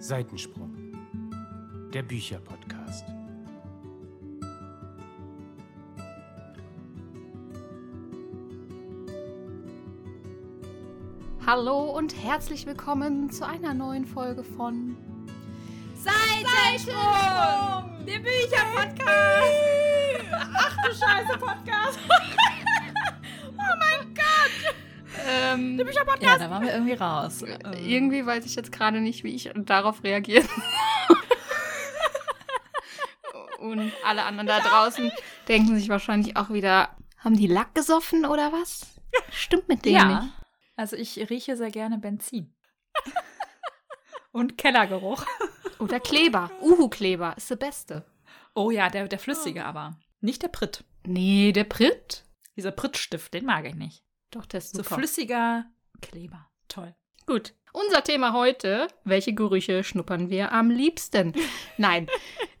Seitensprung, 0.00 0.72
der 1.92 2.02
Bücherpodcast. 2.02 3.04
Hallo 11.44 11.96
und 11.96 12.14
herzlich 12.22 12.64
willkommen 12.66 13.30
zu 13.30 13.44
einer 13.44 13.74
neuen 13.74 14.06
Folge 14.06 14.44
von 14.44 14.96
Seitensprung, 15.96 16.94
der 18.06 18.18
Bücherpodcast. 18.20 19.02
Ach 20.54 20.76
du 20.84 20.94
Scheiße, 20.94 21.38
Podcast. 21.38 21.98
Ähm, 25.28 25.76
Bücherpodcast. 25.76 26.22
Ja, 26.22 26.38
da 26.38 26.50
waren 26.50 26.62
wir 26.62 26.72
irgendwie 26.72 26.94
raus. 26.94 27.42
Ähm, 27.42 27.72
irgendwie 27.84 28.24
weiß 28.24 28.46
ich 28.46 28.54
jetzt 28.54 28.72
gerade 28.72 29.00
nicht, 29.00 29.24
wie 29.24 29.34
ich 29.34 29.50
darauf 29.54 30.02
reagieren 30.02 30.48
Und 33.58 33.92
alle 34.04 34.22
anderen 34.24 34.46
da 34.46 34.60
draußen 34.60 35.10
denken 35.48 35.76
sich 35.76 35.88
wahrscheinlich 35.88 36.36
auch 36.36 36.50
wieder, 36.50 36.96
haben 37.18 37.36
die 37.36 37.48
Lack 37.48 37.74
gesoffen 37.74 38.24
oder 38.24 38.52
was? 38.52 38.86
Stimmt 39.30 39.68
mit 39.68 39.84
denen 39.84 39.96
ja, 39.96 40.20
nicht. 40.22 40.32
also 40.76 40.96
ich 40.96 41.28
rieche 41.28 41.56
sehr 41.56 41.70
gerne 41.70 41.98
Benzin. 41.98 42.54
Und 44.30 44.56
Kellergeruch. 44.56 45.24
Oder 45.80 46.00
Kleber. 46.00 46.50
Uhu-Kleber 46.60 47.34
ist 47.36 47.50
der 47.50 47.56
beste. 47.56 48.04
Oh 48.54 48.70
ja, 48.70 48.88
der, 48.88 49.08
der 49.08 49.18
flüssige 49.18 49.64
aber. 49.64 49.98
Nicht 50.20 50.42
der 50.42 50.48
Pritt. 50.48 50.84
Nee, 51.04 51.52
der 51.52 51.64
Brit? 51.64 52.24
Dieser 52.56 52.70
Prittstift, 52.70 53.34
den 53.34 53.44
mag 53.44 53.64
ich 53.66 53.74
nicht. 53.74 54.04
Doch, 54.30 54.46
der 54.46 54.58
ist 54.58 54.74
So 54.74 54.82
super. 54.82 54.96
flüssiger 54.96 55.64
Kleber. 56.00 56.48
Toll. 56.68 56.94
Gut. 57.26 57.54
Unser 57.72 58.02
Thema 58.02 58.32
heute, 58.32 58.88
welche 59.04 59.34
Gerüche 59.34 59.84
schnuppern 59.84 60.30
wir 60.30 60.52
am 60.52 60.70
liebsten? 60.70 61.34
Nein, 61.76 62.08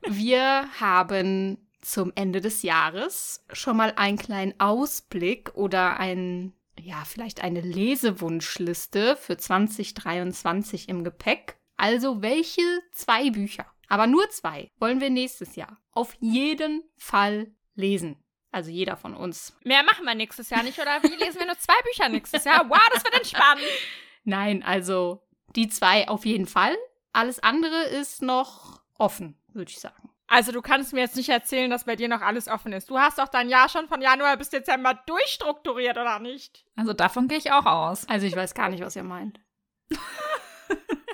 wir 0.06 0.68
haben 0.80 1.66
zum 1.80 2.12
Ende 2.14 2.40
des 2.40 2.62
Jahres 2.62 3.44
schon 3.52 3.76
mal 3.76 3.94
einen 3.96 4.18
kleinen 4.18 4.58
Ausblick 4.60 5.54
oder 5.54 5.98
ein, 5.98 6.52
ja, 6.78 7.02
vielleicht 7.06 7.42
eine 7.42 7.62
Lesewunschliste 7.62 9.16
für 9.16 9.38
2023 9.38 10.88
im 10.88 11.04
Gepäck. 11.04 11.56
Also 11.76 12.20
welche 12.22 12.62
zwei 12.92 13.30
Bücher, 13.30 13.66
aber 13.88 14.06
nur 14.06 14.28
zwei, 14.30 14.70
wollen 14.78 15.00
wir 15.00 15.10
nächstes 15.10 15.56
Jahr 15.56 15.78
auf 15.92 16.14
jeden 16.20 16.82
Fall 16.96 17.50
lesen? 17.74 18.16
Also 18.50 18.70
jeder 18.70 18.96
von 18.96 19.14
uns. 19.14 19.54
Mehr 19.62 19.82
machen 19.82 20.04
wir 20.04 20.14
nächstes 20.14 20.50
Jahr 20.50 20.62
nicht, 20.62 20.78
oder 20.78 21.02
wie? 21.02 21.14
Lesen 21.16 21.38
wir 21.38 21.46
nur 21.46 21.58
zwei 21.58 21.80
Bücher 21.84 22.08
nächstes 22.08 22.44
Jahr? 22.44 22.68
Wow, 22.68 22.80
das 22.94 23.04
wird 23.04 23.14
entspannt. 23.14 23.60
Nein, 24.24 24.62
also 24.62 25.22
die 25.54 25.68
zwei 25.68 26.08
auf 26.08 26.24
jeden 26.24 26.46
Fall. 26.46 26.76
Alles 27.12 27.42
andere 27.42 27.84
ist 27.84 28.22
noch 28.22 28.82
offen, 28.98 29.38
würde 29.52 29.70
ich 29.70 29.80
sagen. 29.80 30.10
Also 30.28 30.52
du 30.52 30.60
kannst 30.60 30.92
mir 30.92 31.00
jetzt 31.00 31.16
nicht 31.16 31.30
erzählen, 31.30 31.70
dass 31.70 31.84
bei 31.84 31.96
dir 31.96 32.08
noch 32.08 32.20
alles 32.20 32.48
offen 32.48 32.72
ist. 32.72 32.90
Du 32.90 32.98
hast 32.98 33.18
doch 33.18 33.28
dein 33.28 33.48
Jahr 33.48 33.68
schon 33.70 33.88
von 33.88 34.02
Januar 34.02 34.36
bis 34.36 34.50
Dezember 34.50 34.94
durchstrukturiert, 35.06 35.96
oder 35.96 36.18
nicht? 36.18 36.64
Also 36.76 36.92
davon 36.92 37.28
gehe 37.28 37.38
ich 37.38 37.50
auch 37.50 37.64
aus. 37.64 38.06
Also 38.08 38.26
ich 38.26 38.36
weiß 38.36 38.54
gar 38.54 38.68
nicht, 38.68 38.84
was 38.84 38.94
ihr 38.94 39.04
meint. 39.04 39.40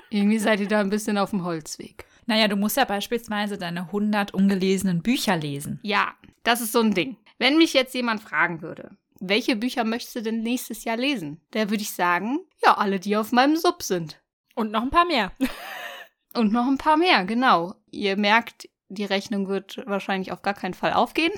Irgendwie 0.09 0.37
seid 0.37 0.59
ihr 0.59 0.67
da 0.67 0.81
ein 0.81 0.89
bisschen 0.89 1.17
auf 1.17 1.29
dem 1.29 1.45
Holzweg. 1.45 2.05
Naja, 2.25 2.47
du 2.47 2.57
musst 2.57 2.75
ja 2.75 2.85
beispielsweise 2.85 3.57
deine 3.57 3.81
100 3.81 4.33
ungelesenen 4.33 5.01
Bücher 5.01 5.37
lesen. 5.37 5.79
Ja, 5.81 6.13
das 6.43 6.59
ist 6.59 6.73
so 6.73 6.81
ein 6.81 6.93
Ding. 6.93 7.17
Wenn 7.37 7.57
mich 7.57 7.73
jetzt 7.73 7.93
jemand 7.93 8.21
fragen 8.21 8.61
würde, 8.61 8.91
welche 9.19 9.55
Bücher 9.55 9.83
möchtest 9.83 10.15
du 10.15 10.21
denn 10.21 10.41
nächstes 10.41 10.83
Jahr 10.83 10.97
lesen? 10.97 11.41
Da 11.51 11.69
würde 11.69 11.83
ich 11.83 11.93
sagen, 11.93 12.39
ja, 12.63 12.77
alle, 12.77 12.99
die 12.99 13.17
auf 13.17 13.31
meinem 13.31 13.55
Sub 13.55 13.83
sind. 13.83 14.21
Und 14.55 14.71
noch 14.71 14.81
ein 14.81 14.89
paar 14.89 15.05
mehr. 15.05 15.31
Und 16.33 16.51
noch 16.51 16.67
ein 16.67 16.77
paar 16.77 16.97
mehr, 16.97 17.23
genau. 17.25 17.75
Ihr 17.91 18.17
merkt, 18.17 18.69
die 18.89 19.05
Rechnung 19.05 19.47
wird 19.47 19.81
wahrscheinlich 19.85 20.31
auf 20.31 20.41
gar 20.41 20.53
keinen 20.53 20.73
Fall 20.73 20.93
aufgehen. 20.93 21.31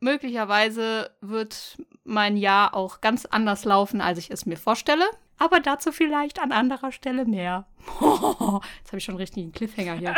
Möglicherweise 0.00 1.10
wird 1.20 1.76
mein 2.04 2.36
Jahr 2.36 2.74
auch 2.74 3.00
ganz 3.00 3.26
anders 3.26 3.64
laufen, 3.64 4.00
als 4.00 4.18
ich 4.18 4.30
es 4.30 4.46
mir 4.46 4.56
vorstelle. 4.56 5.04
Aber 5.38 5.58
dazu 5.58 5.90
vielleicht 5.90 6.40
an 6.40 6.52
anderer 6.52 6.92
Stelle 6.92 7.24
mehr. 7.24 7.66
Jetzt 8.00 8.88
habe 8.88 8.98
ich 8.98 9.04
schon 9.04 9.16
richtig 9.16 9.42
einen 9.42 9.52
Cliffhanger 9.52 9.94
hier, 9.94 10.14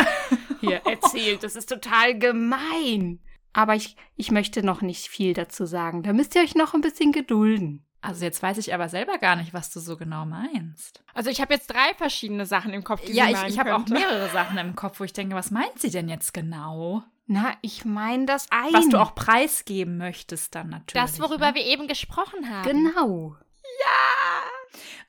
hier 0.61 0.83
erzählt. 0.85 1.43
Das 1.43 1.57
ist 1.57 1.69
total 1.69 2.19
gemein. 2.19 3.21
Aber 3.55 3.75
ich, 3.75 3.97
ich 4.17 4.31
möchte 4.31 4.63
noch 4.63 4.83
nicht 4.83 5.07
viel 5.09 5.33
dazu 5.33 5.65
sagen. 5.65 6.03
Da 6.03 6.13
müsst 6.13 6.35
ihr 6.35 6.43
euch 6.43 6.55
noch 6.55 6.75
ein 6.75 6.83
bisschen 6.83 7.13
gedulden. 7.13 7.87
Also 8.03 8.27
jetzt 8.27 8.43
weiß 8.43 8.59
ich 8.59 8.75
aber 8.75 8.91
selber 8.91 9.17
gar 9.17 9.35
nicht, 9.35 9.55
was 9.55 9.71
du 9.71 9.81
so 9.81 9.97
genau 9.97 10.27
meinst. 10.27 11.03
Also 11.15 11.31
ich 11.31 11.41
habe 11.41 11.55
jetzt 11.55 11.69
drei 11.69 11.95
verschiedene 11.97 12.45
Sachen 12.45 12.75
im 12.75 12.85
Kopf, 12.85 13.03
die 13.07 13.13
Ja, 13.13 13.31
ich, 13.31 13.55
ich 13.55 13.59
habe 13.59 13.75
auch 13.75 13.87
mehrere 13.87 14.29
Sachen 14.29 14.59
im 14.59 14.77
Kopf, 14.77 15.01
wo 15.01 15.05
ich 15.05 15.15
denke, 15.15 15.35
was 15.35 15.51
meint 15.51 15.79
sie 15.79 15.91
denn 15.91 16.11
jetzt 16.11 16.35
genau? 16.35 17.03
Na, 17.27 17.55
ich 17.63 17.87
meine 17.87 18.27
das 18.27 18.47
eine. 18.51 18.75
Was 18.75 18.91
du 18.91 18.99
auch 18.99 19.15
preisgeben 19.15 19.97
möchtest 19.97 20.55
dann 20.55 20.69
natürlich. 20.69 21.13
Das, 21.13 21.19
worüber 21.19 21.53
ne? 21.53 21.55
wir 21.55 21.65
eben 21.65 21.89
gesprochen 21.89 22.51
haben. 22.51 22.69
Genau. 22.69 23.37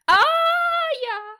Ah, 0.08 0.16
ja. 0.16 1.35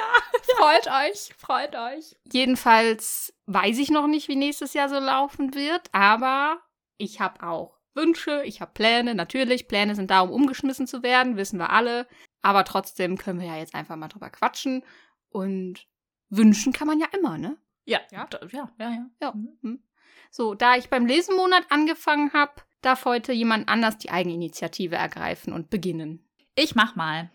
Ja. 0.00 0.56
Freut 0.56 0.86
euch, 0.86 1.30
freut 1.38 1.76
euch. 1.76 2.16
Jedenfalls 2.32 3.34
weiß 3.46 3.78
ich 3.78 3.90
noch 3.90 4.06
nicht, 4.06 4.28
wie 4.28 4.36
nächstes 4.36 4.74
Jahr 4.74 4.88
so 4.88 4.98
laufen 4.98 5.54
wird, 5.54 5.88
aber 5.92 6.60
ich 6.96 7.20
habe 7.20 7.46
auch 7.46 7.78
Wünsche, 7.94 8.42
ich 8.44 8.60
habe 8.60 8.72
Pläne. 8.72 9.14
Natürlich, 9.14 9.68
Pläne 9.68 9.94
sind 9.94 10.10
da, 10.10 10.20
um 10.20 10.30
umgeschmissen 10.30 10.86
zu 10.86 11.02
werden, 11.02 11.36
wissen 11.36 11.58
wir 11.58 11.70
alle. 11.70 12.06
Aber 12.42 12.64
trotzdem 12.64 13.18
können 13.18 13.40
wir 13.40 13.48
ja 13.48 13.56
jetzt 13.56 13.74
einfach 13.74 13.96
mal 13.96 14.08
drüber 14.08 14.30
quatschen. 14.30 14.84
Und 15.28 15.86
wünschen 16.28 16.72
kann 16.72 16.86
man 16.86 17.00
ja 17.00 17.06
immer, 17.12 17.36
ne? 17.38 17.56
Ja, 17.84 18.00
Ja. 18.10 18.28
ja, 18.32 18.48
ja, 18.52 18.70
ja. 18.78 18.90
ja. 18.90 19.06
Ja. 19.20 19.32
Mhm. 19.32 19.58
Hm. 19.62 19.82
So, 20.30 20.54
da 20.54 20.76
ich 20.76 20.88
beim 20.88 21.06
Lesenmonat 21.06 21.64
angefangen 21.70 22.32
habe, 22.32 22.52
darf 22.82 23.04
heute 23.04 23.32
jemand 23.32 23.68
anders 23.68 23.98
die 23.98 24.10
Eigeninitiative 24.10 24.94
ergreifen 24.94 25.52
und 25.52 25.70
beginnen. 25.70 26.24
Ich 26.54 26.74
mach 26.74 26.94
mal. 26.94 27.30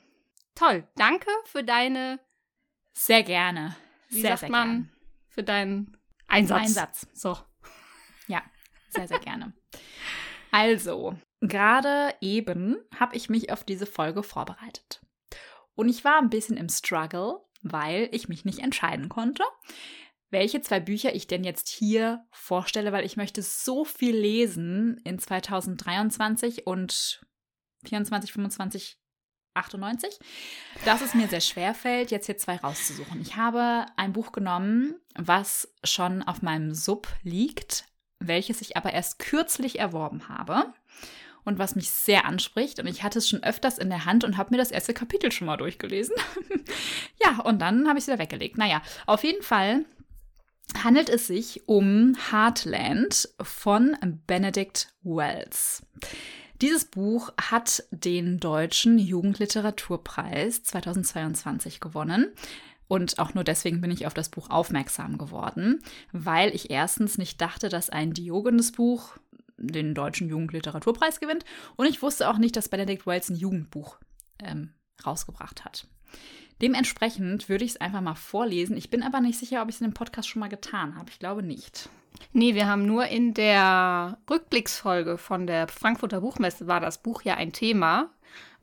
Toll, 0.55 0.87
danke 0.95 1.27
für 1.45 1.63
deine, 1.63 2.19
Sehr 2.97 3.23
gerne. 3.23 3.75
wie 4.09 4.21
sehr, 4.21 4.31
sagt 4.31 4.39
sehr 4.39 4.49
man, 4.49 4.69
Gern. 4.69 4.91
für 5.29 5.43
deinen 5.43 5.97
Einsatz. 6.27 6.61
Einsatz. 6.61 7.07
So. 7.13 7.37
Ja, 8.27 8.41
sehr, 8.89 9.07
sehr 9.07 9.19
gerne. 9.19 9.53
Also, 10.51 11.17
gerade 11.41 12.15
eben 12.21 12.77
habe 12.97 13.15
ich 13.15 13.29
mich 13.29 13.51
auf 13.51 13.63
diese 13.63 13.85
Folge 13.85 14.23
vorbereitet. 14.23 15.01
Und 15.75 15.89
ich 15.89 16.05
war 16.05 16.17
ein 16.19 16.29
bisschen 16.29 16.57
im 16.57 16.69
Struggle, 16.69 17.41
weil 17.61 18.07
ich 18.11 18.29
mich 18.29 18.45
nicht 18.45 18.59
entscheiden 18.59 19.09
konnte, 19.09 19.43
welche 20.29 20.61
zwei 20.61 20.79
Bücher 20.79 21.13
ich 21.13 21.27
denn 21.27 21.43
jetzt 21.43 21.67
hier 21.67 22.25
vorstelle, 22.31 22.91
weil 22.91 23.05
ich 23.05 23.17
möchte 23.17 23.41
so 23.41 23.83
viel 23.83 24.15
lesen 24.15 24.99
in 25.03 25.19
2023 25.19 26.65
und 26.65 27.25
24, 27.85 28.31
25, 28.31 28.97
98, 29.55 30.19
dass 30.85 31.01
es 31.01 31.13
mir 31.13 31.27
sehr 31.27 31.41
schwer 31.41 31.73
fällt, 31.73 32.11
jetzt 32.11 32.25
hier 32.25 32.37
zwei 32.37 32.57
rauszusuchen. 32.57 33.21
Ich 33.21 33.35
habe 33.35 33.85
ein 33.95 34.13
Buch 34.13 34.31
genommen, 34.31 34.95
was 35.15 35.73
schon 35.83 36.21
auf 36.23 36.41
meinem 36.41 36.73
Sub 36.73 37.07
liegt, 37.23 37.85
welches 38.19 38.61
ich 38.61 38.77
aber 38.77 38.93
erst 38.93 39.19
kürzlich 39.19 39.79
erworben 39.79 40.29
habe 40.29 40.73
und 41.45 41.59
was 41.59 41.75
mich 41.75 41.89
sehr 41.89 42.25
anspricht. 42.25 42.79
Und 42.79 42.87
ich 42.87 43.03
hatte 43.03 43.19
es 43.19 43.29
schon 43.29 43.43
öfters 43.43 43.77
in 43.77 43.89
der 43.89 44.05
Hand 44.05 44.23
und 44.23 44.37
habe 44.37 44.51
mir 44.51 44.57
das 44.57 44.71
erste 44.71 44.93
Kapitel 44.93 45.31
schon 45.31 45.47
mal 45.47 45.57
durchgelesen. 45.57 46.15
ja, 47.23 47.39
und 47.41 47.61
dann 47.61 47.87
habe 47.87 47.97
ich 47.97 48.03
es 48.03 48.07
wieder 48.07 48.19
weggelegt. 48.19 48.57
Naja, 48.57 48.81
auf 49.05 49.23
jeden 49.23 49.43
Fall 49.43 49.85
handelt 50.83 51.09
es 51.09 51.27
sich 51.27 51.67
um 51.67 52.17
Heartland 52.31 53.29
von 53.41 53.95
Benedict 54.25 54.89
Wells. 55.03 55.83
Dieses 56.61 56.85
Buch 56.85 57.31
hat 57.39 57.83
den 57.91 58.39
Deutschen 58.39 58.97
Jugendliteraturpreis 58.97 60.63
2022 60.63 61.79
gewonnen. 61.79 62.33
Und 62.87 63.17
auch 63.19 63.33
nur 63.33 63.43
deswegen 63.43 63.81
bin 63.81 63.91
ich 63.91 64.05
auf 64.05 64.13
das 64.13 64.29
Buch 64.29 64.49
aufmerksam 64.49 65.17
geworden, 65.17 65.81
weil 66.11 66.53
ich 66.53 66.69
erstens 66.69 67.17
nicht 67.17 67.41
dachte, 67.41 67.67
dass 67.67 67.89
ein 67.89 68.13
Diogenes-Buch 68.13 69.17
den 69.57 69.95
Deutschen 69.95 70.29
Jugendliteraturpreis 70.29 71.19
gewinnt. 71.19 71.45
Und 71.77 71.87
ich 71.87 72.01
wusste 72.01 72.29
auch 72.29 72.37
nicht, 72.37 72.55
dass 72.55 72.69
Benedict 72.69 73.07
Wells 73.07 73.29
ein 73.29 73.35
Jugendbuch 73.35 73.97
ähm, 74.39 74.73
rausgebracht 75.05 75.65
hat. 75.65 75.87
Dementsprechend 76.61 77.49
würde 77.49 77.65
ich 77.65 77.71
es 77.71 77.81
einfach 77.81 78.01
mal 78.01 78.15
vorlesen. 78.15 78.77
Ich 78.77 78.89
bin 78.89 79.03
aber 79.03 79.19
nicht 79.19 79.39
sicher, 79.39 79.61
ob 79.61 79.69
ich 79.69 79.75
es 79.75 79.81
in 79.81 79.87
dem 79.87 79.93
Podcast 79.93 80.29
schon 80.29 80.39
mal 80.39 80.47
getan 80.47 80.95
habe. 80.95 81.09
Ich 81.09 81.19
glaube 81.19 81.43
nicht. 81.43 81.89
Nee, 82.33 82.55
wir 82.55 82.67
haben 82.67 82.85
nur 82.85 83.05
in 83.07 83.33
der 83.33 84.17
Rückblicksfolge 84.29 85.17
von 85.17 85.47
der 85.47 85.67
Frankfurter 85.67 86.21
Buchmesse 86.21 86.67
war 86.67 86.79
das 86.79 86.97
Buch 87.01 87.21
ja 87.23 87.35
ein 87.35 87.53
Thema. 87.53 88.09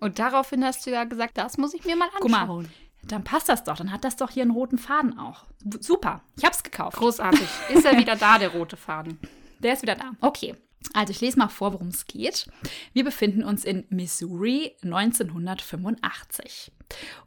Und 0.00 0.18
daraufhin 0.18 0.64
hast 0.64 0.84
du 0.86 0.90
ja 0.90 1.04
gesagt, 1.04 1.38
das 1.38 1.58
muss 1.58 1.74
ich 1.74 1.84
mir 1.84 1.96
mal 1.96 2.08
Guck 2.18 2.30
mal. 2.30 2.40
anschauen. 2.40 2.68
Dann 3.04 3.24
passt 3.24 3.48
das 3.48 3.64
doch. 3.64 3.76
Dann 3.76 3.92
hat 3.92 4.04
das 4.04 4.16
doch 4.16 4.30
hier 4.30 4.42
einen 4.42 4.52
roten 4.52 4.78
Faden 4.78 5.18
auch. 5.18 5.44
Super. 5.80 6.22
Ich 6.36 6.44
habe 6.44 6.54
es 6.54 6.62
gekauft. 6.62 6.96
Großartig. 6.98 7.48
Ist 7.70 7.84
er 7.84 7.98
wieder 7.98 8.16
da, 8.16 8.38
der 8.38 8.50
rote 8.50 8.76
Faden? 8.76 9.18
Der 9.60 9.74
ist 9.74 9.82
wieder 9.82 9.94
da. 9.94 10.12
Okay. 10.20 10.56
Also 10.94 11.12
ich 11.12 11.20
lese 11.20 11.38
mal 11.38 11.48
vor, 11.48 11.72
worum 11.72 11.88
es 11.88 12.06
geht. 12.06 12.46
Wir 12.92 13.04
befinden 13.04 13.44
uns 13.44 13.64
in 13.64 13.86
Missouri 13.90 14.76
1985. 14.82 16.72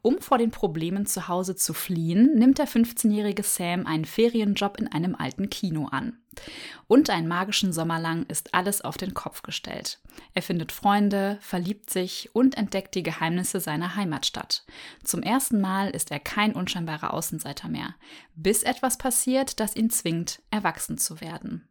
Um 0.02 0.20
vor 0.20 0.38
den 0.38 0.52
Problemen 0.52 1.06
zu 1.06 1.28
Hause 1.28 1.56
zu 1.56 1.74
fliehen, 1.74 2.36
nimmt 2.36 2.58
der 2.58 2.68
15-jährige 2.68 3.44
Sam 3.44 3.86
einen 3.86 4.06
Ferienjob 4.06 4.78
in 4.78 4.88
einem 4.88 5.16
alten 5.16 5.50
Kino 5.50 5.88
an. 5.88 6.20
Und 6.88 7.10
einen 7.10 7.28
magischen 7.28 7.74
Sommer 7.74 8.00
lang 8.00 8.26
ist 8.28 8.54
alles 8.54 8.82
auf 8.82 8.98
den 8.98 9.14
Kopf 9.14 9.42
gestellt. 9.42 10.00
Er 10.34 10.42
findet 10.42 10.72
Freunde, 10.72 11.38
verliebt 11.42 11.90
sich 11.90 12.30
und 12.34 12.58
entdeckt 12.58 12.96
die 12.96 13.04
Geheimnisse 13.04 13.60
seiner 13.60 13.96
Heimatstadt. 13.96 14.66
Zum 15.04 15.24
ersten 15.24 15.62
Mal 15.62 15.90
ist 15.90 16.12
er 16.12 16.20
kein 16.20 16.54
unscheinbarer 16.54 17.14
Außenseiter 17.14 17.70
mehr, 17.70 17.96
bis 18.36 18.64
etwas 18.64 18.98
passiert, 18.98 19.60
das 19.60 19.76
ihn 19.76 19.90
zwingt, 19.90 20.42
erwachsen 20.52 20.98
zu 20.98 21.22
werden. 21.22 21.68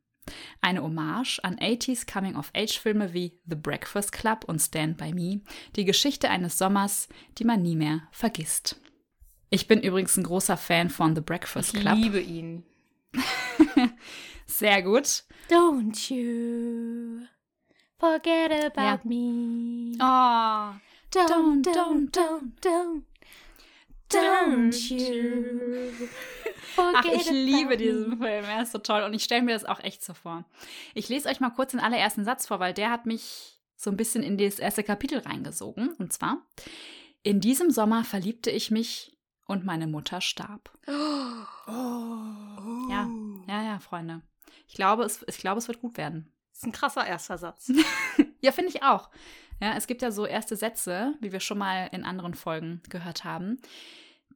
Eine 0.61 0.83
Hommage 0.83 1.39
an 1.43 1.57
80s 1.57 2.11
Coming-of-Age-Filme 2.11 3.13
wie 3.13 3.39
The 3.47 3.57
Breakfast 3.57 4.13
Club 4.13 4.45
und 4.47 4.61
Stand 4.61 4.97
By 4.97 5.13
Me, 5.13 5.41
die 5.77 5.85
Geschichte 5.85 6.31
eines 6.31 6.59
Sommers, 6.59 7.09
die 7.39 7.45
man 7.45 7.63
nie 7.63 7.77
mehr 7.77 8.03
vergisst. 8.11 8.81
Ich 9.51 9.67
bin 9.69 9.81
übrigens 9.81 10.17
ein 10.17 10.25
großer 10.25 10.57
Fan 10.57 10.91
von 10.91 11.15
The 11.15 11.21
Breakfast 11.21 11.75
Club. 11.75 11.95
Ich 11.99 12.05
liebe 12.05 12.21
ihn. 12.21 12.65
Sehr 14.47 14.83
gut. 14.83 15.25
Don't 15.51 16.13
you 16.13 17.27
forget 17.99 18.51
about 18.53 18.81
Ja. 18.81 19.01
me. 19.05 19.97
Oh, 20.01 20.75
Don't, 21.11 21.29
don't, 21.29 21.63
don't, 21.63 22.11
don't, 22.11 22.61
don't. 22.61 23.03
Don't 24.11 24.91
you 24.91 26.09
Ach, 26.77 27.05
ich 27.05 27.31
liebe 27.31 27.77
diesen. 27.77 28.19
Film. 28.19 28.45
Er 28.45 28.63
ist 28.63 28.73
so 28.73 28.79
toll 28.79 29.03
und 29.03 29.15
ich 29.15 29.25
stelle 29.25 29.43
mir 29.43 29.55
das 29.55 29.65
auch 29.65 29.81
echt 29.81 30.03
so 30.03 30.15
vor. 30.15 30.45
Ich 30.95 31.09
lese 31.09 31.29
euch 31.29 31.41
mal 31.41 31.51
kurz 31.51 31.71
den 31.73 31.81
allerersten 31.81 32.25
Satz 32.25 32.47
vor, 32.47 32.61
weil 32.61 32.75
der 32.75 32.91
hat 32.91 33.07
mich 33.07 33.61
so 33.77 33.91
ein 33.91 33.97
bisschen 33.97 34.23
in 34.23 34.39
das 34.39 34.59
erste 34.59 34.83
Kapitel 34.83 35.19
reingesogen. 35.19 35.93
Und 35.99 36.13
zwar: 36.13 36.39
In 37.23 37.41
diesem 37.41 37.71
Sommer 37.71 38.05
verliebte 38.05 38.51
ich 38.51 38.71
mich 38.71 39.17
und 39.47 39.65
meine 39.65 39.87
Mutter 39.87 40.21
starb. 40.21 40.77
Ja, 42.89 43.09
ja, 43.49 43.63
ja, 43.63 43.79
Freunde. 43.79 44.23
Ich 44.67 44.75
glaube, 44.75 45.05
es, 45.05 45.25
ich 45.29 45.39
glaube, 45.39 45.59
es 45.59 45.69
wird 45.69 45.81
gut 45.81 45.97
werden. 45.97 46.33
Das 46.51 46.59
ist 46.59 46.67
ein 46.67 46.73
krasser 46.73 47.07
erster 47.07 47.39
Satz. 47.39 47.71
Ja, 48.41 48.53
finde 48.53 48.69
ich 48.69 48.83
auch. 48.83 49.09
Ja, 49.65 49.75
es 49.77 49.87
gibt 49.87 50.03
ja 50.03 50.11
so 50.11 50.27
erste 50.27 50.57
Sätze, 50.57 51.15
wie 51.21 51.33
wir 51.33 51.41
schon 51.41 51.57
mal 51.57 51.89
in 51.93 52.05
anderen 52.05 52.35
Folgen 52.35 52.83
gehört 52.91 53.25
haben, 53.25 53.59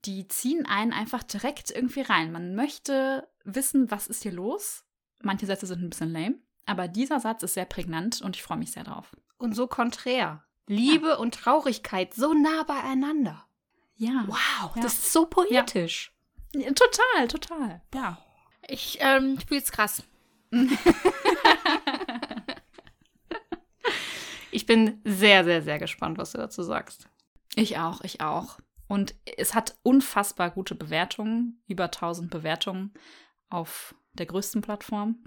die 0.06 0.26
ziehen 0.26 0.64
einen 0.64 0.92
einfach 0.94 1.22
direkt 1.22 1.70
irgendwie 1.70 2.00
rein. 2.00 2.32
Man 2.32 2.54
möchte 2.54 3.28
wissen, 3.44 3.90
was 3.90 4.06
ist 4.06 4.22
hier 4.22 4.32
los. 4.32 4.84
Manche 5.20 5.44
Sätze 5.44 5.66
sind 5.66 5.82
ein 5.82 5.90
bisschen 5.90 6.12
lame, 6.12 6.36
aber 6.64 6.88
dieser 6.88 7.20
Satz 7.20 7.42
ist 7.42 7.52
sehr 7.54 7.66
prägnant 7.66 8.22
und 8.22 8.36
ich 8.36 8.42
freue 8.42 8.56
mich 8.56 8.72
sehr 8.72 8.84
drauf. 8.84 9.14
Und 9.36 9.54
so 9.54 9.66
konträr. 9.66 10.44
Liebe 10.66 11.18
und 11.18 11.34
Traurigkeit 11.34 12.14
so 12.14 12.32
nah 12.32 12.62
beieinander. 12.62 13.44
Ja. 13.96 14.24
Wow, 14.28 14.76
Ja. 14.76 14.82
das 14.82 14.94
ist 14.94 15.12
so 15.12 15.26
poetisch. 15.26 16.12
Ja, 16.54 16.70
Total, 16.72 17.28
total. 17.28 17.82
Ja. 17.94 18.16
Ich 18.66 18.96
ähm, 19.00 19.38
spiel's 19.40 19.70
krass. 19.72 20.02
Ich 24.58 24.66
bin 24.66 25.00
sehr, 25.04 25.44
sehr, 25.44 25.62
sehr 25.62 25.78
gespannt, 25.78 26.18
was 26.18 26.32
du 26.32 26.38
dazu 26.38 26.64
sagst. 26.64 27.08
Ich 27.54 27.78
auch, 27.78 28.00
ich 28.00 28.20
auch. 28.22 28.58
Und 28.88 29.14
es 29.36 29.54
hat 29.54 29.78
unfassbar 29.84 30.50
gute 30.50 30.74
Bewertungen, 30.74 31.62
über 31.68 31.84
1000 31.84 32.28
Bewertungen 32.28 32.92
auf 33.50 33.94
der 34.14 34.26
größten 34.26 34.60
Plattform. 34.60 35.22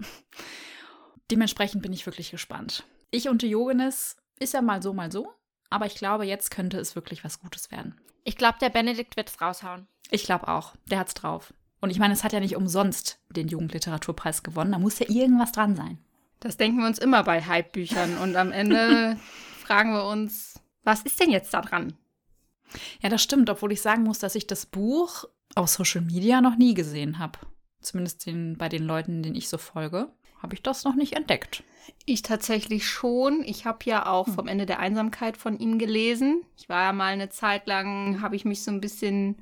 Dementsprechend 1.30 1.80
bin 1.80 1.94
ich 1.94 2.04
wirklich 2.04 2.30
gespannt. 2.30 2.84
Ich 3.10 3.26
und 3.30 3.40
Diogenes 3.40 4.18
ist 4.38 4.52
ja 4.52 4.60
mal 4.60 4.82
so, 4.82 4.92
mal 4.92 5.10
so, 5.10 5.32
aber 5.70 5.86
ich 5.86 5.94
glaube, 5.94 6.26
jetzt 6.26 6.50
könnte 6.50 6.78
es 6.78 6.94
wirklich 6.94 7.24
was 7.24 7.40
Gutes 7.40 7.70
werden. 7.70 7.98
Ich 8.24 8.36
glaube, 8.36 8.58
der 8.60 8.68
Benedikt 8.68 9.16
wird 9.16 9.30
es 9.30 9.40
raushauen. 9.40 9.86
Ich 10.10 10.24
glaube 10.24 10.48
auch, 10.48 10.76
der 10.84 10.98
hat's 10.98 11.14
drauf. 11.14 11.54
Und 11.80 11.88
ich 11.88 11.98
meine, 11.98 12.12
es 12.12 12.22
hat 12.22 12.34
ja 12.34 12.40
nicht 12.40 12.56
umsonst 12.56 13.18
den 13.30 13.48
Jugendliteraturpreis 13.48 14.42
gewonnen, 14.42 14.72
da 14.72 14.78
muss 14.78 14.98
ja 14.98 15.08
irgendwas 15.08 15.52
dran 15.52 15.74
sein. 15.74 16.04
Das 16.42 16.56
denken 16.56 16.80
wir 16.80 16.88
uns 16.88 16.98
immer 16.98 17.22
bei 17.22 17.40
Hype-Büchern 17.40 18.18
und 18.18 18.34
am 18.34 18.50
Ende 18.50 19.16
fragen 19.64 19.92
wir 19.92 20.04
uns, 20.04 20.60
was 20.82 21.02
ist 21.02 21.20
denn 21.20 21.30
jetzt 21.30 21.54
da 21.54 21.60
dran? 21.60 21.94
Ja, 23.00 23.08
das 23.08 23.22
stimmt, 23.22 23.48
obwohl 23.48 23.70
ich 23.70 23.80
sagen 23.80 24.02
muss, 24.02 24.18
dass 24.18 24.34
ich 24.34 24.48
das 24.48 24.66
Buch 24.66 25.24
auf 25.54 25.68
Social 25.68 26.00
Media 26.00 26.40
noch 26.40 26.56
nie 26.56 26.74
gesehen 26.74 27.20
habe. 27.20 27.38
Zumindest 27.80 28.26
den, 28.26 28.58
bei 28.58 28.68
den 28.68 28.82
Leuten, 28.82 29.22
denen 29.22 29.36
ich 29.36 29.48
so 29.48 29.56
folge, 29.56 30.10
habe 30.42 30.54
ich 30.54 30.62
das 30.62 30.82
noch 30.82 30.96
nicht 30.96 31.12
entdeckt. 31.12 31.62
Ich 32.06 32.22
tatsächlich 32.22 32.88
schon. 32.88 33.44
Ich 33.44 33.64
habe 33.64 33.78
ja 33.84 34.06
auch 34.06 34.28
vom 34.28 34.48
Ende 34.48 34.66
der 34.66 34.80
Einsamkeit 34.80 35.36
von 35.36 35.60
ihm 35.60 35.78
gelesen. 35.78 36.42
Ich 36.56 36.68
war 36.68 36.82
ja 36.82 36.92
mal 36.92 37.12
eine 37.12 37.28
Zeit 37.28 37.68
lang, 37.68 38.20
habe 38.20 38.34
ich 38.34 38.44
mich 38.44 38.64
so 38.64 38.72
ein 38.72 38.80
bisschen 38.80 39.36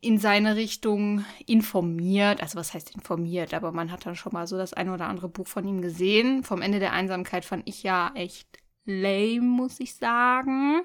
in 0.00 0.18
seine 0.18 0.56
Richtung 0.56 1.24
informiert. 1.46 2.40
Also 2.40 2.58
was 2.58 2.74
heißt 2.74 2.94
informiert? 2.94 3.52
Aber 3.54 3.72
man 3.72 3.90
hat 3.90 4.06
dann 4.06 4.16
schon 4.16 4.32
mal 4.32 4.46
so 4.46 4.56
das 4.56 4.72
eine 4.72 4.92
oder 4.92 5.06
andere 5.06 5.28
Buch 5.28 5.48
von 5.48 5.66
ihm 5.66 5.82
gesehen. 5.82 6.44
Vom 6.44 6.62
Ende 6.62 6.78
der 6.78 6.92
Einsamkeit 6.92 7.44
fand 7.44 7.68
ich 7.68 7.82
ja 7.82 8.12
echt 8.14 8.46
lame, 8.84 9.40
muss 9.40 9.80
ich 9.80 9.96
sagen. 9.96 10.82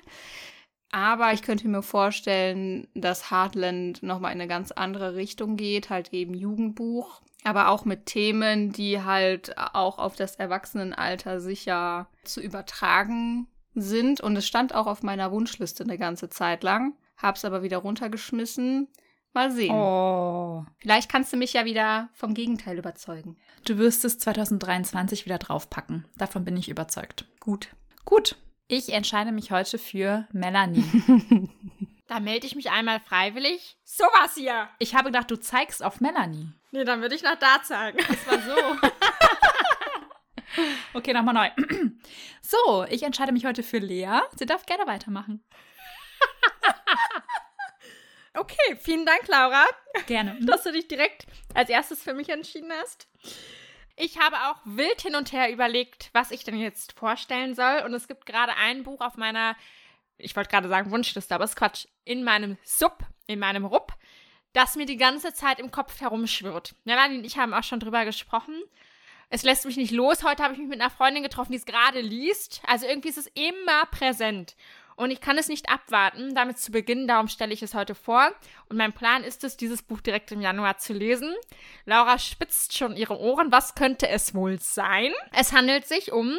Aber 0.92 1.34
ich 1.34 1.42
könnte 1.42 1.68
mir 1.68 1.82
vorstellen, 1.82 2.88
dass 2.94 3.32
Heartland 3.32 4.04
nochmal 4.04 4.32
in 4.32 4.42
eine 4.42 4.48
ganz 4.48 4.72
andere 4.72 5.16
Richtung 5.16 5.58
geht, 5.58 5.90
halt 5.90 6.14
eben 6.14 6.36
Jugendbuch, 6.36 7.22
aber 7.44 7.70
auch 7.70 7.84
mit 7.84 8.06
Themen, 8.06 8.72
die 8.72 9.02
halt 9.02 9.58
auch 9.58 9.98
auf 9.98 10.16
das 10.16 10.36
Erwachsenenalter 10.36 11.40
sicher 11.40 12.08
zu 12.24 12.42
übertragen 12.42 13.48
sind. 13.74 14.22
Und 14.22 14.36
es 14.36 14.46
stand 14.46 14.76
auch 14.76 14.86
auf 14.86 15.02
meiner 15.02 15.32
Wunschliste 15.32 15.84
eine 15.84 15.98
ganze 15.98 16.30
Zeit 16.30 16.62
lang, 16.62 16.94
hab's 17.18 17.44
aber 17.44 17.64
wieder 17.64 17.80
runtergeschmissen. 17.80 18.88
Mal 19.34 19.52
sehen. 19.52 19.74
Oh. 19.74 20.66
Vielleicht 20.80 21.10
kannst 21.10 21.34
du 21.34 21.38
mich 21.38 21.54
ja 21.54 21.66
wieder 21.66 22.10
vom 22.14 22.34
Gegenteil 22.34 22.78
überzeugen. 22.78 23.38
Du 23.66 23.78
wirst 23.78 24.06
es 24.06 24.20
2023 24.20 25.26
wieder 25.26 25.40
draufpacken. 25.40 26.06
Davon 26.18 26.46
bin 26.46 26.56
ich 26.56 26.70
überzeugt. 26.70 27.26
Gut. 27.40 27.70
Gut. 28.06 28.36
Ich 28.68 28.94
entscheide 28.94 29.32
mich 29.32 29.52
heute 29.52 29.78
für 29.78 30.28
Melanie. 30.32 31.50
Da 32.08 32.20
melde 32.20 32.46
ich 32.46 32.56
mich 32.56 32.70
einmal 32.70 33.00
freiwillig. 33.00 33.78
Sowas 33.86 34.36
hier. 34.36 34.68
Ich 34.78 34.94
habe 34.94 35.06
gedacht, 35.06 35.32
du 35.32 35.40
zeigst 35.40 35.82
auf 35.82 36.02
Melanie. 36.02 36.52
Nee, 36.72 36.84
dann 36.84 37.02
würde 37.02 37.16
ich 37.16 37.24
nach 37.24 37.40
da 37.40 37.64
zeigen. 37.64 37.98
Das 37.98 38.28
war 38.28 38.40
so. 38.40 38.88
Okay, 40.94 41.14
nochmal 41.14 41.34
neu. 41.34 41.50
So, 42.42 42.86
ich 42.88 43.02
entscheide 43.02 43.32
mich 43.32 43.46
heute 43.46 43.64
für 43.64 43.80
Lea. 43.80 44.20
Sie 44.38 44.46
darf 44.46 44.68
gerne 44.68 44.86
weitermachen. 44.86 45.44
Okay, 48.36 48.76
vielen 48.80 49.06
Dank, 49.06 49.28
Laura, 49.28 49.66
Gerne. 50.08 50.38
dass 50.42 50.64
du 50.64 50.72
dich 50.72 50.88
direkt 50.88 51.28
als 51.54 51.70
erstes 51.70 52.02
für 52.02 52.14
mich 52.14 52.30
entschieden 52.30 52.72
hast. 52.82 53.08
Ich 53.96 54.20
habe 54.20 54.36
auch 54.48 54.58
wild 54.66 55.02
hin 55.02 55.16
und 55.16 55.32
her 55.32 55.52
überlegt, 55.52 56.10
was 56.14 56.32
ich 56.32 56.44
denn 56.44 56.58
jetzt 56.58 56.94
vorstellen 56.94 57.54
soll. 57.54 57.84
Und 57.86 57.94
es 57.94 58.08
gibt 58.08 58.26
gerade 58.26 58.56
ein 58.56 58.84
Buch 58.84 59.02
auf 59.02 59.18
meiner, 59.18 59.56
ich 60.18 60.36
wollte 60.36 60.50
gerade 60.50 60.68
sagen 60.68 60.90
Wunschliste, 60.90 61.36
aber 61.36 61.44
es 61.44 61.52
ist 61.52 61.58
Quatsch, 61.58 61.86
in 62.04 62.24
meinem 62.24 62.58
Sub, 62.64 63.06
in 63.28 63.38
meinem 63.38 63.66
Rupp, 63.66 63.94
das 64.54 64.76
mir 64.76 64.88
die 64.88 64.98
ganze 64.98 65.34
Zeit 65.34 65.60
im 65.60 65.70
Kopf 65.70 66.02
herumschwirrt. 66.02 66.74
Melanie 66.86 67.20
und 67.20 67.26
ich 67.26 67.38
haben 67.38 67.54
auch 67.54 67.64
schon 67.64 67.80
drüber 67.80 68.04
gesprochen. 68.04 68.56
Es 69.30 69.44
lässt 69.44 69.66
mich 69.66 69.78
nicht 69.78 69.92
los. 69.92 70.24
Heute 70.24 70.44
habe 70.44 70.54
ich 70.54 70.60
mich 70.60 70.70
mit 70.70 70.82
einer 70.82 70.92
Freundin 70.92 71.24
getroffen, 71.24 71.52
die 71.52 71.58
es 71.58 71.66
gerade 71.66 72.02
liest. 72.02 72.62
Also 72.68 72.86
irgendwie 72.88 73.10
ist 73.10 73.18
es 73.18 73.28
immer 73.28 73.86
präsent. 73.92 74.56
Und 74.96 75.12
ich 75.12 75.22
kann 75.22 75.38
es 75.38 75.48
nicht 75.48 75.70
abwarten, 75.70 76.36
damit 76.36 76.60
zu 76.60 76.72
beginnen. 76.72 77.08
Darum 77.08 77.28
stelle 77.28 77.54
ich 77.54 77.64
es 77.64 77.74
heute 77.74 77.96
vor. 77.96 78.32
Und 78.70 78.78
mein 78.78 78.94
Plan 78.94 79.24
ist 79.24 79.44
es, 79.44 79.58
dieses 79.58 79.82
Buch 79.82 80.02
direkt 80.02 80.32
im 80.32 80.42
Januar 80.42 80.78
zu 80.78 80.94
lesen. 80.94 81.34
Laura 81.86 82.20
spitzt 82.20 82.78
schon 82.78 82.96
ihre 82.96 83.20
Ohren. 83.20 83.52
Was 83.52 83.76
könnte 83.76 84.08
es 84.08 84.34
wohl 84.34 84.60
sein? 84.60 85.14
Es 85.32 85.54
handelt 85.54 85.88
sich 85.88 86.12
um 86.12 86.38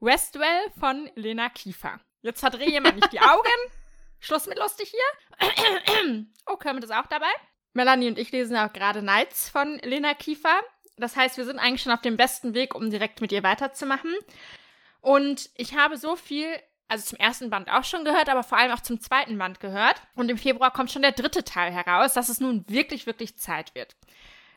Westwell 0.00 0.70
von 0.78 1.10
Lena 1.14 1.48
Kiefer. 1.48 2.00
Jetzt 2.22 2.40
verdrehe 2.40 2.70
jemand 2.70 2.96
nicht 2.96 3.12
die 3.12 3.20
Augen. 3.20 3.72
Schluss 4.20 4.46
mit 4.46 4.58
lustig 4.58 4.90
hier. 4.90 6.26
oh, 6.46 6.56
Kermit 6.56 6.84
ist 6.84 6.94
auch 6.94 7.06
dabei. 7.06 7.30
Melanie 7.74 8.08
und 8.08 8.18
ich 8.18 8.30
lesen 8.32 8.56
auch 8.56 8.72
gerade 8.72 9.02
Nights 9.02 9.50
von 9.50 9.78
Lena 9.82 10.14
Kiefer. 10.14 10.60
Das 10.96 11.16
heißt, 11.16 11.36
wir 11.36 11.44
sind 11.44 11.58
eigentlich 11.58 11.82
schon 11.82 11.92
auf 11.92 12.00
dem 12.00 12.16
besten 12.16 12.54
Weg, 12.54 12.74
um 12.74 12.90
direkt 12.90 13.20
mit 13.20 13.32
ihr 13.32 13.42
weiterzumachen. 13.42 14.14
Und 15.00 15.50
ich 15.56 15.76
habe 15.76 15.96
so 15.96 16.16
viel, 16.16 16.46
also 16.88 17.04
zum 17.04 17.18
ersten 17.18 17.50
Band 17.50 17.70
auch 17.70 17.84
schon 17.84 18.04
gehört, 18.04 18.28
aber 18.28 18.42
vor 18.42 18.58
allem 18.58 18.72
auch 18.72 18.80
zum 18.80 19.00
zweiten 19.00 19.38
Band 19.38 19.60
gehört. 19.60 19.96
Und 20.14 20.30
im 20.30 20.38
Februar 20.38 20.72
kommt 20.72 20.90
schon 20.90 21.02
der 21.02 21.12
dritte 21.12 21.44
Teil 21.44 21.72
heraus, 21.72 22.14
dass 22.14 22.28
es 22.28 22.40
nun 22.40 22.64
wirklich, 22.68 23.06
wirklich 23.06 23.36
Zeit 23.36 23.74
wird. 23.74 23.96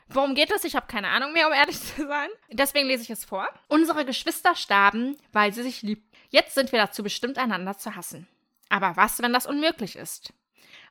Worum 0.08 0.34
geht 0.34 0.50
es? 0.50 0.64
Ich 0.64 0.74
habe 0.74 0.86
keine 0.86 1.08
Ahnung 1.08 1.32
mehr, 1.32 1.46
um 1.46 1.52
ehrlich 1.52 1.80
zu 1.96 2.06
sein. 2.06 2.28
Deswegen 2.50 2.88
lese 2.88 3.02
ich 3.02 3.10
es 3.10 3.24
vor. 3.24 3.48
Unsere 3.68 4.04
Geschwister 4.04 4.54
starben, 4.54 5.16
weil 5.32 5.52
sie 5.52 5.62
sich 5.62 5.82
liebten. 5.82 6.08
Jetzt 6.30 6.54
sind 6.54 6.72
wir 6.72 6.78
dazu 6.78 7.02
bestimmt, 7.02 7.38
einander 7.38 7.78
zu 7.78 7.96
hassen. 7.96 8.28
Aber 8.68 8.96
was, 8.96 9.22
wenn 9.22 9.32
das 9.32 9.46
unmöglich 9.46 9.96
ist? 9.96 10.32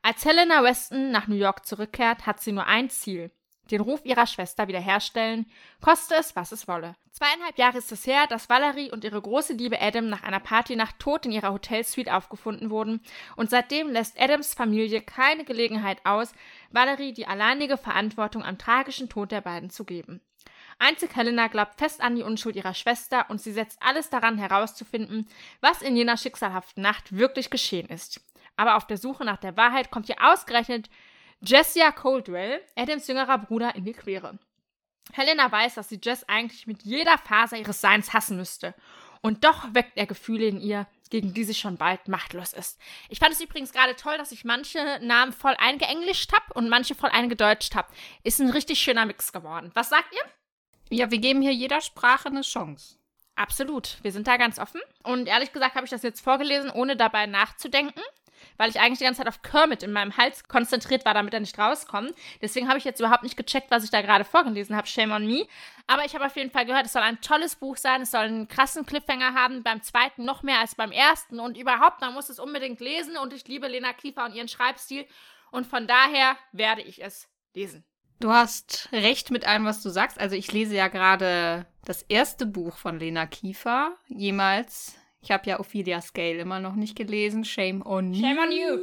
Als 0.01 0.25
Helena 0.25 0.63
Weston 0.63 1.11
nach 1.11 1.27
New 1.27 1.35
York 1.35 1.65
zurückkehrt, 1.65 2.25
hat 2.25 2.39
sie 2.39 2.51
nur 2.51 2.65
ein 2.65 2.89
Ziel. 2.89 3.31
Den 3.71 3.81
Ruf 3.81 4.05
ihrer 4.05 4.27
Schwester 4.27 4.67
wiederherstellen, 4.67 5.45
koste 5.81 6.15
es, 6.15 6.35
was 6.35 6.51
es 6.51 6.67
wolle. 6.67 6.95
Zweieinhalb 7.11 7.57
Jahre 7.57 7.79
ist 7.79 7.91
es 7.91 8.05
her, 8.05 8.27
dass 8.27 8.49
Valerie 8.49 8.91
und 8.91 9.03
ihre 9.03 9.21
große 9.21 9.53
Liebe 9.53 9.81
Adam 9.81 10.07
nach 10.07 10.23
einer 10.23 10.39
Partynacht 10.39 10.99
tot 10.99 11.25
in 11.25 11.31
ihrer 11.31 11.51
Hotelsuite 11.51 12.13
aufgefunden 12.13 12.69
wurden 12.69 13.01
und 13.35 13.49
seitdem 13.49 13.89
lässt 13.89 14.19
Adams 14.19 14.53
Familie 14.53 15.01
keine 15.01 15.43
Gelegenheit 15.43 16.05
aus, 16.05 16.33
Valerie 16.71 17.13
die 17.13 17.27
alleinige 17.27 17.77
Verantwortung 17.77 18.43
am 18.43 18.57
tragischen 18.57 19.09
Tod 19.09 19.31
der 19.31 19.41
beiden 19.41 19.69
zu 19.69 19.83
geben. 19.83 20.21
Einzig 20.79 21.15
Helena 21.15 21.47
glaubt 21.47 21.79
fest 21.79 22.01
an 22.01 22.15
die 22.15 22.23
Unschuld 22.23 22.55
ihrer 22.55 22.75
Schwester 22.75 23.25
und 23.29 23.41
sie 23.41 23.51
setzt 23.51 23.81
alles 23.81 24.09
daran 24.09 24.37
herauszufinden, 24.37 25.27
was 25.59 25.81
in 25.81 25.95
jener 25.95 26.17
schicksalhaften 26.17 26.83
Nacht 26.83 27.17
wirklich 27.17 27.49
geschehen 27.49 27.87
ist. 27.87 28.21
Aber 28.57 28.75
auf 28.75 28.85
der 28.85 28.97
Suche 28.97 29.25
nach 29.25 29.37
der 29.37 29.57
Wahrheit 29.57 29.89
kommt 29.89 30.09
ihr 30.09 30.17
ausgerechnet 30.19 30.89
Jessia 31.41 31.91
Coldwell, 31.91 32.61
Adams 32.75 33.07
jüngerer 33.07 33.37
Bruder, 33.37 33.75
in 33.75 33.85
die 33.85 33.93
Quere. 33.93 34.39
Helena 35.13 35.51
weiß, 35.51 35.75
dass 35.75 35.89
sie 35.89 35.99
Jess 36.03 36.23
eigentlich 36.27 36.67
mit 36.67 36.83
jeder 36.83 37.17
Faser 37.17 37.57
ihres 37.57 37.79
Seins 37.79 38.13
hassen 38.13 38.37
müsste. 38.37 38.73
Und 39.21 39.43
doch 39.43 39.73
weckt 39.73 39.97
er 39.97 40.05
Gefühle 40.05 40.47
in 40.47 40.59
ihr, 40.59 40.87
gegen 41.09 41.33
die 41.33 41.43
sie 41.43 41.53
schon 41.53 41.77
bald 41.77 42.07
machtlos 42.07 42.53
ist. 42.53 42.79
Ich 43.09 43.19
fand 43.19 43.33
es 43.33 43.41
übrigens 43.41 43.71
gerade 43.71 43.95
toll, 43.95 44.17
dass 44.17 44.31
ich 44.31 44.45
manche 44.45 44.99
Namen 45.01 45.31
voll 45.31 45.55
eingeenglischt 45.57 46.33
habe 46.33 46.53
und 46.53 46.69
manche 46.69 46.95
voll 46.95 47.09
eingedeutscht 47.09 47.75
habe. 47.75 47.91
Ist 48.23 48.39
ein 48.39 48.49
richtig 48.49 48.79
schöner 48.79 49.05
Mix 49.05 49.31
geworden. 49.31 49.71
Was 49.73 49.89
sagt 49.89 50.13
ihr? 50.13 50.97
Ja, 50.97 51.11
wir 51.11 51.19
geben 51.19 51.41
hier 51.41 51.53
jeder 51.53 51.81
Sprache 51.81 52.29
eine 52.29 52.41
Chance. 52.41 52.97
Absolut. 53.35 53.97
Wir 54.01 54.11
sind 54.11 54.27
da 54.27 54.37
ganz 54.37 54.59
offen. 54.59 54.81
Und 55.03 55.27
ehrlich 55.27 55.51
gesagt 55.51 55.75
habe 55.75 55.85
ich 55.85 55.91
das 55.91 56.03
jetzt 56.03 56.21
vorgelesen, 56.21 56.69
ohne 56.69 56.95
dabei 56.95 57.25
nachzudenken 57.27 58.01
weil 58.57 58.69
ich 58.69 58.79
eigentlich 58.79 58.99
die 58.99 59.05
ganze 59.05 59.19
Zeit 59.19 59.27
auf 59.27 59.41
Kermit 59.41 59.83
in 59.83 59.91
meinem 59.91 60.17
Hals 60.17 60.47
konzentriert 60.47 61.05
war, 61.05 61.13
damit 61.13 61.33
er 61.33 61.39
nicht 61.39 61.57
rauskommt. 61.57 62.13
Deswegen 62.41 62.67
habe 62.67 62.77
ich 62.77 62.83
jetzt 62.83 62.99
überhaupt 62.99 63.23
nicht 63.23 63.37
gecheckt, 63.37 63.71
was 63.71 63.83
ich 63.83 63.89
da 63.89 64.01
gerade 64.01 64.25
vorgelesen 64.25 64.75
habe. 64.75 64.87
Shame 64.87 65.11
on 65.11 65.25
me. 65.25 65.47
Aber 65.87 66.05
ich 66.05 66.15
habe 66.15 66.25
auf 66.25 66.35
jeden 66.35 66.51
Fall 66.51 66.65
gehört, 66.65 66.85
es 66.85 66.93
soll 66.93 67.01
ein 67.01 67.21
tolles 67.21 67.55
Buch 67.55 67.77
sein. 67.77 68.01
Es 68.01 68.11
soll 68.11 68.25
einen 68.25 68.47
krassen 68.47 68.85
Cliffhanger 68.85 69.33
haben. 69.33 69.63
Beim 69.63 69.81
zweiten 69.81 70.25
noch 70.25 70.43
mehr 70.43 70.59
als 70.59 70.75
beim 70.75 70.91
ersten. 70.91 71.39
Und 71.39 71.57
überhaupt, 71.57 72.01
man 72.01 72.13
muss 72.13 72.29
es 72.29 72.39
unbedingt 72.39 72.79
lesen. 72.79 73.17
Und 73.17 73.33
ich 73.33 73.47
liebe 73.47 73.67
Lena 73.67 73.93
Kiefer 73.93 74.25
und 74.25 74.35
ihren 74.35 74.47
Schreibstil. 74.47 75.05
Und 75.51 75.65
von 75.65 75.87
daher 75.87 76.35
werde 76.51 76.81
ich 76.81 77.01
es 77.01 77.29
lesen. 77.53 77.85
Du 78.19 78.31
hast 78.31 78.89
recht 78.91 79.29
mit 79.29 79.47
allem, 79.47 79.65
was 79.65 79.83
du 79.83 79.89
sagst. 79.89 80.19
Also 80.19 80.35
ich 80.35 80.51
lese 80.51 80.75
ja 80.75 80.87
gerade 80.87 81.67
das 81.85 82.01
erste 82.01 82.45
Buch 82.45 82.77
von 82.77 82.99
Lena 82.99 83.27
Kiefer 83.27 83.95
jemals 84.07 84.95
ich 85.27 85.31
habe 85.31 85.49
ja 85.49 85.59
Ophelia 85.59 85.99
Scale 85.99 86.37
immer 86.39 86.61
noch 86.61 86.75
nicht 86.75 86.95
gelesen. 86.95 87.43
Shame 87.43 87.85
on 87.85 88.13
you. 88.13 88.21
Shame 88.21 88.39
on 88.39 88.51
you. 88.53 88.79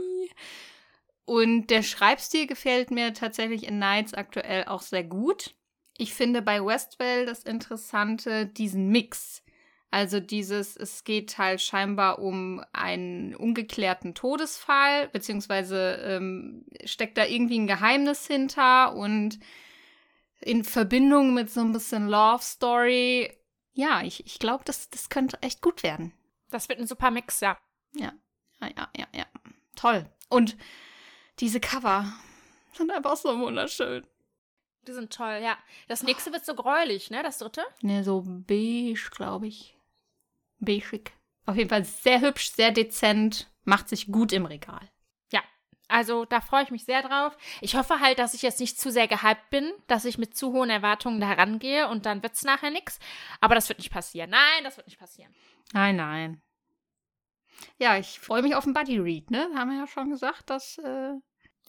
Und 1.25 1.69
der 1.69 1.83
Schreibstil 1.83 2.47
gefällt 2.47 2.91
mir 2.91 3.15
tatsächlich 3.15 3.67
in 3.67 3.79
Nights 3.79 4.13
aktuell 4.13 4.65
auch 4.67 4.83
sehr 4.83 5.05
gut. 5.05 5.55
Ich 5.97 6.13
finde 6.13 6.43
bei 6.43 6.63
Westwell 6.63 7.25
das 7.25 7.45
Interessante, 7.45 8.45
diesen 8.45 8.91
Mix. 8.91 9.43
Also 9.91 10.21
dieses, 10.21 10.77
es 10.77 11.05
geht 11.05 11.39
halt 11.39 11.63
scheinbar 11.63 12.19
um 12.19 12.63
einen 12.75 13.35
ungeklärten 13.35 14.15
Todesfall, 14.15 15.09
beziehungsweise 15.09 15.99
ähm, 16.05 16.67
steckt 16.85 17.17
da 17.17 17.25
irgendwie 17.25 17.59
ein 17.59 17.67
Geheimnis 17.67 18.27
hinter 18.27 18.95
und 18.95 19.39
in 20.43 20.63
Verbindung 20.63 21.33
mit 21.33 21.51
so 21.51 21.61
ein 21.61 21.73
bisschen 21.73 22.07
Love 22.07 22.43
Story. 22.43 23.33
Ja, 23.73 24.03
ich, 24.03 24.27
ich 24.27 24.39
glaube, 24.39 24.65
das, 24.67 24.91
das 24.91 25.09
könnte 25.09 25.39
echt 25.41 25.63
gut 25.63 25.83
werden. 25.83 26.13
Das 26.55 26.69
wird 26.69 26.79
ein 26.79 26.87
super 26.87 27.11
Mix, 27.11 27.41
ja. 27.41 27.59
Ja, 27.97 28.13
ja, 28.61 28.69
ja, 28.77 28.89
ja, 28.97 29.07
ja. 29.13 29.27
Toll. 29.75 30.09
Und 30.29 30.57
diese 31.41 31.59
Cover 31.59 32.13
sind 32.75 32.93
einfach 32.93 33.17
so 33.17 33.37
wunderschön. 33.41 34.07
Die 34.87 34.93
sind 34.93 35.13
toll, 35.13 35.41
ja. 35.43 35.59
Das 35.89 36.05
nächste 36.05 36.33
wird 36.33 36.47
so 36.47 36.55
gräulich, 36.55 37.11
ne? 37.11 37.25
Das 37.25 37.39
dritte? 37.39 37.65
Ne, 37.81 38.05
so 38.05 38.23
beige, 38.25 39.11
glaube 39.11 39.49
ich. 39.49 39.77
Beigig. 40.61 41.11
Auf 41.45 41.57
jeden 41.57 41.71
Fall 41.71 41.85
sehr 41.85 42.21
hübsch, 42.21 42.53
sehr 42.53 42.71
dezent, 42.71 43.51
macht 43.65 43.89
sich 43.89 44.13
gut 44.13 44.33
im 44.33 44.47
Regal. 44.47 44.89
Ja, 45.33 45.43
also 45.89 46.25
da 46.25 46.41
freue 46.41 46.63
ich 46.63 46.71
mich 46.71 46.85
sehr 46.85 47.03
drauf. 47.03 47.37
Ich 47.63 47.75
hoffe 47.75 47.99
halt, 47.99 48.21
dass 48.21 48.35
ich 48.35 48.43
jetzt 48.43 48.61
nicht 48.61 48.79
zu 48.81 48.93
sehr 48.93 49.09
gehypt 49.09 49.51
bin, 49.51 49.73
dass 49.89 50.05
ich 50.05 50.19
mit 50.19 50.37
zu 50.37 50.53
hohen 50.53 50.71
Erwartungen 50.71 51.21
da 51.21 51.27
herangehe 51.27 51.89
und 51.89 52.07
dann 52.07 52.23
wird 52.23 52.35
es 52.35 52.45
nachher 52.45 52.71
nichts. 52.71 53.01
Aber 53.41 53.57
das 53.57 53.69
wird 53.69 53.81
nicht 53.81 53.93
passieren. 53.93 54.31
Nein, 54.31 54.63
das 54.63 54.77
wird 54.77 54.87
nicht 54.87 55.01
passieren. 55.01 55.35
Nein, 55.73 55.97
nein. 55.97 56.41
Ja, 57.79 57.99
ich 57.99 58.21
freue 58.21 58.43
mich 58.43 58.55
auf 58.55 58.65
den 58.65 58.75
Buddy 58.75 58.99
Read, 58.99 59.31
ne? 59.31 59.49
Haben 59.55 59.71
wir 59.71 59.79
ja 59.79 59.87
schon 59.87 60.11
gesagt, 60.11 60.51
dass 60.51 60.79
äh, 60.79 61.15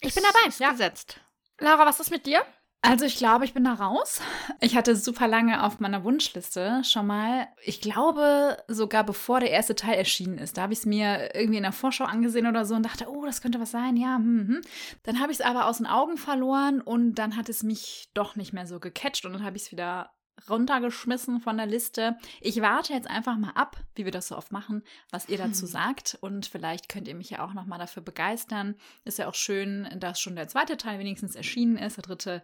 ich 0.02 0.14
bin 0.14 0.24
dabei. 0.24 0.48
Ist 0.48 0.60
ja. 0.60 0.72
gesetzt. 0.72 1.20
Laura, 1.60 1.86
was 1.86 2.00
ist 2.00 2.12
mit 2.12 2.26
dir? 2.26 2.44
Also 2.88 3.06
ich 3.06 3.18
glaube, 3.18 3.46
ich 3.46 3.54
bin 3.56 3.64
da 3.64 3.74
raus. 3.74 4.22
Ich 4.62 4.76
hatte 4.76 4.96
super 4.96 5.28
lange 5.28 5.64
auf 5.64 5.80
meiner 5.80 6.04
Wunschliste 6.04 6.84
schon 6.84 7.08
mal. 7.08 7.48
Ich 7.64 7.82
glaube 7.82 8.58
sogar 8.68 9.04
bevor 9.04 9.40
der 9.40 9.50
erste 9.50 9.74
Teil 9.74 9.96
erschienen 9.96 10.38
ist. 10.38 10.58
Da 10.58 10.64
habe 10.64 10.74
ich 10.74 10.80
es 10.80 10.86
mir 10.86 11.34
irgendwie 11.34 11.58
in 11.58 11.64
der 11.64 11.72
Vorschau 11.72 12.04
angesehen 12.04 12.46
oder 12.46 12.64
so 12.64 12.76
und 12.76 12.84
dachte, 12.84 13.08
oh, 13.10 13.26
das 13.26 13.42
könnte 13.42 13.60
was 13.60 13.72
sein. 13.72 13.98
Ja, 13.98 14.18
hm, 14.18 14.48
hm. 14.48 14.62
dann 15.02 15.20
habe 15.20 15.32
ich 15.32 15.40
es 15.40 15.46
aber 15.46 15.66
aus 15.66 15.78
den 15.78 15.88
Augen 15.88 16.18
verloren 16.18 16.80
und 16.80 17.16
dann 17.16 17.36
hat 17.36 17.50
es 17.50 17.64
mich 17.64 18.10
doch 18.14 18.36
nicht 18.36 18.54
mehr 18.54 18.68
so 18.68 18.80
gecatcht 18.80 19.26
und 19.26 19.34
dann 19.34 19.44
habe 19.44 19.58
ich 19.58 19.64
es 19.64 19.72
wieder 19.72 20.12
runtergeschmissen 20.50 21.40
von 21.40 21.58
der 21.58 21.66
Liste. 21.66 22.18
Ich 22.42 22.62
warte 22.62 22.94
jetzt 22.94 23.10
einfach 23.10 23.38
mal 23.38 23.52
ab, 23.52 23.78
wie 23.96 24.06
wir 24.06 24.12
das 24.12 24.28
so 24.28 24.38
oft 24.38 24.52
machen, 24.52 24.84
was 25.12 25.30
ihr 25.30 25.38
dazu 25.38 25.64
hm. 25.64 25.68
sagt. 25.70 26.18
Und 26.22 26.46
vielleicht 26.46 26.90
könnt 26.90 27.08
ihr 27.08 27.16
mich 27.16 27.30
ja 27.30 27.46
auch 27.46 27.54
nochmal 27.54 27.80
dafür 27.80 28.04
begeistern. 28.04 28.76
Ist 29.04 29.20
ja 29.20 29.28
auch 29.28 29.36
schön, 29.36 29.90
dass 30.00 30.20
schon 30.20 30.36
der 30.36 30.48
zweite 30.48 30.78
Teil 30.78 31.00
wenigstens 31.00 31.36
erschienen 31.36 31.78
ist. 31.78 31.98
Der 31.98 32.04
dritte 32.04 32.42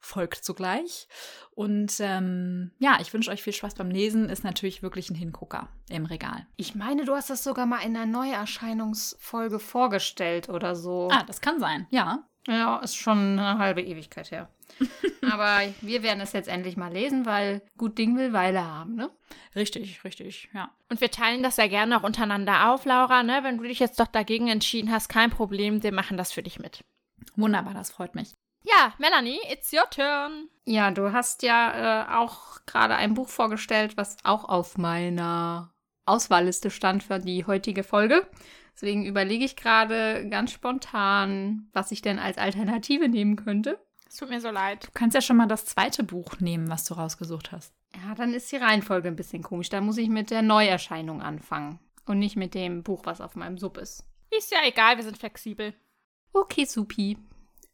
folgt 0.00 0.44
zugleich. 0.44 1.08
Und 1.50 1.96
ähm, 2.00 2.72
ja, 2.78 2.98
ich 3.00 3.12
wünsche 3.12 3.30
euch 3.30 3.42
viel 3.42 3.52
Spaß 3.52 3.74
beim 3.74 3.90
Lesen. 3.90 4.28
Ist 4.28 4.44
natürlich 4.44 4.82
wirklich 4.82 5.10
ein 5.10 5.14
Hingucker 5.14 5.68
im 5.88 6.06
Regal. 6.06 6.46
Ich 6.56 6.74
meine, 6.74 7.04
du 7.04 7.14
hast 7.14 7.30
das 7.30 7.44
sogar 7.44 7.66
mal 7.66 7.80
in 7.80 7.96
einer 7.96 8.06
Neuerscheinungsfolge 8.06 9.58
vorgestellt 9.58 10.48
oder 10.48 10.74
so. 10.74 11.08
Ah, 11.12 11.24
das 11.24 11.40
kann 11.40 11.60
sein, 11.60 11.86
ja. 11.90 12.24
Ja, 12.46 12.78
ist 12.78 12.96
schon 12.96 13.38
eine 13.38 13.58
halbe 13.58 13.82
Ewigkeit 13.82 14.30
her. 14.30 14.48
Aber 15.30 15.60
wir 15.80 16.02
werden 16.02 16.20
es 16.20 16.32
jetzt 16.32 16.48
endlich 16.48 16.76
mal 16.76 16.92
lesen, 16.92 17.26
weil 17.26 17.62
gut 17.76 17.98
Ding 17.98 18.16
will 18.16 18.32
Weile 18.32 18.64
haben, 18.64 18.94
ne? 18.94 19.10
Richtig, 19.54 20.02
richtig, 20.04 20.48
ja. 20.54 20.70
Und 20.88 21.00
wir 21.00 21.10
teilen 21.10 21.42
das 21.42 21.56
ja 21.56 21.66
gerne 21.66 21.98
auch 21.98 22.02
untereinander 22.02 22.70
auf, 22.70 22.84
Laura, 22.84 23.22
ne? 23.22 23.40
Wenn 23.42 23.58
du 23.58 23.64
dich 23.64 23.78
jetzt 23.78 24.00
doch 24.00 24.06
dagegen 24.06 24.48
entschieden 24.48 24.90
hast, 24.90 25.08
kein 25.08 25.30
Problem, 25.30 25.82
wir 25.82 25.92
machen 25.92 26.16
das 26.16 26.32
für 26.32 26.42
dich 26.42 26.58
mit. 26.58 26.84
Wunderbar, 27.36 27.74
das 27.74 27.90
freut 27.90 28.14
mich. 28.14 28.34
Ja, 28.62 28.92
Melanie, 28.98 29.40
it's 29.50 29.72
your 29.72 29.88
turn. 29.90 30.48
Ja, 30.66 30.90
du 30.90 31.12
hast 31.12 31.42
ja 31.42 32.04
äh, 32.04 32.14
auch 32.14 32.60
gerade 32.66 32.94
ein 32.94 33.14
Buch 33.14 33.28
vorgestellt, 33.28 33.96
was 33.96 34.16
auch 34.24 34.44
auf 34.44 34.76
meiner 34.76 35.72
Auswahlliste 36.04 36.70
stand 36.70 37.02
für 37.02 37.18
die 37.18 37.46
heutige 37.46 37.82
Folge. 37.82 38.26
Deswegen 38.74 39.04
überlege 39.04 39.44
ich 39.44 39.56
gerade 39.56 40.28
ganz 40.28 40.52
spontan, 40.52 41.68
was 41.72 41.90
ich 41.92 42.02
denn 42.02 42.18
als 42.18 42.38
Alternative 42.38 43.08
nehmen 43.08 43.36
könnte. 43.36 43.78
Es 44.10 44.16
tut 44.16 44.28
mir 44.28 44.40
so 44.40 44.50
leid. 44.50 44.88
Du 44.88 44.90
kannst 44.92 45.14
ja 45.14 45.20
schon 45.20 45.36
mal 45.36 45.46
das 45.46 45.64
zweite 45.66 46.02
Buch 46.02 46.40
nehmen, 46.40 46.68
was 46.68 46.84
du 46.84 46.94
rausgesucht 46.94 47.52
hast. 47.52 47.72
Ja, 47.94 48.16
dann 48.16 48.34
ist 48.34 48.50
die 48.50 48.56
Reihenfolge 48.56 49.06
ein 49.06 49.14
bisschen 49.14 49.44
komisch. 49.44 49.68
Da 49.68 49.80
muss 49.80 49.98
ich 49.98 50.08
mit 50.08 50.32
der 50.32 50.42
Neuerscheinung 50.42 51.22
anfangen 51.22 51.78
und 52.06 52.18
nicht 52.18 52.34
mit 52.34 52.54
dem 52.54 52.82
Buch, 52.82 53.02
was 53.04 53.20
auf 53.20 53.36
meinem 53.36 53.56
Sub 53.56 53.78
ist. 53.78 54.04
Ist 54.36 54.50
ja 54.50 54.58
egal, 54.64 54.96
wir 54.96 55.04
sind 55.04 55.16
flexibel. 55.16 55.74
Okay, 56.32 56.64
supi. 56.64 57.18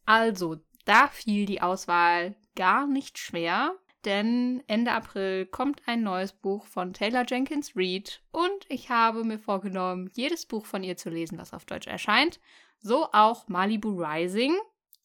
Also, 0.05 0.57
da 0.85 1.09
fiel 1.09 1.47
die 1.47 1.63
Auswahl 1.63 2.37
gar 2.55 2.87
nicht 2.87 3.19
schwer, 3.19 3.75
denn 4.05 4.63
Ende 4.67 4.93
April 4.93 5.47
kommt 5.47 5.81
ein 5.87 6.03
neues 6.03 6.35
Buch 6.35 6.67
von 6.67 6.93
Taylor 6.93 7.25
Jenkins 7.27 7.73
Reid 7.75 8.23
und 8.31 8.67
ich 8.69 8.91
habe 8.91 9.25
mir 9.25 9.39
vorgenommen, 9.39 10.11
jedes 10.13 10.45
Buch 10.45 10.67
von 10.67 10.83
ihr 10.83 10.99
zu 10.99 11.09
lesen, 11.09 11.39
was 11.39 11.55
auf 11.55 11.65
Deutsch 11.65 11.87
erscheint. 11.87 12.41
So 12.79 13.09
auch 13.13 13.49
Malibu 13.49 13.99
Rising 13.99 14.55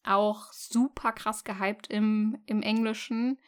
auch 0.04 0.52
super 0.52 1.12
krass 1.12 1.44
gehypt 1.44 1.86
im, 1.88 2.38
im 2.46 2.62
Englischen, 2.62 3.38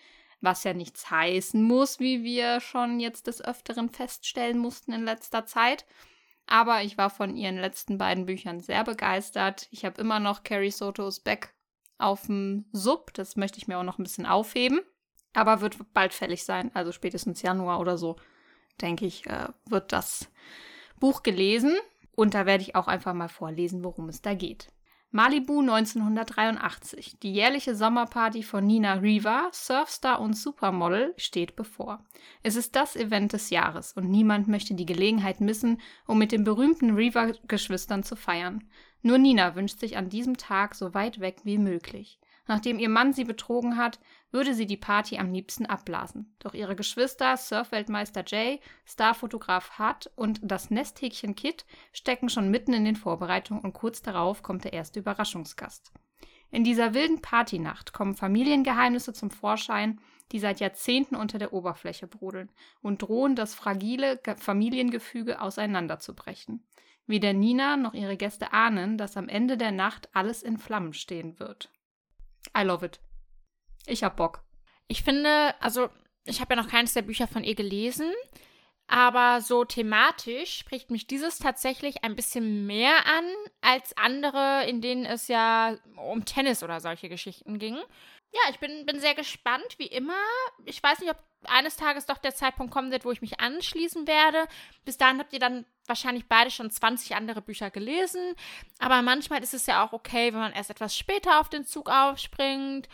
was 0.41 0.65
ja 0.65 0.75
nichts 0.75 1.11
heißen 1.11 1.63
muss, 1.63 2.01
wie 2.01 2.23
wir 2.23 2.61
schon 2.61 3.01
jetzt 3.01 3.27
des 3.27 3.43
Öfteren 3.43 3.89
feststellen 3.89 4.59
mussten 4.59 4.93
in 4.93 5.05
letzter 5.05 5.47
Zeit. 5.47 5.87
Aber 6.47 6.83
ich 6.83 6.99
war 6.99 7.11
von 7.11 7.37
ihren 7.37 7.57
letzten 7.57 7.99
beiden 7.99 8.27
Büchern 8.27 8.61
sehr 8.61 8.85
begeistert. 8.85 9.69
Ich 9.71 9.85
habe 9.85 10.01
immer 10.01 10.21
noch 10.21 10.43
Carrie 10.43 10.71
Sotos 10.71 11.21
Back 11.21 11.55
auf 11.99 12.27
dem 12.27 12.67
Sub. 12.73 13.15
Das 13.15 13.37
möchte 13.37 13.59
ich 13.59 13.67
mir 13.67 13.79
auch 13.79 13.85
noch 13.85 13.99
ein 13.99 14.03
bisschen 14.03 14.27
aufheben. 14.27 14.81
Aber 15.33 15.61
wird 15.61 15.77
bald 15.93 16.13
fällig 16.13 16.45
sein, 16.45 16.71
also 16.75 16.93
spätestens 16.93 17.43
Januar 17.43 17.81
oder 17.81 17.99
so, 17.99 18.17
denke 18.81 19.05
ich, 19.05 19.27
äh, 19.27 19.49
wird 19.67 19.93
das 19.93 20.31
Buch 21.01 21.23
gelesen. 21.23 21.75
Und 22.15 22.35
da 22.35 22.47
werde 22.47 22.63
ich 22.63 22.77
auch 22.77 22.87
einfach 22.87 23.15
mal 23.15 23.29
vorlesen, 23.29 23.83
worum 23.83 24.09
es 24.09 24.23
da 24.23 24.35
geht. 24.35 24.69
Malibu 25.17 25.61
1983. 25.61 27.21
Die 27.21 27.33
jährliche 27.33 27.77
Sommerparty 27.77 28.43
von 28.43 28.67
Nina 28.67 28.95
Riva, 28.95 29.49
Surfstar 29.53 30.21
und 30.21 30.37
Supermodel, 30.37 31.15
steht 31.17 31.55
bevor. 31.55 32.05
Es 32.43 32.57
ist 32.57 32.75
das 32.75 32.97
Event 32.97 33.33
des 33.33 33.51
Jahres 33.51 33.93
und 33.93 34.11
niemand 34.11 34.49
möchte 34.49 34.75
die 34.75 34.87
Gelegenheit 34.87 35.41
missen, 35.41 35.81
um 36.09 36.19
mit 36.19 36.33
den 36.33 36.43
berühmten 36.43 36.97
Riva-Geschwistern 36.97 38.03
zu 38.03 38.17
feiern. 38.17 38.65
Nur 39.03 39.19
Nina 39.19 39.55
wünscht 39.55 39.79
sich 39.79 39.97
an 39.97 40.09
diesem 40.09 40.37
Tag 40.37 40.75
so 40.75 40.95
weit 40.95 41.21
weg 41.21 41.37
wie 41.45 41.59
möglich. 41.59 42.19
Nachdem 42.49 42.81
ihr 42.81 42.89
Mann 42.89 43.13
sie 43.13 43.25
betrogen 43.25 43.77
hat, 43.77 44.01
würde 44.35 44.53
sie 44.53 44.67
die 44.67 44.77
Party 44.77 45.17
am 45.17 45.33
liebsten 45.33 45.65
abblasen. 45.65 46.37
Doch 46.41 46.53
ihre 46.53 46.77
Geschwister, 46.77 47.39
Surfweltmeister 47.39 48.25
Jay, 48.27 48.61
Starfotograf 48.85 49.79
Hart 49.79 50.11
und 50.17 50.41
das 50.43 50.71
Nesthäkchen 50.71 51.35
Kit 51.35 51.65
stecken 51.93 52.29
schon 52.29 52.51
mitten 52.51 52.75
in 52.75 52.85
den 52.85 52.97
Vorbereitungen 52.97 53.63
und 53.63 53.73
kurz 53.73 54.03
darauf 54.03 54.43
kommt 54.43 54.65
der 54.65 54.75
erste 54.75 54.99
Überraschungsgast. 55.01 55.93
In 56.51 56.65
dieser 56.65 56.95
wilden 56.95 57.23
Partynacht 57.23 57.93
kommen 57.93 58.15
Familiengeheimnisse 58.15 59.13
zum 59.13 59.31
Vorschein, 59.31 60.01
die 60.33 60.39
seit 60.39 60.61
Jahrzehnten 60.61 61.17
unter 61.17 61.39
der 61.39 61.53
Oberfläche 61.53 62.07
brodeln 62.07 62.51
und 62.83 63.03
drohen, 63.03 63.37
das 63.37 63.55
fragile 63.55 64.19
Ge- 64.19 64.37
Familiengefüge 64.37 65.41
auseinanderzubrechen. 65.41 66.67
Weder 67.07 67.33
Nina 67.33 67.77
noch 67.77 67.95
ihre 67.95 68.17
Gäste 68.17 68.53
ahnen, 68.53 68.99
dass 68.99 69.17
am 69.17 69.29
Ende 69.29 69.57
der 69.57 69.73
Nacht 69.73 70.09
alles 70.15 70.43
in 70.43 70.59
Flammen 70.59 70.93
stehen 70.93 71.39
wird. 71.39 71.71
I 72.57 72.63
love 72.63 72.85
it. 72.87 73.01
Ich 73.87 74.05
hab 74.05 74.17
Bock. 74.17 74.43
Ich 74.89 75.03
finde, 75.03 75.55
also 75.61 75.89
ich 76.25 76.41
habe 76.41 76.55
ja 76.55 76.63
noch 76.63 76.71
keines 76.71 76.95
der 76.95 77.03
Bücher 77.03 77.27
von 77.29 77.45
ihr 77.45 77.55
gelesen, 77.55 78.13
aber 78.87 79.41
so 79.41 79.65
thematisch 79.65 80.59
spricht 80.59 80.91
mich 80.91 81.07
dieses 81.07 81.39
tatsächlich 81.39 82.05
ein 82.05 82.17
bisschen 82.17 82.67
mehr 82.67 83.07
an 83.07 83.25
als 83.61 83.97
andere, 83.97 84.67
in 84.67 84.81
denen 84.81 85.07
es 85.07 85.29
ja 85.29 85.77
um 85.97 86.25
Tennis 86.25 86.63
oder 86.63 86.81
solche 86.81 87.09
Geschichten 87.09 87.59
ging. 87.59 87.77
Ja, 87.77 88.41
ich 88.51 88.59
bin, 88.59 88.85
bin 88.85 88.99
sehr 88.99 89.15
gespannt, 89.15 89.79
wie 89.79 89.87
immer. 89.87 90.19
Ich 90.65 90.83
weiß 90.83 90.99
nicht, 90.99 91.11
ob 91.11 91.19
eines 91.45 91.77
Tages 91.77 92.07
doch 92.07 92.19
der 92.19 92.35
Zeitpunkt 92.35 92.73
kommen 92.73 92.91
wird, 92.91 93.05
wo 93.05 93.13
ich 93.13 93.21
mich 93.21 93.39
anschließen 93.39 94.07
werde. 94.07 94.49
Bis 94.85 94.99
dahin 94.99 95.21
habt 95.21 95.33
ihr 95.33 95.39
dann 95.39 95.65
wahrscheinlich 95.87 96.27
beide 96.27 96.51
schon 96.51 96.71
20 96.71 97.15
andere 97.15 97.43
Bücher 97.43 97.71
gelesen. 97.71 98.35
Aber 98.81 99.03
manchmal 99.03 99.43
ist 99.43 99.55
es 99.55 99.67
ja 99.67 99.85
auch 99.87 99.93
okay, 99.93 100.33
wenn 100.33 100.41
man 100.41 100.53
erst 100.53 100.71
etwas 100.71 100.97
später 100.97 101.39
auf 101.39 101.49
den 101.49 101.65
Zug 101.65 101.89
aufspringt. 101.89 102.89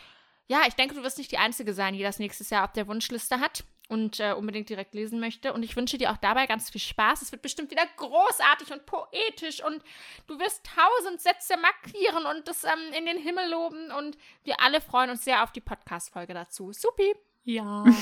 Ja, 0.51 0.63
ich 0.67 0.73
denke, 0.73 0.95
du 0.95 1.01
wirst 1.01 1.17
nicht 1.17 1.31
die 1.31 1.37
Einzige 1.37 1.73
sein, 1.73 1.93
die 1.93 2.03
das 2.03 2.19
nächstes 2.19 2.49
Jahr 2.49 2.65
auf 2.65 2.73
der 2.73 2.85
Wunschliste 2.85 3.39
hat 3.39 3.63
und 3.87 4.19
äh, 4.19 4.33
unbedingt 4.33 4.67
direkt 4.67 4.93
lesen 4.93 5.21
möchte. 5.21 5.53
Und 5.53 5.63
ich 5.63 5.77
wünsche 5.77 5.97
dir 5.97 6.11
auch 6.11 6.17
dabei 6.17 6.45
ganz 6.45 6.69
viel 6.69 6.81
Spaß. 6.81 7.21
Es 7.21 7.31
wird 7.31 7.41
bestimmt 7.41 7.71
wieder 7.71 7.85
großartig 7.95 8.69
und 8.73 8.85
poetisch 8.85 9.63
und 9.63 9.81
du 10.27 10.37
wirst 10.39 10.65
tausend 10.65 11.21
Sätze 11.21 11.55
markieren 11.55 12.25
und 12.25 12.49
das 12.49 12.65
ähm, 12.65 12.91
in 12.99 13.05
den 13.05 13.15
Himmel 13.15 13.49
loben. 13.49 13.91
Und 13.97 14.17
wir 14.43 14.59
alle 14.59 14.81
freuen 14.81 15.11
uns 15.11 15.23
sehr 15.23 15.41
auf 15.41 15.53
die 15.53 15.61
Podcast-Folge 15.61 16.33
dazu. 16.33 16.73
Supi! 16.73 17.15
Ja. 17.45 17.85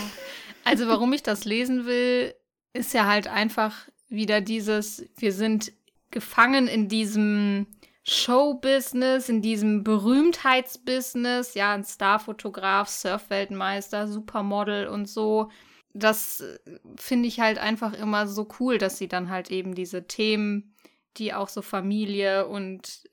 Also 0.66 0.88
warum 0.88 1.14
ich 1.14 1.24
das 1.24 1.46
lesen 1.46 1.86
will, 1.86 2.36
ist 2.74 2.94
ja 2.94 3.06
halt 3.06 3.28
einfach 3.28 3.88
wieder 4.08 4.42
dieses, 4.42 5.06
wir 5.18 5.32
sind 5.32 5.72
gefangen 6.12 6.68
in 6.68 6.90
diesem 6.90 7.66
Showbusiness, 8.04 9.30
in 9.30 9.42
diesem 9.42 9.84
Berühmtheitsbusiness, 9.84 11.54
ja, 11.54 11.74
ein 11.74 11.84
Starfotograf, 11.84 12.88
Surfweltmeister, 12.90 14.08
Supermodel 14.08 14.88
und 14.88 15.08
so. 15.08 15.52
Das 15.94 16.42
äh, 16.42 16.60
finde 16.98 17.28
ich 17.28 17.40
halt 17.40 17.58
einfach 17.58 17.94
immer 17.94 18.28
so 18.28 18.48
cool, 18.60 18.78
dass 18.78 18.98
sie 18.98 19.08
dann 19.08 19.30
halt 19.30 19.52
eben 19.52 19.76
diese 19.76 20.08
Themen, 20.08 20.76
die 21.18 21.34
auch 21.34 21.50
so 21.50 21.62
Familie 21.62 22.48
und 22.48 23.08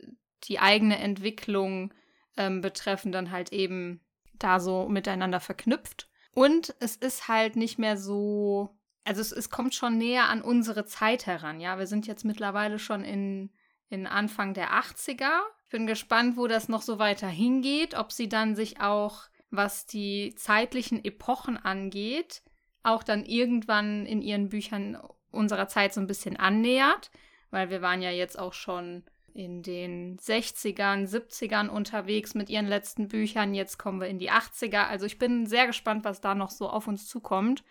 die 0.45 0.59
eigene 0.61 0.99
Entwicklung 0.99 1.93
ähm, 2.37 2.61
betreffen, 2.61 3.13
dann 3.13 3.31
halt 3.31 3.53
eben 3.53 4.01
da 4.39 4.61
so 4.61 4.89
miteinander 4.89 5.41
verknüpft. 5.41 6.09
Und 6.33 6.75
es 6.81 6.97
ist 6.97 7.29
halt 7.29 7.57
nicht 7.57 7.79
mehr 7.79 7.97
so, 7.97 8.77
also 9.05 9.21
es, 9.21 9.33
es 9.33 9.51
kommt 9.51 9.75
schon 9.75 9.97
näher 9.97 10.29
an 10.29 10.43
unsere 10.43 10.85
Zeit 10.85 11.27
heran. 11.27 11.61
Ja, 11.61 11.79
wir 11.79 11.87
sind 11.87 12.07
jetzt 12.07 12.25
mittlerweile 12.25 12.79
schon 12.79 13.05
in, 13.05 13.51
in 13.89 14.07
Anfang 14.07 14.55
der 14.55 14.73
80er. 14.73 15.41
Ich 15.65 15.71
bin 15.71 15.87
gespannt, 15.87 16.37
wo 16.37 16.47
das 16.47 16.69
noch 16.69 16.83
so 16.83 16.99
weiter 16.99 17.29
hingeht, 17.29 17.95
ob 17.95 18.13
sie 18.13 18.29
dann 18.29 18.57
sich 18.57 18.81
auch, 18.81 19.25
was 19.51 19.87
die 19.87 20.35
zeitlichen 20.37 21.05
Epochen 21.05 21.57
angeht, 21.57 22.43
auch 22.83 23.03
dann 23.03 23.25
irgendwann 23.25 24.07
in 24.07 24.23
ihren 24.23 24.49
Büchern 24.49 24.99
unserer 25.31 25.69
Zeit 25.69 25.93
so 25.93 26.01
ein 26.01 26.07
bisschen 26.07 26.37
annähert, 26.37 27.11
weil 27.51 27.71
wir 27.71 27.83
waren 27.83 28.03
ja 28.03 28.11
jetzt 28.11 28.39
auch 28.39 28.53
schon 28.53 29.05
in 29.37 29.63
den 29.63 30.17
60ern, 30.19 31.07
70ern 31.07 31.69
unterwegs 31.69 32.35
mit 32.35 32.49
ihren 32.49 32.67
letzten 32.67 33.09
Büchern. 33.09 33.55
Jetzt 33.55 33.79
kommen 33.79 34.01
wir 34.01 34.09
in 34.09 34.19
die 34.19 34.31
80er. 34.31 34.87
Also 34.87 35.05
ich 35.05 35.19
bin 35.19 35.47
sehr 35.47 35.67
gespannt, 35.67 36.05
was 36.05 36.21
da 36.21 36.35
noch 36.35 36.51
so 36.51 36.69
auf 36.69 36.89
uns 36.89 37.07
zukommt. 37.07 37.63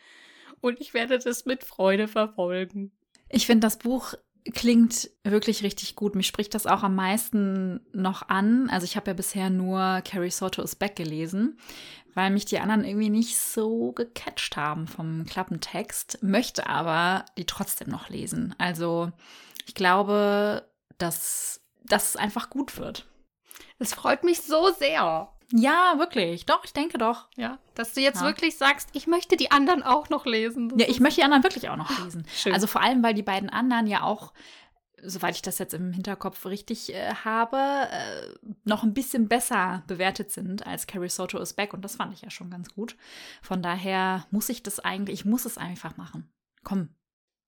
Und 0.62 0.80
ich 0.80 0.94
werde 0.94 1.18
das 1.18 1.46
mit 1.46 1.64
Freude 1.64 2.08
verfolgen. 2.08 2.92
Ich 3.30 3.48
finde, 3.48 3.66
das 3.66 3.78
Buch 3.78 4.14
klingt 4.54 5.10
wirklich 5.24 5.64
richtig 5.64 5.96
gut. 5.96 6.16
Mich 6.16 6.28
spricht 6.28 6.54
das 6.54 6.68
auch 6.68 6.84
am 6.84 6.96
meisten 6.96 7.82
noch 7.94 8.30
an. 8.30 8.70
Also 8.70 8.86
ich 8.86 8.96
habe 8.96 9.10
ja 9.10 9.14
bisher 9.14 9.50
nur 9.50 10.02
Carrie 10.06 10.30
Soto 10.30 10.62
is 10.62 10.76
Back 10.76 10.96
gelesen, 10.96 11.58
weil 12.14 12.30
mich 12.30 12.46
die 12.46 12.60
anderen 12.60 12.84
irgendwie 12.84 13.10
nicht 13.10 13.38
so 13.38 13.92
gecatcht 13.92 14.56
haben 14.56 14.88
vom 14.88 15.26
Klappentext, 15.26 16.20
möchte 16.22 16.68
aber 16.68 17.26
die 17.38 17.46
trotzdem 17.46 17.90
noch 17.90 18.10
lesen. 18.10 18.54
Also 18.58 19.12
ich 19.66 19.74
glaube, 19.74 20.70
dass 20.98 21.62
das 21.84 22.16
einfach 22.16 22.50
gut 22.50 22.78
wird. 22.78 23.08
Es 23.80 23.94
freut 23.94 24.24
mich 24.24 24.42
so 24.42 24.72
sehr. 24.72 25.30
Ja, 25.52 25.96
wirklich. 25.98 26.46
Doch, 26.46 26.64
ich 26.66 26.74
denke 26.74 26.98
doch. 26.98 27.28
Ja, 27.36 27.60
dass 27.76 27.94
du 27.94 28.02
jetzt 28.02 28.22
Ja. 28.22 28.28
wirklich 28.28 28.58
sagst, 28.58 28.90
ich 28.94 29.08
möchte 29.08 29.38
die 29.38 29.52
anderen 29.52 29.84
auch 29.84 30.10
noch 30.10 30.26
lesen. 30.26 30.70
Das 30.70 30.80
Ja, 30.82 30.88
ich 30.90 31.00
möchte 31.00 31.22
die 31.22 31.24
anderen 31.26 31.44
wirklich 31.44 31.70
auch 31.70 31.76
noch 31.76 32.04
lesen. 32.04 32.26
Schön. 32.36 32.54
Also 32.54 32.68
vor 32.68 32.82
allem, 32.82 33.04
weil 33.04 33.14
die 33.14 33.24
beiden 33.24 33.50
anderen 33.50 33.88
ja 33.88 34.02
auch, 34.04 34.34
soweit 35.04 35.36
ich 35.36 35.42
das 35.44 35.60
jetzt 35.60 35.74
im 35.74 35.94
Hinterkopf 35.94 36.46
richtig 36.46 36.94
äh, 36.94 37.14
habe, 37.24 37.58
äh, 37.58 38.28
noch 38.64 38.84
ein 38.84 38.94
bisschen 38.94 39.28
besser 39.28 39.84
bewertet 39.88 40.32
sind 40.32 40.66
als 40.66 40.88
Carrie 40.88 41.10
Soto 41.10 41.38
is 41.40 41.54
Back. 41.54 41.74
Und 41.74 41.84
das 41.84 41.96
fand 41.96 42.14
ich 42.14 42.22
ja 42.22 42.30
schon 42.32 42.50
ganz 42.50 42.74
gut. 42.74 42.96
Von 43.42 43.62
daher 43.62 44.26
muss 44.32 44.50
ich 44.50 44.64
das 44.64 44.80
eigentlich, 44.80 45.20
ich 45.20 45.26
muss 45.26 45.46
es 45.46 45.58
einfach 45.58 45.96
machen. 45.98 46.32
Komm. 46.64 46.90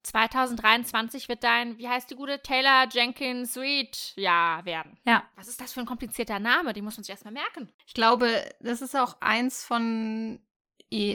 2023 0.08 1.28
wird 1.28 1.44
dein, 1.44 1.78
wie 1.78 1.88
heißt 1.88 2.10
die 2.10 2.16
gute, 2.16 2.40
Taylor 2.42 2.86
Jenkins 2.90 3.56
Reid 3.56 4.12
ja 4.16 4.60
werden. 4.64 4.98
Ja. 5.06 5.24
Was 5.36 5.48
ist 5.48 5.60
das 5.60 5.72
für 5.72 5.80
ein 5.80 5.86
komplizierter 5.86 6.38
Name? 6.38 6.72
Die 6.72 6.82
muss 6.82 6.96
man 6.96 7.04
sich 7.04 7.10
erstmal 7.10 7.34
merken. 7.34 7.72
Ich 7.86 7.94
glaube, 7.94 8.28
das 8.60 8.82
ist 8.82 8.96
auch 8.96 9.20
eins 9.20 9.64
von, 9.64 10.40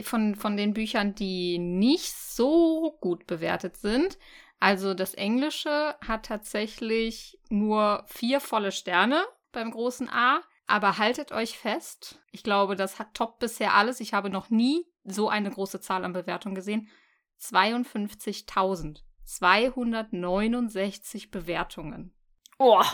von, 0.02 0.34
von 0.36 0.56
den 0.56 0.74
Büchern, 0.74 1.14
die 1.14 1.58
nicht 1.58 2.12
so 2.14 2.96
gut 3.00 3.26
bewertet 3.26 3.76
sind. 3.76 4.18
Also 4.60 4.94
das 4.94 5.14
Englische 5.14 5.96
hat 6.06 6.26
tatsächlich 6.26 7.38
nur 7.48 8.04
vier 8.06 8.40
volle 8.40 8.72
Sterne 8.72 9.24
beim 9.52 9.70
großen 9.70 10.08
A. 10.08 10.40
Aber 10.66 10.96
haltet 10.96 11.30
euch 11.32 11.58
fest, 11.58 12.22
ich 12.30 12.42
glaube, 12.42 12.74
das 12.74 12.98
hat 12.98 13.12
top 13.12 13.38
bisher 13.38 13.74
alles. 13.74 14.00
Ich 14.00 14.14
habe 14.14 14.30
noch 14.30 14.48
nie 14.48 14.86
so 15.04 15.28
eine 15.28 15.50
große 15.50 15.80
Zahl 15.80 16.04
an 16.04 16.14
Bewertungen 16.14 16.54
gesehen. 16.54 16.88
52.000. 17.40 19.00
269 19.24 21.30
Bewertungen. 21.30 22.14
Oh, 22.58 22.84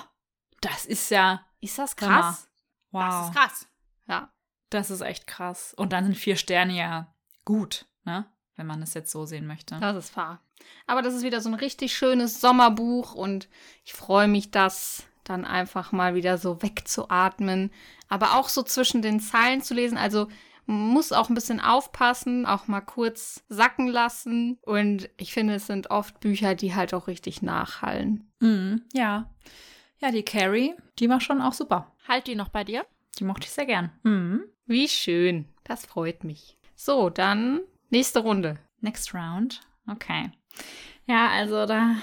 das 0.61 0.87
ist 0.87 1.11
ja. 1.11 1.45
Ist 1.61 1.79
das 1.79 1.97
krass? 1.97 2.49
Wow. 2.91 3.03
Das 3.03 3.27
ist 3.27 3.35
krass. 3.35 3.69
Ja. 4.07 4.33
Das 4.71 4.91
ist 4.91 5.01
echt 5.01 5.27
krass. 5.27 5.75
Und 5.75 5.93
dann 5.93 6.05
sind 6.05 6.17
vier 6.17 6.37
Sterne 6.37 6.77
ja 6.77 7.15
gut, 7.45 7.87
ne? 8.05 8.27
Wenn 8.57 8.67
man 8.67 8.83
es 8.83 8.95
jetzt 8.95 9.11
so 9.11 9.27
sehen 9.27 9.47
möchte. 9.47 9.79
Das 9.81 9.97
ist 9.97 10.17
wahr. 10.17 10.43
Aber 10.87 11.03
das 11.03 11.15
ist 11.15 11.23
wieder 11.23 11.41
so 11.41 11.49
ein 11.49 11.55
richtig 11.55 11.95
schönes 11.95 12.41
Sommerbuch 12.41 13.15
und 13.15 13.49
ich 13.85 13.95
freue 13.95 14.29
mich, 14.29 14.51
das 14.51 15.05
dann 15.25 15.45
einfach 15.45 15.93
mal 15.93 16.15
wieder 16.15 16.39
so 16.39 16.63
wegzuatmen, 16.63 17.71
aber 18.09 18.35
auch 18.35 18.49
so 18.49 18.63
zwischen 18.63 19.01
den 19.01 19.21
Zeilen 19.21 19.63
zu 19.63 19.75
lesen. 19.75 19.97
Also 19.97 20.29
muss 20.71 21.13
auch 21.13 21.29
ein 21.29 21.35
bisschen 21.35 21.61
aufpassen, 21.61 22.47
auch 22.47 22.69
mal 22.69 22.81
kurz 22.81 23.45
sacken 23.49 23.89
lassen. 23.89 24.59
Und 24.63 25.11
ich 25.17 25.33
finde, 25.33 25.55
es 25.55 25.67
sind 25.67 25.91
oft 25.91 26.21
Bücher, 26.21 26.55
die 26.55 26.75
halt 26.75 26.95
auch 26.95 27.07
richtig 27.07 27.43
nachhallen. 27.43 28.31
Mhm, 28.41 28.83
ja. 28.93 29.31
Ja, 29.99 30.11
die 30.11 30.23
Carrie, 30.23 30.75
die 30.99 31.09
war 31.09 31.21
schon 31.21 31.43
auch 31.43 31.53
super. 31.53 31.93
Halt 32.09 32.27
die 32.27 32.35
noch 32.35 32.49
bei 32.49 32.65
dir? 32.65 32.87
Die 33.19 33.25
mochte 33.25 33.45
ich 33.45 33.53
sehr 33.53 33.67
gern. 33.67 33.91
Mhm. 34.03 34.45
Wie 34.67 34.89
schön. 34.89 35.47
Das 35.65 35.85
freut 35.85 36.25
mich. 36.25 36.57
So, 36.75 37.11
dann 37.11 37.61
nächste 37.91 38.21
Runde. 38.21 38.59
Next 38.81 39.15
round. 39.15 39.61
Okay. 39.87 40.31
Ja, 41.07 41.29
also 41.29 41.67
da 41.67 41.97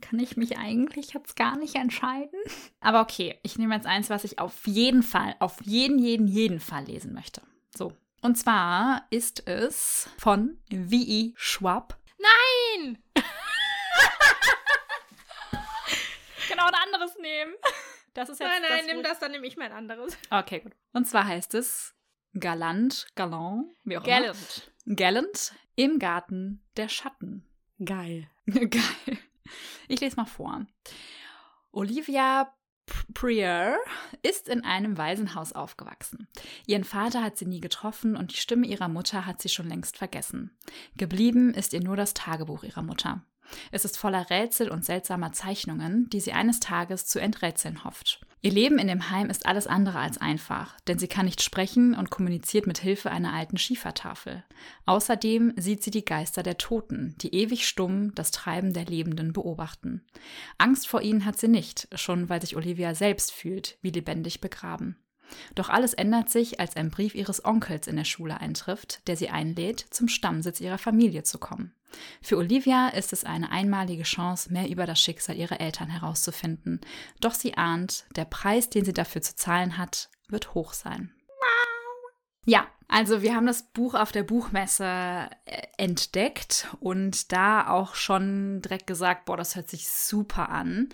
kann 0.00 0.18
ich 0.20 0.36
mich 0.36 0.58
eigentlich 0.58 1.12
jetzt 1.12 1.36
gar 1.36 1.56
nicht 1.56 1.74
entscheiden. 1.74 2.38
Aber 2.80 3.00
okay, 3.00 3.38
ich 3.42 3.58
nehme 3.58 3.74
jetzt 3.74 3.86
eins, 3.86 4.10
was 4.10 4.24
ich 4.24 4.38
auf 4.38 4.66
jeden 4.66 5.02
Fall, 5.02 5.34
auf 5.40 5.60
jeden, 5.62 5.98
jeden, 5.98 6.26
jeden 6.26 6.60
Fall 6.60 6.84
lesen 6.84 7.12
möchte. 7.12 7.42
So. 7.76 7.92
Und 8.22 8.36
zwar 8.36 9.06
ist 9.10 9.46
es 9.48 10.08
von 10.18 10.58
V.E. 10.70 11.32
Schwab. 11.36 11.98
Nein! 12.18 12.98
Genau 16.48 16.66
ein 16.66 16.74
anderes 16.74 17.16
nehmen. 17.18 17.54
Das 18.12 18.28
ist 18.28 18.40
jetzt 18.40 18.48
Nein, 18.48 18.62
nein, 18.62 18.78
das, 18.78 18.86
nimm 18.86 19.02
das, 19.04 19.18
dann 19.20 19.30
nehme 19.30 19.46
ich 19.46 19.56
mein 19.56 19.70
anderes. 19.70 20.18
Okay, 20.30 20.58
gut. 20.58 20.72
Und 20.92 21.06
zwar 21.06 21.24
heißt 21.24 21.54
es 21.54 21.94
Galant, 22.34 23.06
Galant, 23.14 23.66
wie 23.84 23.96
auch 23.96 24.04
immer. 24.04 24.20
Gallant. 24.20 24.72
Gallant 24.84 25.52
im 25.76 26.00
Garten 26.00 26.62
der 26.76 26.88
Schatten. 26.88 27.46
Geil. 27.84 28.28
Geil. 28.46 29.18
Ich 29.86 30.00
lese 30.00 30.16
mal 30.16 30.26
vor. 30.26 30.66
Olivia 31.70 32.52
Prier 33.14 33.78
ist 34.22 34.48
in 34.48 34.64
einem 34.64 34.98
Waisenhaus 34.98 35.52
aufgewachsen. 35.52 36.28
Ihren 36.66 36.84
Vater 36.84 37.22
hat 37.22 37.38
sie 37.38 37.46
nie 37.46 37.60
getroffen 37.60 38.16
und 38.16 38.32
die 38.32 38.36
Stimme 38.36 38.66
ihrer 38.66 38.88
Mutter 38.88 39.26
hat 39.26 39.40
sie 39.42 39.48
schon 39.48 39.68
längst 39.68 39.96
vergessen. 39.98 40.50
Geblieben 40.96 41.54
ist 41.54 41.72
ihr 41.72 41.82
nur 41.82 41.96
das 41.96 42.14
Tagebuch 42.14 42.64
ihrer 42.64 42.82
Mutter. 42.82 43.22
Es 43.70 43.84
ist 43.84 43.98
voller 43.98 44.30
Rätsel 44.30 44.70
und 44.70 44.84
seltsamer 44.84 45.32
Zeichnungen, 45.32 46.08
die 46.10 46.20
sie 46.20 46.32
eines 46.32 46.60
Tages 46.60 47.06
zu 47.06 47.20
enträtseln 47.20 47.84
hofft. 47.84 48.20
Ihr 48.42 48.52
Leben 48.52 48.78
in 48.78 48.88
dem 48.88 49.10
Heim 49.10 49.28
ist 49.28 49.44
alles 49.44 49.66
andere 49.66 49.98
als 49.98 50.16
einfach, 50.16 50.80
denn 50.88 50.98
sie 50.98 51.08
kann 51.08 51.26
nicht 51.26 51.42
sprechen 51.42 51.94
und 51.94 52.08
kommuniziert 52.08 52.66
mit 52.66 52.78
Hilfe 52.78 53.10
einer 53.10 53.34
alten 53.34 53.58
Schiefertafel. 53.58 54.44
Außerdem 54.86 55.52
sieht 55.56 55.82
sie 55.82 55.90
die 55.90 56.06
Geister 56.06 56.42
der 56.42 56.56
Toten, 56.56 57.14
die 57.18 57.34
ewig 57.34 57.68
stumm 57.68 58.14
das 58.14 58.30
Treiben 58.30 58.72
der 58.72 58.86
Lebenden 58.86 59.34
beobachten. 59.34 60.06
Angst 60.56 60.88
vor 60.88 61.02
ihnen 61.02 61.26
hat 61.26 61.38
sie 61.38 61.48
nicht, 61.48 61.88
schon 61.94 62.30
weil 62.30 62.40
sich 62.40 62.56
Olivia 62.56 62.94
selbst 62.94 63.30
fühlt, 63.30 63.76
wie 63.82 63.90
lebendig 63.90 64.40
begraben. 64.40 64.96
Doch 65.54 65.68
alles 65.68 65.92
ändert 65.92 66.30
sich, 66.30 66.60
als 66.60 66.76
ein 66.76 66.90
Brief 66.90 67.14
ihres 67.14 67.44
Onkels 67.44 67.86
in 67.86 67.96
der 67.96 68.04
Schule 68.04 68.40
eintrifft, 68.40 69.06
der 69.06 69.16
sie 69.16 69.28
einlädt, 69.28 69.84
zum 69.90 70.08
Stammsitz 70.08 70.60
ihrer 70.60 70.78
Familie 70.78 71.24
zu 71.24 71.38
kommen. 71.38 71.74
Für 72.22 72.36
Olivia 72.36 72.88
ist 72.88 73.12
es 73.12 73.24
eine 73.24 73.50
einmalige 73.50 74.04
Chance, 74.04 74.52
mehr 74.52 74.68
über 74.68 74.86
das 74.86 75.00
Schicksal 75.00 75.36
ihrer 75.36 75.60
Eltern 75.60 75.88
herauszufinden. 75.88 76.80
Doch 77.20 77.34
sie 77.34 77.54
ahnt, 77.54 78.06
der 78.16 78.24
Preis, 78.24 78.70
den 78.70 78.84
sie 78.84 78.92
dafür 78.92 79.22
zu 79.22 79.36
zahlen 79.36 79.78
hat, 79.78 80.10
wird 80.28 80.54
hoch 80.54 80.72
sein. 80.72 81.12
Ja, 82.46 82.66
also 82.88 83.22
wir 83.22 83.36
haben 83.36 83.46
das 83.46 83.70
Buch 83.72 83.94
auf 83.94 84.10
der 84.10 84.24
Buchmesse 84.24 84.84
äh, 84.84 85.28
entdeckt 85.76 86.66
und 86.80 87.30
da 87.30 87.68
auch 87.68 87.94
schon 87.94 88.62
direkt 88.62 88.88
gesagt, 88.88 89.26
boah, 89.26 89.36
das 89.36 89.54
hört 89.54 89.68
sich 89.68 89.88
super 89.88 90.48
an. 90.48 90.88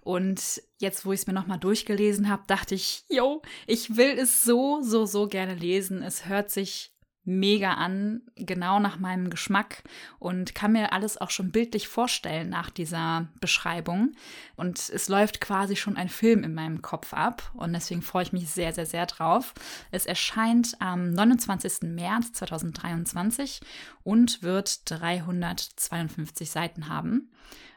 Und 0.00 0.62
jetzt, 0.78 1.04
wo 1.04 1.12
ich 1.12 1.20
es 1.20 1.26
mir 1.26 1.32
nochmal 1.32 1.58
durchgelesen 1.58 2.28
habe, 2.30 2.44
dachte 2.46 2.74
ich, 2.74 3.04
yo, 3.08 3.42
ich 3.66 3.96
will 3.96 4.18
es 4.18 4.44
so, 4.44 4.80
so, 4.82 5.04
so 5.04 5.28
gerne 5.28 5.54
lesen. 5.54 6.02
Es 6.02 6.26
hört 6.26 6.50
sich 6.50 6.93
mega 7.24 7.74
an, 7.74 8.22
genau 8.36 8.78
nach 8.78 8.98
meinem 8.98 9.30
Geschmack 9.30 9.82
und 10.18 10.54
kann 10.54 10.72
mir 10.72 10.92
alles 10.92 11.20
auch 11.20 11.30
schon 11.30 11.50
bildlich 11.50 11.88
vorstellen 11.88 12.50
nach 12.50 12.70
dieser 12.70 13.28
Beschreibung. 13.40 14.12
Und 14.56 14.78
es 14.78 15.08
läuft 15.08 15.40
quasi 15.40 15.76
schon 15.76 15.96
ein 15.96 16.08
Film 16.08 16.44
in 16.44 16.54
meinem 16.54 16.82
Kopf 16.82 17.14
ab 17.14 17.50
und 17.54 17.72
deswegen 17.72 18.02
freue 18.02 18.24
ich 18.24 18.32
mich 18.32 18.48
sehr, 18.50 18.72
sehr, 18.72 18.86
sehr 18.86 19.06
drauf. 19.06 19.54
Es 19.90 20.06
erscheint 20.06 20.76
am 20.80 21.12
29. 21.12 21.82
März 21.82 22.32
2023 22.32 23.60
und 24.02 24.42
wird 24.42 24.90
352 24.90 26.50
Seiten 26.50 26.88
haben. 26.88 27.30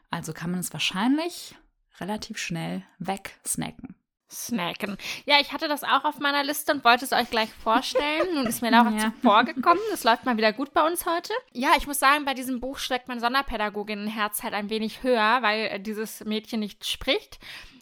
Also 0.09 0.33
kann 0.33 0.51
man 0.51 0.59
es 0.59 0.73
wahrscheinlich 0.73 1.55
relativ 1.99 2.37
schnell 2.37 2.83
wegsnacken. 2.99 3.95
Snacken. 4.29 4.97
Ja, 5.25 5.35
ich 5.39 5.53
hatte 5.53 5.67
das 5.67 5.83
auch 5.83 6.03
auf 6.03 6.19
meiner 6.19 6.43
Liste 6.43 6.73
und 6.73 6.83
wollte 6.83 7.05
es 7.05 7.13
euch 7.13 7.29
gleich 7.29 7.49
vorstellen. 7.49 8.35
Nun 8.35 8.45
ist 8.45 8.61
mir 8.61 8.71
Laura 8.71 8.91
ja. 8.97 9.13
vorgekommen. 9.21 9.81
Das 9.91 10.03
läuft 10.03 10.25
mal 10.25 10.37
wieder 10.37 10.53
gut 10.53 10.73
bei 10.73 10.85
uns 10.85 11.05
heute. 11.05 11.33
Ja, 11.53 11.69
ich 11.77 11.87
muss 11.87 11.99
sagen, 11.99 12.25
bei 12.25 12.33
diesem 12.33 12.59
Buch 12.59 12.77
schlägt 12.77 13.07
mein 13.07 13.19
Sonderpädagoginnenherz 13.19 14.43
halt 14.43 14.53
ein 14.53 14.69
wenig 14.69 15.03
höher, 15.03 15.41
weil 15.41 15.67
äh, 15.67 15.79
dieses 15.79 16.25
Mädchen 16.25 16.59
nicht 16.59 16.85
spricht. 16.85 17.39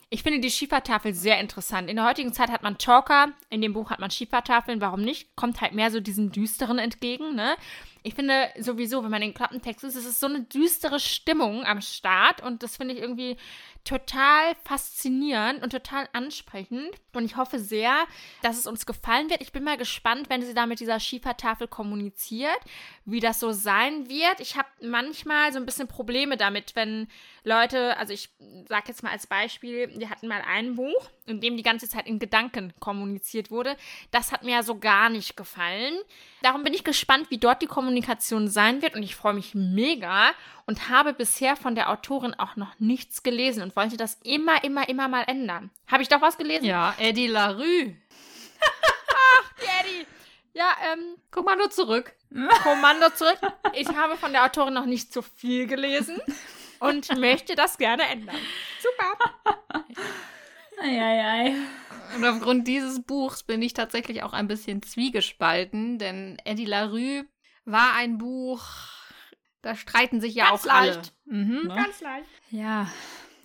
Ich 0.10 0.21
finde 0.23 0.39
die 0.39 0.51
Schiefertafel 0.51 1.13
sehr 1.13 1.39
interessant. 1.39 1.89
In 1.89 1.95
der 1.95 2.05
heutigen 2.05 2.31
Zeit 2.31 2.51
hat 2.51 2.62
man 2.62 2.77
Talker, 2.77 3.29
in 3.49 3.62
dem 3.62 3.73
Buch 3.73 3.89
hat 3.89 3.99
man 3.99 4.12
Schiefertafeln. 4.12 4.79
Warum 4.81 5.01
nicht? 5.01 5.36
Kommt 5.36 5.62
halt 5.62 5.73
mehr 5.73 5.89
so 5.89 5.99
diesen 5.99 6.31
düsteren 6.31 6.77
entgegen, 6.77 7.36
ne? 7.36 7.55
Ich 8.05 8.13
finde 8.13 8.51
sowieso, 8.59 9.03
wenn 9.03 9.09
man 9.09 9.21
den 9.21 9.33
Klappentext 9.33 9.83
ist, 9.83 9.95
ist 9.95 10.05
es 10.05 10.19
so 10.19 10.27
eine 10.27 10.41
düstere 10.41 10.99
Stimmung 10.99 11.65
am 11.65 11.81
Start 11.81 12.39
und 12.43 12.61
das 12.61 12.77
finde 12.77 12.93
ich 12.93 13.01
irgendwie 13.01 13.35
total 13.83 14.55
faszinierend 14.63 15.63
und 15.63 15.71
total 15.71 16.07
ansprechend. 16.13 16.91
Und 17.13 17.25
ich 17.25 17.35
hoffe 17.37 17.59
sehr, 17.59 18.05
dass 18.41 18.57
es 18.57 18.67
uns 18.67 18.85
gefallen 18.85 19.29
wird. 19.29 19.41
Ich 19.41 19.51
bin 19.51 19.63
mal 19.63 19.77
gespannt, 19.77 20.29
wenn 20.29 20.41
sie 20.41 20.53
da 20.53 20.65
mit 20.65 20.79
dieser 20.79 20.99
Schiefertafel 20.99 21.67
kommuniziert, 21.67 22.57
wie 23.05 23.19
das 23.19 23.39
so 23.39 23.51
sein 23.51 24.07
wird. 24.09 24.39
Ich 24.39 24.55
habe 24.55 24.67
manchmal 24.81 25.51
so 25.51 25.59
ein 25.59 25.65
bisschen 25.65 25.87
Probleme 25.87 26.35
damit, 26.35 26.75
wenn 26.75 27.07
Leute, 27.43 27.95
also 27.97 28.11
ich 28.11 28.29
sage 28.67 28.85
jetzt 28.87 29.03
mal 29.03 29.11
als 29.11 29.27
Beispiel, 29.27 29.91
wir 29.97 30.09
hatten 30.09 30.27
mal 30.27 30.41
ein 30.47 30.75
Buch, 30.75 31.09
in 31.27 31.41
dem 31.41 31.57
die 31.57 31.63
ganze 31.63 31.87
Zeit 31.87 32.07
in 32.07 32.17
Gedanken 32.17 32.73
kommuniziert 32.79 33.51
wurde. 33.51 33.77
Das 34.09 34.31
hat 34.31 34.43
mir 34.43 34.53
ja 34.53 34.63
so 34.63 34.79
gar 34.79 35.09
nicht 35.09 35.37
gefallen. 35.37 35.93
Darum 36.41 36.63
bin 36.63 36.73
ich 36.73 36.83
gespannt, 36.83 37.29
wie 37.29 37.37
dort 37.37 37.61
die 37.61 37.67
Kommunikation 37.67 37.94
sein 38.47 38.81
wird 38.81 38.95
und 38.95 39.03
ich 39.03 39.15
freue 39.15 39.34
mich 39.34 39.55
mega 39.55 40.31
und 40.65 40.89
habe 40.89 41.13
bisher 41.13 41.55
von 41.55 41.75
der 41.75 41.89
Autorin 41.89 42.34
auch 42.34 42.55
noch 42.55 42.79
nichts 42.79 43.23
gelesen 43.23 43.63
und 43.63 43.75
wollte 43.75 43.97
das 43.97 44.19
immer, 44.23 44.63
immer, 44.63 44.89
immer 44.89 45.08
mal 45.08 45.23
ändern. 45.27 45.71
Habe 45.88 46.03
ich 46.03 46.10
doch 46.10 46.21
was 46.21 46.38
gelesen? 46.38 46.65
Ja, 46.65 46.95
Eddie 46.97 47.27
Larue. 47.27 47.95
Ach, 48.62 49.53
die 49.62 49.89
Eddie. 49.89 50.08
Ja, 50.53 50.69
ähm. 50.91 51.17
Kommando 51.31 51.67
zurück. 51.67 52.13
Kommando 52.63 53.10
zurück. 53.10 53.39
Ich 53.73 53.89
habe 53.89 54.15
von 54.15 54.31
der 54.31 54.45
Autorin 54.45 54.73
noch 54.73 54.86
nicht 54.86 55.12
so 55.12 55.21
viel 55.21 55.67
gelesen 55.67 56.17
und 56.79 57.15
möchte 57.19 57.55
das 57.55 57.77
gerne 57.77 58.03
ändern. 58.03 58.38
Super. 58.79 59.84
Eieiei. 60.81 61.55
Und 62.15 62.25
aufgrund 62.25 62.67
dieses 62.67 63.03
Buchs 63.03 63.43
bin 63.43 63.62
ich 63.62 63.73
tatsächlich 63.73 64.23
auch 64.23 64.34
ein 64.34 64.47
bisschen 64.47 64.81
zwiegespalten, 64.81 65.97
denn 65.97 66.38
Eddie 66.45 66.65
Larue 66.65 67.25
war 67.65 67.93
ein 67.95 68.17
Buch, 68.17 68.63
da 69.62 69.75
streiten 69.75 70.21
sich 70.21 70.36
ja 70.36 70.49
Ganz 70.49 70.62
auch 70.62 70.65
leicht. 70.67 71.13
alle. 71.28 71.38
Mhm. 71.43 71.67
Ne? 71.67 71.75
Ganz 71.75 72.01
leicht. 72.01 72.30
Ja. 72.51 72.88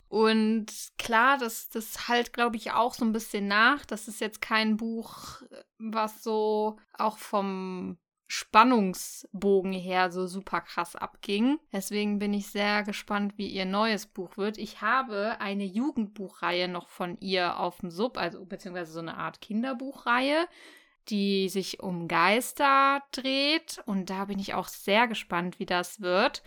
Und 0.08 0.66
klar, 0.98 1.38
das, 1.38 1.68
das 1.68 2.08
halt, 2.08 2.32
glaube 2.32 2.56
ich, 2.56 2.72
auch 2.72 2.94
so 2.94 3.04
ein 3.04 3.12
bisschen 3.12 3.46
nach. 3.46 3.86
Das 3.86 4.08
ist 4.08 4.20
jetzt 4.20 4.40
kein 4.40 4.76
Buch, 4.76 5.42
was 5.78 6.22
so 6.22 6.78
auch 6.98 7.16
vom 7.16 7.96
Spannungsbogen 8.26 9.72
her 9.72 10.12
so 10.12 10.26
super 10.26 10.60
krass 10.60 10.94
abging. 10.94 11.58
Deswegen 11.72 12.18
bin 12.18 12.32
ich 12.32 12.46
sehr 12.48 12.84
gespannt, 12.84 13.38
wie 13.38 13.48
ihr 13.48 13.64
neues 13.64 14.06
Buch 14.06 14.36
wird. 14.36 14.58
Ich 14.58 14.82
habe 14.82 15.40
eine 15.40 15.64
Jugendbuchreihe 15.64 16.68
noch 16.68 16.88
von 16.88 17.18
ihr 17.20 17.58
auf 17.58 17.78
dem 17.78 17.90
Sub, 17.90 18.18
also 18.18 18.44
beziehungsweise 18.44 18.92
so 18.92 19.00
eine 19.00 19.16
Art 19.16 19.40
Kinderbuchreihe 19.40 20.46
die 21.10 21.48
sich 21.48 21.80
um 21.80 22.08
Geister 22.08 23.02
dreht. 23.12 23.82
Und 23.86 24.10
da 24.10 24.26
bin 24.26 24.38
ich 24.38 24.54
auch 24.54 24.68
sehr 24.68 25.08
gespannt, 25.08 25.58
wie 25.58 25.66
das 25.66 26.00
wird. 26.00 26.42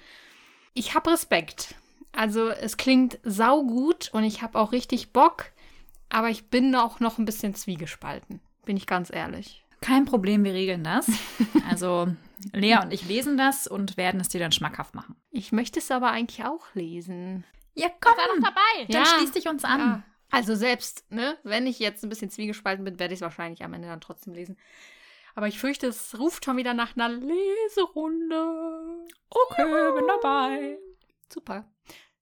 Ich 0.74 0.96
habe 0.96 1.12
Respekt. 1.12 1.76
Also 2.12 2.50
es 2.50 2.78
klingt 2.78 3.20
saugut 3.24 4.10
und 4.14 4.24
ich 4.24 4.42
habe 4.42 4.60
auch 4.60 4.72
richtig 4.72 5.14
Bock, 5.14 5.52
aber 6.10 6.30
ich 6.30 6.50
bin 6.50 6.76
auch 6.76 7.00
noch 7.00 7.18
ein 7.18 7.26
bisschen 7.26 7.56
zwiegespalten, 7.56 8.40
bin 8.66 8.78
ich 8.78 8.86
ganz 8.86 9.12
ehrlich. 9.12 9.66
Kein 9.82 10.06
Problem, 10.06 10.44
wir 10.44 10.54
regeln 10.54 10.84
das. 10.84 11.08
Also 11.70 12.08
Lea 12.52 12.78
und 12.84 12.94
ich 12.94 13.08
lesen 13.08 13.38
das 13.38 13.68
und 13.68 13.98
werden 13.98 14.20
es 14.20 14.28
dir 14.28 14.40
dann 14.40 14.52
schmackhaft 14.52 14.94
machen. 14.94 15.16
Ich 15.32 15.52
möchte 15.52 15.80
es 15.80 15.90
aber 15.90 16.12
eigentlich 16.12 16.46
auch 16.46 16.66
lesen. 16.74 17.46
Ja, 17.74 17.88
komm, 18.00 18.14
sei 18.16 18.24
doch 18.28 18.44
dabei. 18.44 18.86
Dann 18.90 19.04
ja. 19.04 19.06
schließ 19.06 19.32
dich 19.32 19.48
uns 19.48 19.64
an. 19.64 19.80
Ja. 19.80 20.04
Also 20.34 20.56
selbst, 20.56 21.06
ne, 21.12 21.38
wenn 21.44 21.68
ich 21.68 21.78
jetzt 21.78 22.04
ein 22.04 22.10
bisschen 22.10 22.32
zwiegespalten 22.32 22.84
bin, 22.84 22.98
werde 22.98 23.14
ich 23.14 23.20
es 23.20 23.22
wahrscheinlich 23.22 23.64
am 23.64 23.76
Ende 23.76 23.88
dann 23.88 24.02
trotzdem 24.02 24.34
lesen. 24.34 24.58
Aber 25.36 25.48
ich 25.48 25.60
fürchte, 25.60 25.86
es 25.86 26.18
ruft 26.18 26.46
schon 26.46 26.58
wieder 26.58 26.74
nach 26.74 26.98
einer 26.98 27.10
Leserunde. 27.10 29.06
Okay, 29.30 29.94
bin 29.94 30.08
dabei. 30.08 30.80
Super. 31.32 31.72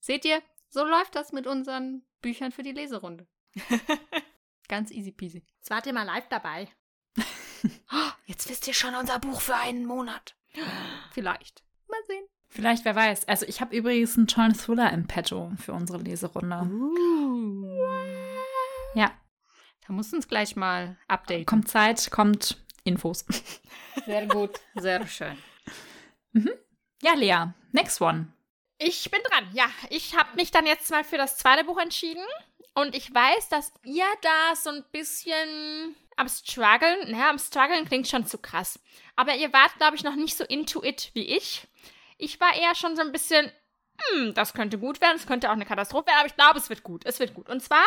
Seht 0.01 0.25
ihr, 0.25 0.41
so 0.67 0.83
läuft 0.83 1.15
das 1.15 1.31
mit 1.31 1.47
unseren 1.47 2.03
Büchern 2.21 2.51
für 2.51 2.63
die 2.63 2.73
Leserunde. 2.73 3.27
Ganz 4.67 4.91
easy 4.91 5.13
peasy. 5.13 5.45
Jetzt 5.59 5.69
wart 5.69 5.85
ihr 5.85 5.93
mal 5.93 6.03
live 6.03 6.27
dabei. 6.27 6.67
Jetzt 8.25 8.49
wisst 8.49 8.67
ihr 8.67 8.73
schon 8.73 8.93
unser 8.93 9.19
Buch 9.19 9.39
für 9.39 9.55
einen 9.55 9.85
Monat. 9.85 10.35
Vielleicht. 11.13 11.63
Mal 11.87 12.03
sehen. 12.07 12.25
Vielleicht, 12.49 12.83
wer 12.83 12.95
weiß. 12.97 13.29
Also 13.29 13.45
ich 13.45 13.61
habe 13.61 13.73
übrigens 13.73 14.17
einen 14.17 14.27
tollen 14.27 14.53
Thriller 14.53 14.91
im 14.91 15.07
Petto 15.07 15.53
für 15.57 15.71
unsere 15.71 15.99
Leserunde. 15.99 16.69
Uh. 16.69 17.70
Ja. 18.95 19.11
Da 19.87 19.93
muss 19.93 20.13
uns 20.13 20.27
gleich 20.27 20.55
mal 20.55 20.97
updaten. 21.07 21.45
Kommt 21.45 21.69
Zeit, 21.69 22.11
kommt 22.11 22.57
Infos. 22.83 23.25
Sehr 24.05 24.25
gut, 24.25 24.59
sehr 24.75 25.05
schön. 25.05 25.37
Mhm. 26.31 26.51
Ja, 27.01 27.13
Lea, 27.13 27.53
next 27.71 27.99
one. 28.01 28.27
Ich 28.77 29.11
bin 29.11 29.19
dran. 29.23 29.49
Ja, 29.53 29.65
ich 29.89 30.15
habe 30.15 30.35
mich 30.35 30.49
dann 30.51 30.65
jetzt 30.65 30.89
mal 30.89 31.03
für 31.03 31.17
das 31.17 31.37
zweite 31.37 31.65
Buch 31.65 31.77
entschieden. 31.77 32.23
Und 32.73 32.95
ich 32.95 33.13
weiß, 33.13 33.49
dass 33.49 33.73
ihr 33.83 34.05
da 34.21 34.55
so 34.55 34.69
ein 34.69 34.83
bisschen 34.91 35.95
am 36.15 36.29
Struggeln, 36.29 37.11
naja, 37.11 37.29
am 37.29 37.37
Struggeln 37.37 37.85
klingt 37.85 38.07
schon 38.07 38.25
zu 38.25 38.37
krass. 38.37 38.79
Aber 39.15 39.35
ihr 39.35 39.51
wart, 39.51 39.75
glaube 39.77 39.97
ich, 39.97 40.03
noch 40.03 40.15
nicht 40.15 40.37
so 40.37 40.45
into 40.45 40.81
it 40.83 41.11
wie 41.13 41.25
ich. 41.25 41.67
Ich 42.17 42.39
war 42.39 42.55
eher 42.55 42.73
schon 42.75 42.95
so 42.95 43.01
ein 43.01 43.11
bisschen, 43.11 43.51
hm, 44.13 44.33
das 44.35 44.53
könnte 44.53 44.77
gut 44.77 45.01
werden, 45.01 45.17
es 45.17 45.27
könnte 45.27 45.49
auch 45.49 45.53
eine 45.53 45.65
Katastrophe 45.65 46.07
werden, 46.07 46.19
aber 46.19 46.27
ich 46.27 46.35
glaube, 46.35 46.59
es 46.59 46.69
wird 46.69 46.83
gut. 46.83 47.05
Es 47.05 47.19
wird 47.19 47.33
gut. 47.33 47.49
Und 47.49 47.61
zwar 47.61 47.83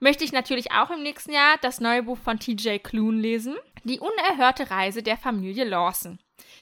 möchte 0.00 0.24
ich 0.24 0.32
natürlich 0.32 0.72
auch 0.72 0.90
im 0.90 1.02
nächsten 1.02 1.32
Jahr 1.32 1.56
das 1.62 1.80
neue 1.80 2.02
Buch 2.02 2.18
von 2.18 2.38
TJ 2.38 2.78
Klune 2.78 3.20
lesen. 3.20 3.56
Die 3.84 4.00
unerhörte 4.00 4.70
Reise 4.70 5.02
der 5.02 5.16
Familie 5.16 5.64
Lawson. 5.64 6.18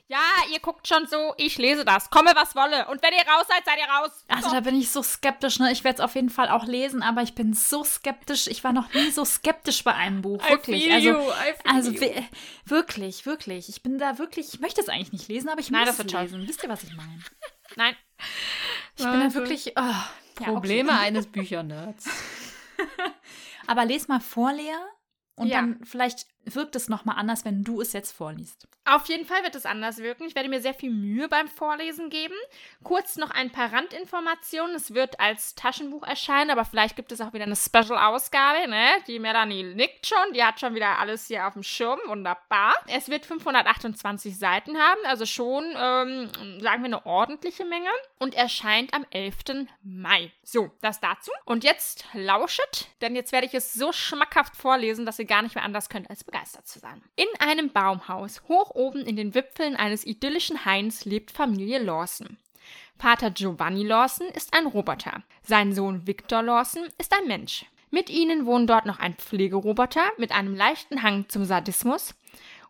Ja, 0.07 0.20
ihr 0.53 0.61
guckt 0.61 0.87
schon 0.87 1.07
so, 1.07 1.33
ich 1.38 1.57
lese 1.57 1.83
das. 1.87 2.11
Komme, 2.11 2.33
was 2.35 2.55
wolle. 2.55 2.87
Und 2.88 3.03
wenn 3.03 3.14
ihr 3.14 3.20
raus 3.27 3.47
seid, 3.49 3.64
seid 3.64 3.79
ihr 3.79 3.90
raus. 3.90 4.25
Also 4.29 4.49
So. 4.51 4.55
da 4.55 4.61
bin 4.61 4.79
ich 4.79 4.90
so 4.90 5.03
skeptisch, 5.03 5.59
ne? 5.59 5.73
Ich 5.73 5.83
werde 5.83 5.97
es 5.97 6.05
auf 6.05 6.14
jeden 6.14 6.29
Fall 6.29 6.51
auch 6.51 6.66
lesen, 6.66 7.03
aber 7.03 7.23
ich 7.23 7.35
bin 7.35 7.55
so 7.55 7.83
skeptisch. 7.83 8.47
Ich 8.47 8.62
war 8.62 8.75
noch 8.75 8.92
nie 8.92 9.11
so 9.11 9.25
skeptisch 9.25 9.83
bei 9.83 9.94
einem 9.94 10.20
Buch. 10.20 10.47
Wirklich. 10.51 10.92
also, 10.92 11.33
also 11.64 11.99
wi- 11.99 12.23
wirklich, 12.66 13.25
wirklich. 13.25 13.70
Ich 13.70 13.83
bin 13.83 13.97
da 13.99 14.18
wirklich, 14.18 14.53
ich 14.53 14.61
möchte 14.61 14.83
es 14.83 14.90
eigentlich 14.90 15.12
nicht 15.12 15.29
lesen, 15.29 15.49
aber 15.49 15.61
ich 15.61 15.70
Nein, 15.70 15.81
muss 15.87 15.90
das 15.90 15.99
wird 15.99 16.09
es 16.09 16.12
toll. 16.12 16.23
lesen. 16.23 16.47
Wisst 16.49 16.62
ihr, 16.62 16.68
was 16.68 16.83
ich 16.83 16.94
meine? 16.94 17.18
Nein. 17.77 17.97
Ich 18.97 19.05
bin 19.05 19.12
da 19.14 19.25
Also, 19.25 19.37
wirklich. 19.40 19.73
Oh, 19.77 19.81
ja, 19.81 20.05
Probleme 20.35 20.90
okay. 20.92 21.01
eines 21.01 21.27
Büchernerds. 21.27 22.05
Aber 23.67 23.85
les 23.85 24.09
mal 24.09 24.21
vor, 24.21 24.53
Lea. 24.53 24.73
Und 25.37 25.49
Ja. 25.49 25.61
dann 25.61 25.85
vielleicht 25.85 26.29
wirkt 26.47 26.77
es 26.77 26.89
nochmal 26.89 27.17
anders, 27.19 27.45
wenn 27.45 27.65
du 27.65 27.81
es 27.81 27.93
jetzt 27.93 28.13
vorliest. 28.13 28.69
Auf 28.87 29.07
jeden 29.07 29.25
Fall 29.25 29.43
wird 29.43 29.55
es 29.55 29.65
anders 29.65 29.99
wirken. 29.99 30.25
Ich 30.25 30.35
werde 30.35 30.51
mir 30.51 30.61
sehr 30.61 30.75
viel 30.75 30.91
Mühe 30.91 31.27
beim 31.27 31.49
Vorlesen 31.49 32.11
geben. 32.11 32.35
Kurz 32.83 33.17
noch 33.17 33.31
ein 33.31 33.51
paar 33.51 33.73
Randinformationen. 33.73 34.77
Es 34.77 34.93
wird 34.93 35.19
als 35.21 35.55
Taschenbuch 35.55 36.03
erscheinen, 36.03 36.51
aber 36.51 36.67
vielleicht 36.67 36.95
gibt 36.95 37.11
es 37.11 37.23
auch 37.23 37.33
wieder 37.33 37.45
eine 37.45 37.57
Special-Ausgabe, 37.57 38.69
ne? 38.69 38.85
Die 39.07 39.19
Melanie 39.19 39.63
nickt 39.63 40.07
schon. 40.07 40.35
Die 40.35 40.45
hat 40.45 40.61
schon 40.61 40.75
wieder 40.75 40.99
alles 40.99 41.29
hier 41.29 41.47
auf 41.47 41.55
dem 41.55 41.63
Schirm. 41.63 41.99
Wunderbar. 42.07 42.75
Es 42.87 43.09
wird 43.09 43.25
528 43.25 44.39
Seiten 44.39 44.77
haben, 44.77 45.01
also 45.07 45.25
schon, 45.25 45.65
ähm, 45.65 46.61
sagen 46.61 46.83
wir, 46.83 46.87
eine 46.87 47.07
ordentliche 47.07 47.65
Menge. 47.65 47.89
Und 48.19 48.35
erscheint 48.35 48.93
am 48.93 49.07
11. 49.11 49.67
Mai. 49.83 50.31
So, 50.43 50.71
das 50.83 51.01
dazu. 51.01 51.31
Und 51.47 51.65
jetzt 51.65 52.05
lauschet, 52.13 52.89
denn 53.01 53.17
jetzt 53.17 53.33
werde 53.33 53.47
ich 53.47 53.55
es 53.55 53.73
so 53.73 53.93
schmackhaft 53.93 54.57
vorlesen, 54.57 55.07
dass 55.07 55.19
ihr 55.19 55.25
gar 55.25 55.43
nicht 55.43 55.55
mehr 55.55 55.65
anders 55.65 55.89
könnt, 55.89 56.09
als 56.11 56.23
begeistert 56.23 56.34
zu 56.64 56.79
sein. 56.79 57.03
In 57.16 57.29
einem 57.38 57.70
Baumhaus, 57.70 58.42
hoch 58.49 58.70
oben 58.75 59.01
in 59.01 59.16
den 59.16 59.35
Wipfeln 59.35 59.77
eines 59.77 60.05
idyllischen 60.05 60.64
Hains, 60.64 61.05
lebt 61.05 61.31
Familie 61.31 61.79
Lawson. 61.79 62.37
Vater 62.99 63.31
Giovanni 63.31 63.85
Lawson 63.85 64.27
ist 64.29 64.55
ein 64.55 64.66
Roboter. 64.66 65.23
Sein 65.42 65.73
Sohn 65.73 66.07
Victor 66.07 66.42
Lawson 66.42 66.88
ist 66.99 67.12
ein 67.16 67.27
Mensch. 67.27 67.66
Mit 67.90 68.11
ihnen 68.11 68.47
wohnen 68.47 68.66
dort 68.66 68.87
noch 68.87 68.99
ein 68.99 69.14
Pflegeroboter 69.14 70.03
mit 70.18 70.33
einem 70.33 70.55
leichten 70.55 71.03
Hang 71.03 71.29
zum 71.29 71.44
Sadismus 71.44 72.14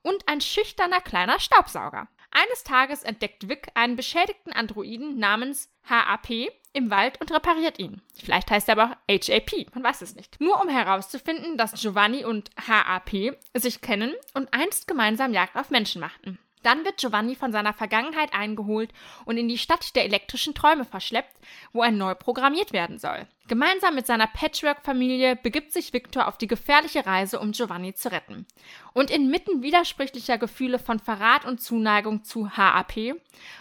und 0.03 0.29
ein 0.29 0.40
schüchterner 0.40 1.00
kleiner 1.00 1.40
Staubsauger. 1.40 2.09
Eines 2.35 2.64
Tages 2.64 3.05
entdeckt 3.05 3.49
Vic 3.49 3.68
einen 3.75 3.94
beschädigten 3.94 4.53
Androiden 4.53 5.18
namens 5.18 5.70
HAP 5.88 6.51
im 6.73 6.90
Wald 6.90 7.20
und 7.20 7.31
repariert 7.31 7.79
ihn. 7.79 8.03
Vielleicht 8.20 8.51
heißt 8.51 8.68
er 8.68 8.77
aber 8.77 8.90
auch 8.90 8.97
HAP, 9.09 9.73
man 9.73 9.85
weiß 9.85 10.03
es 10.03 10.16
nicht. 10.16 10.40
Nur 10.40 10.61
um 10.61 10.68
herauszufinden, 10.68 11.57
dass 11.57 11.81
Giovanni 11.81 12.25
und 12.25 12.51
HAP 12.61 13.38
sich 13.55 13.81
kennen 13.81 14.12
und 14.35 14.53
einst 14.53 14.88
gemeinsam 14.88 15.33
Jagd 15.33 15.55
auf 15.55 15.70
Menschen 15.70 16.01
machten. 16.01 16.40
Dann 16.64 16.85
wird 16.85 16.96
Giovanni 16.96 17.37
von 17.37 17.53
seiner 17.53 17.74
Vergangenheit 17.74 18.33
eingeholt 18.33 18.90
und 19.27 19.37
in 19.37 19.48
die 19.48 19.59
Stadt 19.59 19.94
der 19.94 20.05
elektrischen 20.05 20.55
Träume 20.55 20.85
verschleppt, 20.85 21.37
wo 21.72 21.83
er 21.83 21.90
neu 21.92 22.14
programmiert 22.14 22.72
werden 22.72 22.98
soll. 22.98 23.29
Gemeinsam 23.46 23.94
mit 23.94 24.07
seiner 24.07 24.27
Patchwork-Familie 24.27 25.37
begibt 25.37 25.72
sich 25.72 25.92
Victor 25.92 26.27
auf 26.27 26.38
die 26.38 26.46
gefährliche 26.46 27.05
Reise, 27.05 27.38
um 27.38 27.53
Giovanni 27.53 27.92
zu 27.92 28.11
retten. 28.11 28.46
Und 28.94 29.11
inmitten 29.11 29.62
widersprüchlicher 29.62 30.38
Gefühle 30.38 30.79
von 30.79 30.98
Verrat 30.98 31.44
und 31.44 31.61
Zuneigung 31.61 32.24
zu 32.24 32.57
HAP 32.57 33.14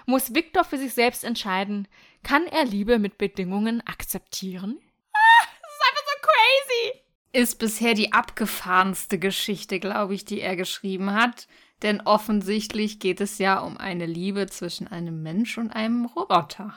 muss 0.06 0.34
Victor 0.34 0.64
für 0.64 0.78
sich 0.78 0.94
selbst 0.94 1.26
entscheiden, 1.26 1.90
kann 2.24 2.48
er 2.48 2.64
Liebe 2.64 3.00
mit 3.00 3.18
Bedingungen 3.18 3.86
akzeptieren? 3.86 4.80
Ah, 5.12 5.46
das 5.62 5.72
ist 5.74 5.82
einfach 5.90 6.06
so 6.06 6.22
crazy! 6.22 7.04
Ist 7.34 7.60
bisher 7.60 7.96
die 7.96 8.14
abgefahrenste 8.14 9.20
Geschichte, 9.20 9.82
glaube 9.82 10.14
ich, 10.14 10.24
die 10.24 10.40
er 10.40 10.56
geschrieben 10.56 11.14
hat. 11.14 11.48
Denn 11.84 12.02
offensichtlich 12.02 13.00
geht 13.00 13.22
es 13.22 13.38
ja 13.38 13.60
um 13.60 13.78
eine 13.78 14.06
Liebe 14.06 14.48
zwischen 14.48 14.88
einem 14.88 15.22
Mensch 15.22 15.58
und 15.58 15.72
einem 15.72 16.06
Roboter. 16.06 16.74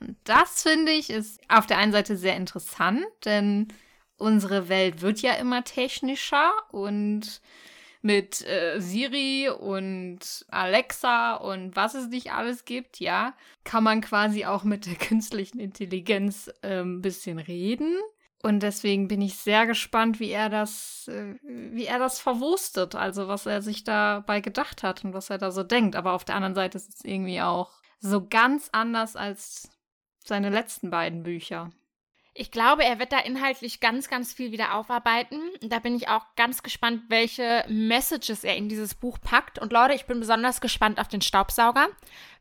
Und 0.00 0.16
das 0.24 0.62
finde 0.62 0.92
ich 0.92 1.10
ist 1.10 1.40
auf 1.48 1.66
der 1.66 1.78
einen 1.78 1.92
Seite 1.92 2.16
sehr 2.16 2.36
interessant, 2.36 3.06
denn 3.24 3.68
unsere 4.16 4.68
Welt 4.68 5.02
wird 5.02 5.20
ja 5.20 5.34
immer 5.34 5.62
technischer 5.62 6.52
und 6.70 7.40
mit 8.02 8.46
äh, 8.46 8.80
Siri 8.80 9.50
und 9.50 10.46
Alexa 10.48 11.34
und 11.34 11.74
was 11.74 11.94
es 11.94 12.08
nicht 12.08 12.32
alles 12.32 12.64
gibt, 12.64 13.00
ja, 13.00 13.34
kann 13.64 13.82
man 13.82 14.00
quasi 14.00 14.44
auch 14.44 14.64
mit 14.64 14.86
der 14.86 14.94
künstlichen 15.08 15.58
Intelligenz 15.58 16.50
äh, 16.62 16.80
ein 16.80 17.02
bisschen 17.02 17.38
reden. 17.38 17.98
Und 18.42 18.60
deswegen 18.60 19.08
bin 19.08 19.22
ich 19.22 19.36
sehr 19.36 19.66
gespannt, 19.66 20.20
wie 20.20 20.30
er 20.30 20.48
das, 20.48 21.08
äh, 21.08 21.34
wie 21.42 21.86
er 21.86 21.98
das 21.98 22.20
verwurstet, 22.20 22.94
also 22.94 23.28
was 23.28 23.46
er 23.46 23.62
sich 23.62 23.82
dabei 23.84 24.40
gedacht 24.40 24.82
hat 24.82 25.04
und 25.04 25.14
was 25.14 25.30
er 25.30 25.38
da 25.38 25.50
so 25.50 25.62
denkt. 25.62 25.96
Aber 25.96 26.12
auf 26.12 26.24
der 26.24 26.36
anderen 26.36 26.54
Seite 26.54 26.78
ist 26.78 26.94
es 26.94 27.04
irgendwie 27.04 27.40
auch 27.40 27.72
so 28.00 28.26
ganz 28.26 28.68
anders 28.72 29.16
als 29.16 29.68
seine 30.24 30.50
letzten 30.50 30.90
beiden 30.90 31.22
Bücher. 31.22 31.70
Ich 32.38 32.50
glaube, 32.50 32.84
er 32.84 32.98
wird 32.98 33.12
da 33.12 33.18
inhaltlich 33.18 33.80
ganz, 33.80 34.08
ganz 34.08 34.34
viel 34.34 34.52
wieder 34.52 34.74
aufarbeiten. 34.74 35.40
Da 35.62 35.78
bin 35.78 35.96
ich 35.96 36.08
auch 36.08 36.22
ganz 36.36 36.62
gespannt, 36.62 37.04
welche 37.08 37.64
Messages 37.68 38.44
er 38.44 38.56
in 38.56 38.68
dieses 38.68 38.94
Buch 38.94 39.18
packt. 39.18 39.58
Und 39.58 39.72
Leute, 39.72 39.94
ich 39.94 40.04
bin 40.04 40.20
besonders 40.20 40.60
gespannt 40.60 41.00
auf 41.00 41.08
den 41.08 41.22
Staubsauger, 41.22 41.88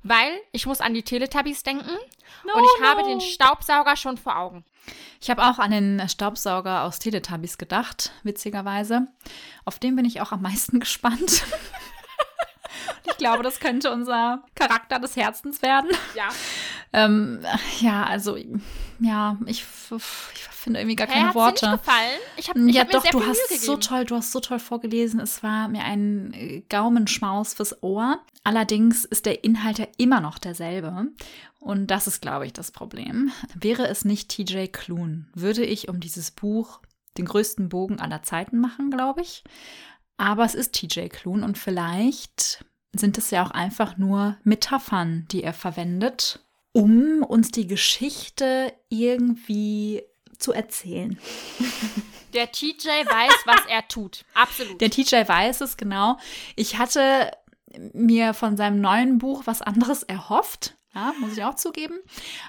weil 0.04 0.32
ich 0.52 0.66
muss 0.66 0.82
an 0.82 0.94
die 0.94 1.04
Teletubbies 1.04 1.64
denken. 1.64 1.90
und 1.90 2.64
ich 2.64 2.86
habe 2.86 3.04
den 3.04 3.22
Staubsauger 3.22 3.96
schon 3.96 4.18
vor 4.18 4.38
Augen. 4.38 4.66
Ich 5.22 5.30
habe 5.30 5.44
auch 5.44 5.60
an 5.60 5.72
den 5.72 6.10
Staubsauger 6.10 6.84
aus 6.84 7.00
Teletubbies 7.00 7.58
gedacht, 7.58 8.12
witzigerweise. 8.24 9.08
Auf 9.64 9.80
den 9.80 9.96
bin 9.96 10.04
ich 10.04 10.20
auch 10.20 10.34
am 10.34 10.42
meisten 10.42 10.80
gespannt. 10.82 11.46
ich 13.06 13.18
glaube, 13.18 13.44
das 13.44 13.62
könnte 13.62 13.92
unser 13.92 14.44
Charakter 14.56 15.00
des 15.00 15.16
Herzens 15.16 15.62
werden. 15.62 15.90
Ja. 16.16 16.28
Ähm, 16.92 17.46
ja, 17.80 18.04
also, 18.04 18.38
ja, 19.00 19.38
ich, 19.46 19.62
ich 19.62 20.42
finde 20.52 20.80
irgendwie 20.80 20.96
gar 20.96 21.08
Hey, 21.08 21.16
keine 21.16 21.26
hat's 21.28 21.34
dir 21.34 21.40
Worte. 21.40 21.70
nicht 21.72 21.84
gefallen? 21.86 22.20
Ich 22.38 22.50
habe 22.50 22.60
ich 22.70 22.76
ja, 22.76 22.82
hab 22.82 22.92
doch, 22.92 23.04
du 23.06 23.26
hast 23.26 23.50
Mühe 23.50 23.60
so 23.60 23.74
gegeben. 23.76 23.82
toll, 23.82 24.06
du 24.06 24.16
hast 24.16 24.32
so 24.32 24.40
toll 24.40 24.60
vorgelesen. 24.60 25.20
Es 25.20 25.44
war 25.44 25.68
mir 25.68 25.84
ein 25.84 26.34
äh, 26.34 26.62
Gaumenschmaus 26.70 27.54
fürs 27.54 27.82
Ohr. 27.84 28.20
Allerdings 28.44 29.06
ist 29.06 29.26
der 29.26 29.44
Inhalt 29.44 29.80
ja 29.80 29.88
immer 29.98 30.22
noch 30.22 30.38
derselbe. 30.38 31.08
Und 31.60 31.88
das 31.88 32.08
ist, 32.08 32.22
glaube 32.22 32.46
ich, 32.46 32.54
das 32.54 32.72
Problem. 32.72 33.32
Wäre 33.56 33.88
es 33.88 34.06
nicht 34.06 34.30
TJ 34.30 34.68
Klune, 34.68 35.26
würde 35.34 35.66
ich 35.66 35.90
um 35.90 36.00
dieses 36.00 36.32
Buch 36.32 36.80
den 37.18 37.26
größten 37.26 37.70
Bogen 37.70 38.00
aller 38.00 38.24
Zeiten 38.24 38.60
machen, 38.60 38.92
glaube 38.92 39.22
ich. 39.22 39.44
Aber 40.18 40.46
es 40.46 40.54
ist 40.56 40.74
TJ 40.74 41.08
Klune 41.08 41.44
und 41.44 41.58
vielleicht 41.58 42.64
sind 42.94 43.18
es 43.18 43.32
ja 43.32 43.46
auch 43.46 43.52
einfach 43.52 43.98
nur 43.98 44.38
Metaphern, 44.44 45.26
die 45.32 45.44
er 45.44 45.54
verwendet, 45.54 46.40
um 46.76 47.24
uns 47.24 47.52
die 47.52 47.68
Geschichte 47.68 48.74
irgendwie 48.90 50.04
zu 50.38 50.52
erzählen. 50.52 51.18
Der 52.34 52.52
TJ 52.52 52.88
weiß, 52.88 53.34
was 53.46 53.66
er 53.70 53.88
tut. 53.88 54.26
Absolut. 54.34 54.82
Der 54.82 54.90
TJ 54.90 55.26
weiß 55.26 55.62
es 55.62 55.78
genau. 55.78 56.18
Ich 56.58 56.78
hatte 56.78 57.32
mir 57.94 58.34
von 58.34 58.58
seinem 58.58 58.82
neuen 58.82 59.20
Buch 59.20 59.44
was 59.46 59.62
anderes 59.62 60.04
erhofft. 60.04 60.76
Ja, 60.94 61.14
muss 61.22 61.38
ich 61.38 61.46
auch 61.46 61.56
zugeben. 61.56 61.96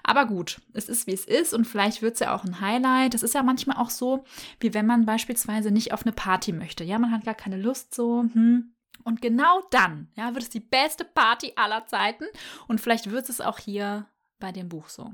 Aber 0.02 0.26
gut, 0.26 0.60
es 0.72 0.88
ist 0.88 1.06
wie 1.06 1.12
es 1.12 1.24
ist 1.24 1.54
und 1.54 1.64
vielleicht 1.64 2.02
wird 2.02 2.14
es 2.14 2.20
ja 2.20 2.34
auch 2.34 2.42
ein 2.42 2.60
Highlight. 2.60 3.14
Es 3.14 3.22
ist 3.22 3.34
ja 3.34 3.44
manchmal 3.44 3.76
auch 3.76 3.90
so, 3.90 4.24
wie 4.58 4.74
wenn 4.74 4.86
man 4.86 5.06
beispielsweise 5.06 5.70
nicht 5.70 5.92
auf 5.92 6.04
eine 6.04 6.12
Party 6.12 6.50
möchte. 6.50 6.82
Ja, 6.82 6.98
man 6.98 7.12
hat 7.12 7.24
gar 7.24 7.34
keine 7.34 7.58
Lust 7.58 7.94
so. 7.94 8.22
Hm. 8.22 8.72
Und 9.04 9.22
genau 9.22 9.62
dann, 9.70 10.08
ja, 10.16 10.34
wird 10.34 10.42
es 10.42 10.50
die 10.50 10.58
beste 10.58 11.04
Party 11.04 11.52
aller 11.54 11.86
Zeiten. 11.86 12.24
Und 12.66 12.80
vielleicht 12.80 13.12
wird 13.12 13.28
es 13.28 13.40
auch 13.40 13.60
hier 13.60 14.06
bei 14.38 14.52
dem 14.52 14.68
Buch 14.68 14.88
so. 14.88 15.12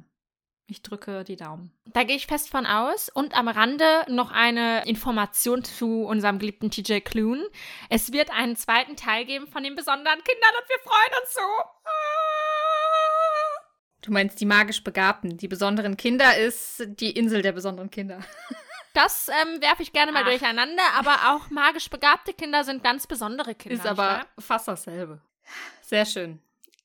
Ich 0.66 0.80
drücke 0.80 1.24
die 1.24 1.36
Daumen. 1.36 1.70
Da 1.92 2.04
gehe 2.04 2.16
ich 2.16 2.26
fest 2.26 2.48
von 2.48 2.64
aus. 2.66 3.08
Und 3.08 3.36
am 3.36 3.48
Rande 3.48 4.04
noch 4.08 4.30
eine 4.30 4.86
Information 4.86 5.64
zu 5.64 6.04
unserem 6.04 6.38
geliebten 6.38 6.70
TJ 6.70 7.00
Klune. 7.00 7.46
Es 7.90 8.12
wird 8.12 8.30
einen 8.30 8.56
zweiten 8.56 8.96
Teil 8.96 9.26
geben 9.26 9.46
von 9.46 9.64
den 9.64 9.74
besonderen 9.74 10.22
Kindern 10.22 10.50
und 10.58 10.68
wir 10.68 10.78
freuen 10.82 11.22
uns 11.22 11.34
so. 11.34 11.40
Du 14.02 14.12
meinst 14.12 14.40
die 14.40 14.46
magisch 14.46 14.82
Begabten, 14.82 15.36
die 15.36 15.48
besonderen 15.48 15.96
Kinder 15.96 16.36
ist 16.36 16.84
die 16.86 17.10
Insel 17.10 17.42
der 17.42 17.52
besonderen 17.52 17.90
Kinder. 17.90 18.20
Das 18.94 19.28
ähm, 19.28 19.62
werfe 19.62 19.82
ich 19.82 19.94
gerne 19.94 20.12
mal 20.12 20.22
Ach. 20.22 20.28
durcheinander, 20.28 20.82
aber 20.98 21.32
auch 21.32 21.48
magisch 21.48 21.88
begabte 21.88 22.34
Kinder 22.34 22.62
sind 22.62 22.84
ganz 22.84 23.06
besondere 23.06 23.54
Kinder. 23.54 23.76
Ist 23.76 23.86
aber 23.86 24.26
fast 24.38 24.68
dasselbe. 24.68 25.18
Sehr 25.80 26.04
schön. 26.04 26.42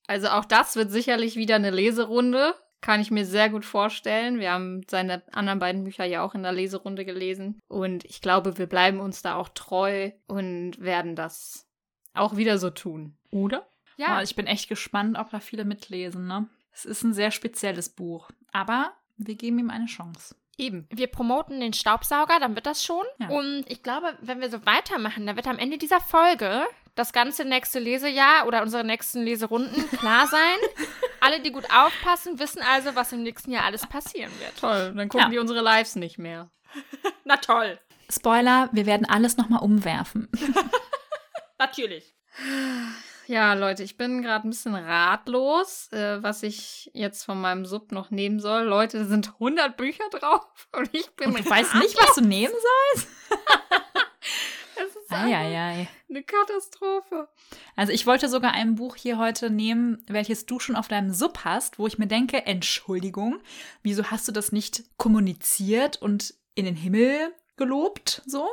Also 0.08 0.30
auch 0.30 0.46
das 0.46 0.76
wird 0.76 0.91
sicherlich 0.91 1.36
wieder 1.36 1.56
eine 1.56 1.72
Leserunde. 1.72 2.56
Kann 2.80 3.02
ich 3.02 3.12
mir 3.12 3.26
sehr 3.26 3.50
gut 3.50 3.65
vorstellen. 3.65 4.39
Wir 4.39 4.52
haben 4.52 4.82
seine 4.88 5.24
anderen 5.34 5.60
beiden 5.60 5.84
Bücher 5.84 6.06
ja 6.06 6.24
auch 6.24 6.36
in 6.36 6.43
der 6.43 6.52
Leserunde 6.52 7.06
gelesen. 7.06 7.60
Und 7.67 8.06
ich 8.06 8.22
glaube, 8.22 8.58
wir 8.58 8.67
bleiben 8.67 9.00
uns 9.00 9.22
da 9.22 9.36
auch 9.36 9.50
treu 9.50 10.12
und 10.28 10.80
werden 10.80 11.15
das 11.15 11.67
auch 12.13 12.38
wieder 12.38 12.58
so 12.58 12.70
tun. 12.70 13.17
Oder? 13.32 13.67
ja. 13.98 14.08
Ja, 14.08 14.22
ich 14.22 14.36
bin 14.36 14.48
echt 14.48 14.70
gespannt, 14.70 15.17
ob 15.17 15.30
da 15.32 15.39
viele 15.39 15.65
mitlesen. 15.65 16.28
Ne? 16.28 16.48
Es 16.72 16.86
ist 16.86 17.04
ein 17.04 17.13
sehr 17.13 17.32
spezielles 17.32 17.89
Buch, 17.89 18.30
aber 18.52 18.93
wir 19.17 19.36
geben 19.36 19.60
ihm 19.60 19.70
eine 19.70 19.88
Chance. 19.88 20.36
Eben. 20.58 20.88
Wir 20.91 21.08
promoten 21.08 21.60
den 21.60 21.74
Staubsauger, 21.74 22.39
dann 22.39 22.56
wird 22.56 22.65
das 22.65 22.84
schon. 22.84 23.04
Ja. 23.20 23.30
Und 23.30 23.65
ich 23.67 23.84
glaube, 23.84 24.17
wenn 24.22 24.41
wir 24.41 24.50
so 24.50 24.65
weitermachen, 24.65 25.28
dann 25.28 25.36
wird 25.36 25.48
am 25.48 25.60
Ende 25.60 25.78
dieser 25.78 26.00
Folge 26.00 26.65
das 26.98 27.14
ganze 27.14 27.46
nächste 27.46 27.80
Lesejahr 27.80 28.48
oder 28.48 28.62
unsere 28.62 28.84
nächsten 28.84 29.24
Leserunden 29.24 29.90
klar 29.92 30.28
sein. 30.28 30.58
Alle, 31.22 31.40
die 31.40 31.52
gut 31.52 31.66
aufpassen, 31.74 32.40
wissen 32.40 32.62
also, 32.62 32.96
was 32.96 33.12
im 33.14 33.24
nächsten 33.24 33.52
Jahr 33.52 33.66
alles 33.66 33.86
passieren 33.88 34.32
wird. 34.40 34.58
Toll, 34.60 34.94
dann 34.96 35.10
gucken 35.10 35.28
Ja. 35.28 35.30
die 35.32 35.40
unsere 35.40 35.62
Lives 35.62 35.96
nicht 35.96 36.18
mehr. 36.18 36.50
Na 37.24 37.38
toll. 37.38 37.80
Spoiler, 38.10 38.70
wir 38.72 38.86
werden 38.86 39.06
alles 39.10 39.36
nochmal 39.38 39.62
umwerfen. 39.62 40.30
Natürlich. 41.60 42.16
Ja, 43.26 43.54
Leute, 43.56 43.84
ich 43.84 43.98
bin 43.98 44.22
gerade 44.22 44.48
ein 44.48 44.52
bisschen 44.52 44.76
ratlos, 44.76 45.92
äh, 45.92 46.22
was 46.24 46.44
ich 46.44 46.90
jetzt 46.94 47.26
von 47.26 47.42
meinem 47.42 47.66
Sub 47.66 47.92
noch 47.92 48.10
nehmen 48.12 48.40
soll. 48.40 48.64
Leute, 48.64 49.00
da 49.00 49.06
sind 49.06 49.34
100 49.34 49.76
Bücher 49.76 50.06
drauf 50.12 50.46
und 50.78 50.90
ich 50.94 51.10
bin 51.16 51.32
Und 51.36 51.40
du 51.46 51.50
weißt 51.50 51.76
nicht, 51.76 52.00
was 52.00 52.16
du 52.16 52.22
nehmen 52.22 52.54
sollst? 52.94 53.08
Ist 55.08 55.13
einfach 55.13 55.28
Eieiei. 55.28 55.88
eine 56.10 56.24
Katastrophe. 56.24 57.30
Also 57.78 57.93
ich 57.93 58.06
wollte 58.06 58.28
sogar 58.28 58.52
ein 58.52 58.76
Buch 58.76 58.98
hier 58.98 59.17
heute 59.17 59.50
nehmen, 59.50 60.04
welches 60.08 60.46
du 60.46 60.60
schon 60.60 60.76
auf 60.76 60.89
deinem 60.89 61.13
Sub 61.13 61.46
hast, 61.46 61.80
wo 61.80 61.88
ich 61.88 61.98
mir 61.98 62.08
denke, 62.08 62.46
Entschuldigung, 62.46 63.39
wieso 63.84 64.12
hast 64.12 64.28
du 64.28 64.34
das 64.34 64.52
nicht 64.52 64.84
kommuniziert 64.98 66.02
und 66.02 66.34
in 66.56 66.65
den 66.65 66.76
Himmel 66.76 67.34
gelobt, 67.56 68.22
so? 68.26 68.50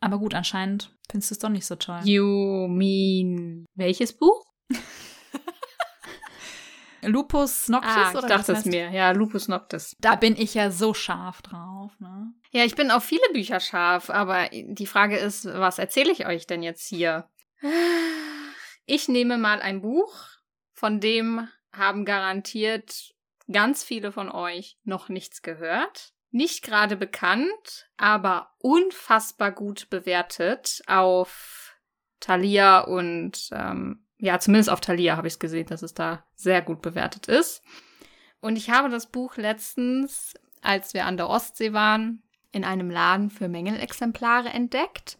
Aber 0.00 0.18
gut, 0.18 0.34
anscheinend 0.34 0.90
findest 1.10 1.30
du 1.30 1.34
es 1.34 1.38
doch 1.40 1.50
nicht 1.50 1.66
so 1.66 1.76
toll. 1.76 2.00
You 2.04 2.68
mean 2.68 3.66
welches 3.74 4.14
Buch? 4.14 4.46
Lupus 7.02 7.68
Noctis 7.68 7.92
Ah, 7.94 8.10
ich 8.10 8.18
oder 8.18 8.28
dachte 8.28 8.52
es 8.52 8.64
mir. 8.64 8.90
Ja, 8.90 9.10
Lupus 9.10 9.48
Noctis. 9.48 9.96
Da 10.00 10.14
bin 10.14 10.36
ich 10.36 10.54
ja 10.54 10.70
so 10.70 10.94
scharf 10.94 11.42
drauf, 11.42 11.92
ne? 11.98 12.32
Ja, 12.50 12.64
ich 12.64 12.74
bin 12.74 12.90
auf 12.90 13.04
viele 13.04 13.28
Bücher 13.32 13.60
scharf, 13.60 14.10
aber 14.10 14.48
die 14.52 14.86
Frage 14.86 15.16
ist, 15.18 15.46
was 15.46 15.78
erzähle 15.78 16.12
ich 16.12 16.26
euch 16.26 16.46
denn 16.46 16.62
jetzt 16.62 16.86
hier? 16.86 17.28
Ich 18.86 19.08
nehme 19.08 19.38
mal 19.38 19.60
ein 19.60 19.80
Buch, 19.80 20.14
von 20.72 21.00
dem 21.00 21.48
haben 21.72 22.04
garantiert 22.04 23.14
ganz 23.50 23.82
viele 23.82 24.12
von 24.12 24.30
euch 24.30 24.78
noch 24.84 25.08
nichts 25.08 25.42
gehört. 25.42 26.12
Nicht 26.30 26.62
gerade 26.64 26.96
bekannt, 26.96 27.88
aber 27.96 28.52
unfassbar 28.58 29.52
gut 29.52 29.90
bewertet 29.90 30.82
auf 30.86 31.76
Thalia 32.20 32.80
und 32.80 33.50
ähm, 33.52 34.01
ja, 34.22 34.38
zumindest 34.38 34.70
auf 34.70 34.80
Thalia 34.80 35.16
habe 35.16 35.26
ich 35.26 35.34
es 35.34 35.40
gesehen, 35.40 35.66
dass 35.66 35.82
es 35.82 35.94
da 35.94 36.22
sehr 36.36 36.62
gut 36.62 36.80
bewertet 36.80 37.26
ist. 37.26 37.60
Und 38.40 38.54
ich 38.54 38.70
habe 38.70 38.88
das 38.88 39.06
Buch 39.06 39.36
letztens, 39.36 40.34
als 40.62 40.94
wir 40.94 41.06
an 41.06 41.16
der 41.16 41.28
Ostsee 41.28 41.72
waren, 41.72 42.22
in 42.52 42.64
einem 42.64 42.88
Laden 42.88 43.30
für 43.30 43.48
Mängelexemplare 43.48 44.50
entdeckt. 44.50 45.18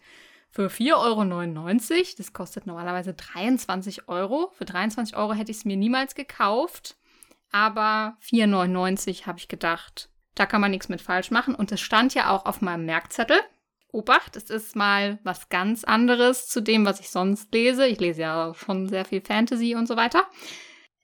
Für 0.50 0.68
4,99 0.68 1.90
Euro. 1.90 2.06
Das 2.16 2.32
kostet 2.32 2.66
normalerweise 2.68 3.12
23 3.12 4.08
Euro. 4.08 4.52
Für 4.54 4.66
23 4.66 5.16
Euro 5.16 5.32
hätte 5.32 5.50
ich 5.50 5.58
es 5.58 5.64
mir 5.64 5.76
niemals 5.76 6.14
gekauft. 6.14 6.96
Aber 7.50 8.16
4,99 8.22 9.08
Euro 9.08 9.26
habe 9.26 9.38
ich 9.40 9.48
gedacht, 9.48 10.10
da 10.36 10.46
kann 10.46 10.60
man 10.60 10.70
nichts 10.70 10.88
mit 10.88 11.02
falsch 11.02 11.32
machen. 11.32 11.56
Und 11.56 11.72
es 11.72 11.80
stand 11.80 12.14
ja 12.14 12.30
auch 12.30 12.46
auf 12.46 12.60
meinem 12.60 12.86
Merkzettel. 12.86 13.40
Obacht, 13.92 14.36
es 14.36 14.50
ist 14.50 14.74
mal 14.74 15.18
was 15.22 15.50
ganz 15.50 15.84
anderes 15.84 16.48
zu 16.48 16.62
dem, 16.62 16.86
was 16.86 16.98
ich 16.98 17.10
sonst 17.10 17.52
lese. 17.52 17.86
Ich 17.86 18.00
lese 18.00 18.22
ja 18.22 18.54
schon 18.54 18.88
sehr 18.88 19.04
viel 19.04 19.20
Fantasy 19.20 19.74
und 19.74 19.86
so 19.86 19.96
weiter. 19.96 20.26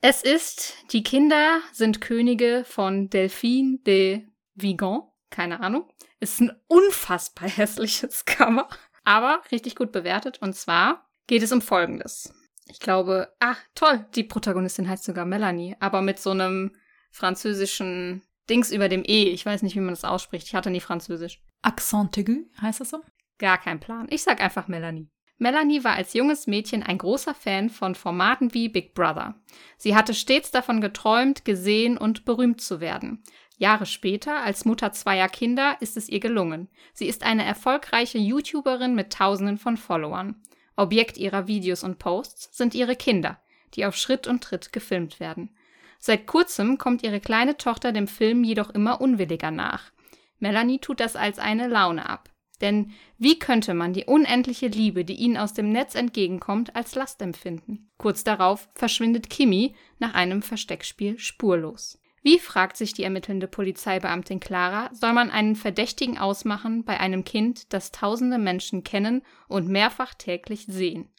Es 0.01 0.23
ist 0.23 0.75
Die 0.93 1.03
Kinder 1.03 1.61
sind 1.73 2.01
Könige 2.01 2.65
von 2.67 3.11
Delphine 3.11 3.79
de 3.87 4.27
Vigan. 4.55 5.03
Keine 5.31 5.61
Ahnung. 5.61 5.91
Ist 6.19 6.41
ein 6.41 6.53
unfassbar 6.67 7.49
hässliches 7.57 8.25
Cover, 8.25 8.69
aber 9.05 9.43
richtig 9.53 9.77
gut 9.77 9.93
bewertet. 9.93 10.41
Und 10.41 10.55
zwar 10.55 11.07
geht 11.27 11.43
es 11.43 11.53
um 11.53 11.61
Folgendes. 11.61 12.33
Ich 12.71 12.81
glaube, 12.81 13.35
ah, 13.41 13.57
toll, 13.75 14.07
die 14.15 14.25
Protagonistin 14.25 14.89
heißt 14.89 15.05
sogar 15.05 15.25
Melanie, 15.25 15.77
aber 15.81 16.01
mit 16.03 16.19
so 16.19 16.31
einem 16.31 16.75
französischen 17.11 18.23
Dings 18.49 18.71
über 18.71 18.89
dem 18.89 19.05
E. 19.05 19.25
Ich 19.25 19.45
weiß 19.45 19.63
nicht, 19.63 19.77
wie 19.77 19.81
man 19.81 19.91
das 19.91 20.05
ausspricht. 20.05 20.47
Ich 20.47 20.55
hatte 20.55 20.71
nie 20.71 20.81
Französisch. 20.81 21.43
Accent 21.63 22.17
aigu, 22.17 22.47
heißt 22.61 22.81
das 22.81 22.91
so? 22.91 23.01
Gar 23.39 23.59
kein 23.59 23.81
Plan. 23.81 24.07
Ich 24.11 24.23
sag 24.23 24.41
einfach 24.41 24.69
Melanie. 24.69 25.09
Melanie 25.39 25.85
war 25.85 25.95
als 25.95 26.15
junges 26.15 26.49
Mädchen 26.49 26.83
ein 26.83 26.99
großer 26.99 27.35
Fan 27.35 27.71
von 27.71 27.95
Formaten 27.95 28.53
wie 28.55 28.69
Big 28.69 28.95
Brother. 28.95 29.37
Sie 29.77 29.95
hatte 29.95 30.13
stets 30.13 30.51
davon 30.51 30.81
geträumt, 30.81 31.45
gesehen 31.45 31.97
und 31.97 32.25
berühmt 32.25 32.61
zu 32.61 32.81
werden. 32.81 33.23
Jahre 33.57 33.87
später, 33.87 34.43
als 34.43 34.65
Mutter 34.65 34.93
zweier 34.93 35.29
Kinder, 35.29 35.77
ist 35.81 35.97
es 35.97 36.09
ihr 36.09 36.21
gelungen. 36.21 36.69
Sie 36.93 37.07
ist 37.07 37.23
eine 37.23 37.45
erfolgreiche 37.45 38.19
YouTuberin 38.19 38.95
mit 38.95 39.13
Tausenden 39.13 39.59
von 39.59 39.77
Followern. 39.77 40.43
Objekt 40.77 41.19
ihrer 41.19 41.47
Videos 41.47 41.83
und 41.83 41.99
Posts 41.99 42.57
sind 42.57 42.75
ihre 42.75 42.97
Kinder, 42.97 43.41
die 43.75 43.85
auf 43.85 43.97
Schritt 43.97 44.27
und 44.27 44.43
Tritt 44.43 44.73
gefilmt 44.73 45.19
werden. 45.19 45.57
Seit 45.99 46.27
kurzem 46.27 46.79
kommt 46.79 47.03
ihre 47.03 47.21
kleine 47.21 47.57
Tochter 47.57 47.93
dem 47.93 48.07
Film 48.07 48.45
jedoch 48.45 48.71
immer 48.71 49.01
unwilliger 49.01 49.51
nach. 49.51 49.91
Melanie 50.39 50.79
tut 50.79 51.01
das 51.01 51.17
als 51.17 51.39
eine 51.39 51.69
Laune 51.69 52.09
ab. 52.09 52.31
Denn 52.61 52.93
wie 53.19 53.39
könnte 53.39 53.75
man 53.75 53.93
die 53.93 54.05
unendliche 54.05 54.67
Liebe, 54.67 55.05
die 55.05 55.15
ihnen 55.15 55.37
aus 55.37 55.55
dem 55.55 55.71
Netz 55.71 55.95
entgegenkommt, 55.95 56.75
als 56.75 56.95
Last 56.95 57.23
empfinden? 57.23 57.91
Kurz 57.99 58.25
darauf 58.25 58.69
verschwindet 58.75 59.31
Kimi 59.31 59.75
nach 59.99 60.15
einem 60.15 60.43
Versteckspiel 60.43 61.19
spurlos. 61.19 62.01
Wie, 62.23 62.39
fragt 62.41 62.77
sich 62.77 62.93
die 62.93 63.05
ermittelnde 63.05 63.47
Polizeibeamtin 63.47 64.41
Clara, 64.41 64.91
soll 64.93 65.13
man 65.13 65.31
einen 65.31 65.55
Verdächtigen 65.55 66.19
ausmachen 66.19 66.85
bei 66.85 66.99
einem 66.99 67.25
Kind, 67.25 67.73
das 67.73 67.93
tausende 67.93 68.39
Menschen 68.39 68.83
kennen 68.83 69.23
und 69.47 69.69
mehrfach 69.69 70.15
täglich 70.15 70.67
sehen? 70.67 71.11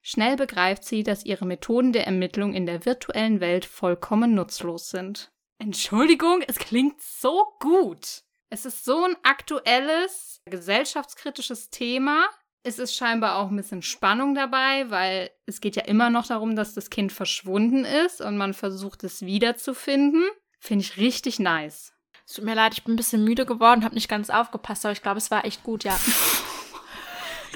Schnell 0.00 0.36
begreift 0.36 0.84
sie, 0.84 1.02
dass 1.02 1.26
ihre 1.26 1.44
Methoden 1.44 1.92
der 1.92 2.06
Ermittlung 2.06 2.54
in 2.54 2.64
der 2.64 2.86
virtuellen 2.86 3.40
Welt 3.40 3.64
vollkommen 3.64 4.34
nutzlos 4.34 4.88
sind. 4.88 5.32
Entschuldigung, 5.58 6.42
es 6.46 6.58
klingt 6.58 7.00
so 7.02 7.44
gut. 7.60 8.22
Es 8.48 8.64
ist 8.64 8.84
so 8.84 9.04
ein 9.04 9.16
aktuelles, 9.24 10.40
gesellschaftskritisches 10.44 11.70
Thema. 11.70 12.26
Es 12.62 12.78
ist 12.78 12.94
scheinbar 12.94 13.36
auch 13.36 13.50
ein 13.50 13.56
bisschen 13.56 13.82
Spannung 13.82 14.34
dabei, 14.34 14.90
weil 14.90 15.30
es 15.46 15.60
geht 15.60 15.76
ja 15.76 15.84
immer 15.84 16.10
noch 16.10 16.26
darum, 16.26 16.54
dass 16.54 16.74
das 16.74 16.90
Kind 16.90 17.12
verschwunden 17.12 17.84
ist 17.84 18.20
und 18.20 18.36
man 18.36 18.54
versucht 18.54 19.04
es 19.04 19.22
wiederzufinden. 19.22 20.24
Finde 20.60 20.84
ich 20.84 20.96
richtig 20.96 21.38
nice. 21.38 21.92
Es 22.24 22.34
tut 22.34 22.44
mir 22.44 22.54
leid, 22.54 22.74
ich 22.74 22.84
bin 22.84 22.94
ein 22.94 22.96
bisschen 22.96 23.24
müde 23.24 23.46
geworden, 23.46 23.84
habe 23.84 23.94
nicht 23.94 24.08
ganz 24.08 24.30
aufgepasst, 24.30 24.84
aber 24.84 24.92
ich 24.92 25.02
glaube, 25.02 25.18
es 25.18 25.30
war 25.30 25.44
echt 25.44 25.62
gut, 25.62 25.84
ja. 25.84 25.98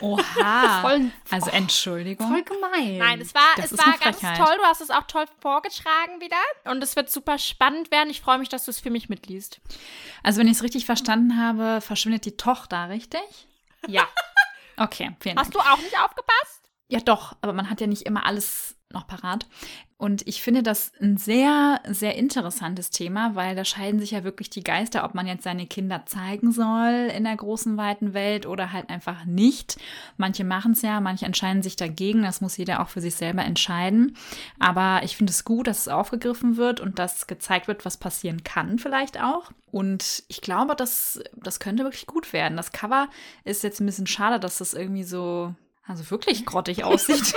Oha. 0.01 0.81
Voll, 0.83 1.11
also 1.31 1.51
Entschuldigung. 1.51 2.29
voll 2.29 2.43
gemein. 2.43 2.99
Nein, 2.99 3.21
es 3.21 3.35
war, 3.35 3.43
Das 3.57 3.73
es 3.73 3.79
war 3.79 3.97
ganz 3.99 4.19
Frechheit. 4.19 4.39
toll. 4.39 4.57
Du 4.59 4.63
hast 4.65 4.81
es 4.81 4.91
auch 4.91 5.05
toll 5.05 5.27
vorgetragen 5.41 6.21
wieder. 6.21 6.37
Und 6.65 6.83
es 6.83 6.97
wird 6.97 7.11
super 7.11 7.39
spannend 7.39 7.91
werden. 7.91 8.11
Ich 8.11 8.21
freue 8.21 8.39
mich, 8.39 8.49
dass 8.49 8.65
du 8.65 8.71
es 8.71 8.81
für 8.81 8.91
mich 8.91 9.09
mitliest. 9.09 9.61
Also 10.23 10.41
wenn 10.41 10.47
ich 10.47 10.55
es 10.55 10.63
richtig 10.63 10.87
verstanden 10.87 11.37
habe, 11.41 11.81
verschwindet 11.81 12.25
die 12.25 12.37
Tochter, 12.37 12.89
richtig? 12.89 13.21
Ja. 13.87 14.07
Okay, 14.77 15.15
vielen 15.21 15.37
Dank. 15.37 15.47
Hast 15.47 15.55
du 15.55 15.59
auch 15.59 15.77
nicht 15.77 15.99
aufgepasst? 15.99 16.63
Ja, 16.89 17.01
doch, 17.01 17.37
aber 17.43 17.53
man 17.53 17.69
hat 17.69 17.83
ja 17.83 17.87
nicht 17.87 18.07
immer 18.07 18.25
alles 18.25 18.77
noch 18.93 19.07
parat. 19.07 19.47
Und 19.97 20.27
ich 20.27 20.43
finde 20.43 20.63
das 20.63 20.93
ein 21.01 21.19
sehr, 21.19 21.81
sehr 21.87 22.17
interessantes 22.17 22.89
Thema, 22.89 23.35
weil 23.35 23.55
da 23.55 23.67
scheiden 23.67 24.01
sich 24.01 24.13
ja 24.13 24.25
wirklich 24.25 24.49
die 24.49 24.65
Geister, 24.65 25.05
ob 25.05 25.15
man 25.15 25.27
jetzt 25.27 25.45
seine 25.45 25.67
Kinder 25.67 26.07
zeigen 26.07 26.53
soll 26.53 27.13
in 27.15 27.25
der 27.25 27.37
großen, 27.37 27.77
weiten 27.77 28.15
Welt 28.15 28.47
oder 28.47 28.73
halt 28.73 28.89
einfach 28.89 29.27
nicht. 29.27 29.77
Manche 30.17 30.45
machen 30.45 30.73
es 30.73 30.81
ja, 30.81 31.01
manche 31.01 31.27
entscheiden 31.27 31.63
sich 31.63 31.77
dagegen. 31.77 32.23
Das 32.23 32.41
muss 32.41 32.57
jeder 32.57 32.81
auch 32.81 32.89
für 32.89 33.03
sich 33.03 33.15
selber 33.15 33.43
entscheiden. 33.43 34.17
Aber 34.59 35.03
ich 35.05 35.19
finde 35.19 35.33
es 35.33 35.45
gut, 35.45 35.67
dass 35.67 35.81
es 35.81 35.89
aufgegriffen 35.89 36.57
wird 36.57 36.81
und 36.81 36.99
dass 36.99 37.27
gezeigt 37.27 37.69
wird, 37.69 37.85
was 37.85 37.99
passieren 37.99 38.43
kann 38.43 38.79
vielleicht 38.79 39.21
auch. 39.21 39.53
Und 39.71 40.25
ich 40.29 40.41
glaube, 40.41 40.77
das, 40.77 41.23
das 41.37 41.61
könnte 41.61 41.85
wirklich 41.85 42.07
gut 42.07 42.33
werden. 42.33 42.57
Das 42.57 42.73
Cover 42.73 43.09
ist 43.45 43.63
jetzt 43.63 43.81
ein 43.81 43.87
bisschen 43.87 44.07
schade, 44.07 44.41
dass 44.41 44.59
das 44.59 44.73
irgendwie 44.73 45.05
so 45.05 45.55
also 45.91 46.09
wirklich 46.11 46.47
grottig 46.47 46.85
aussieht 46.85 47.35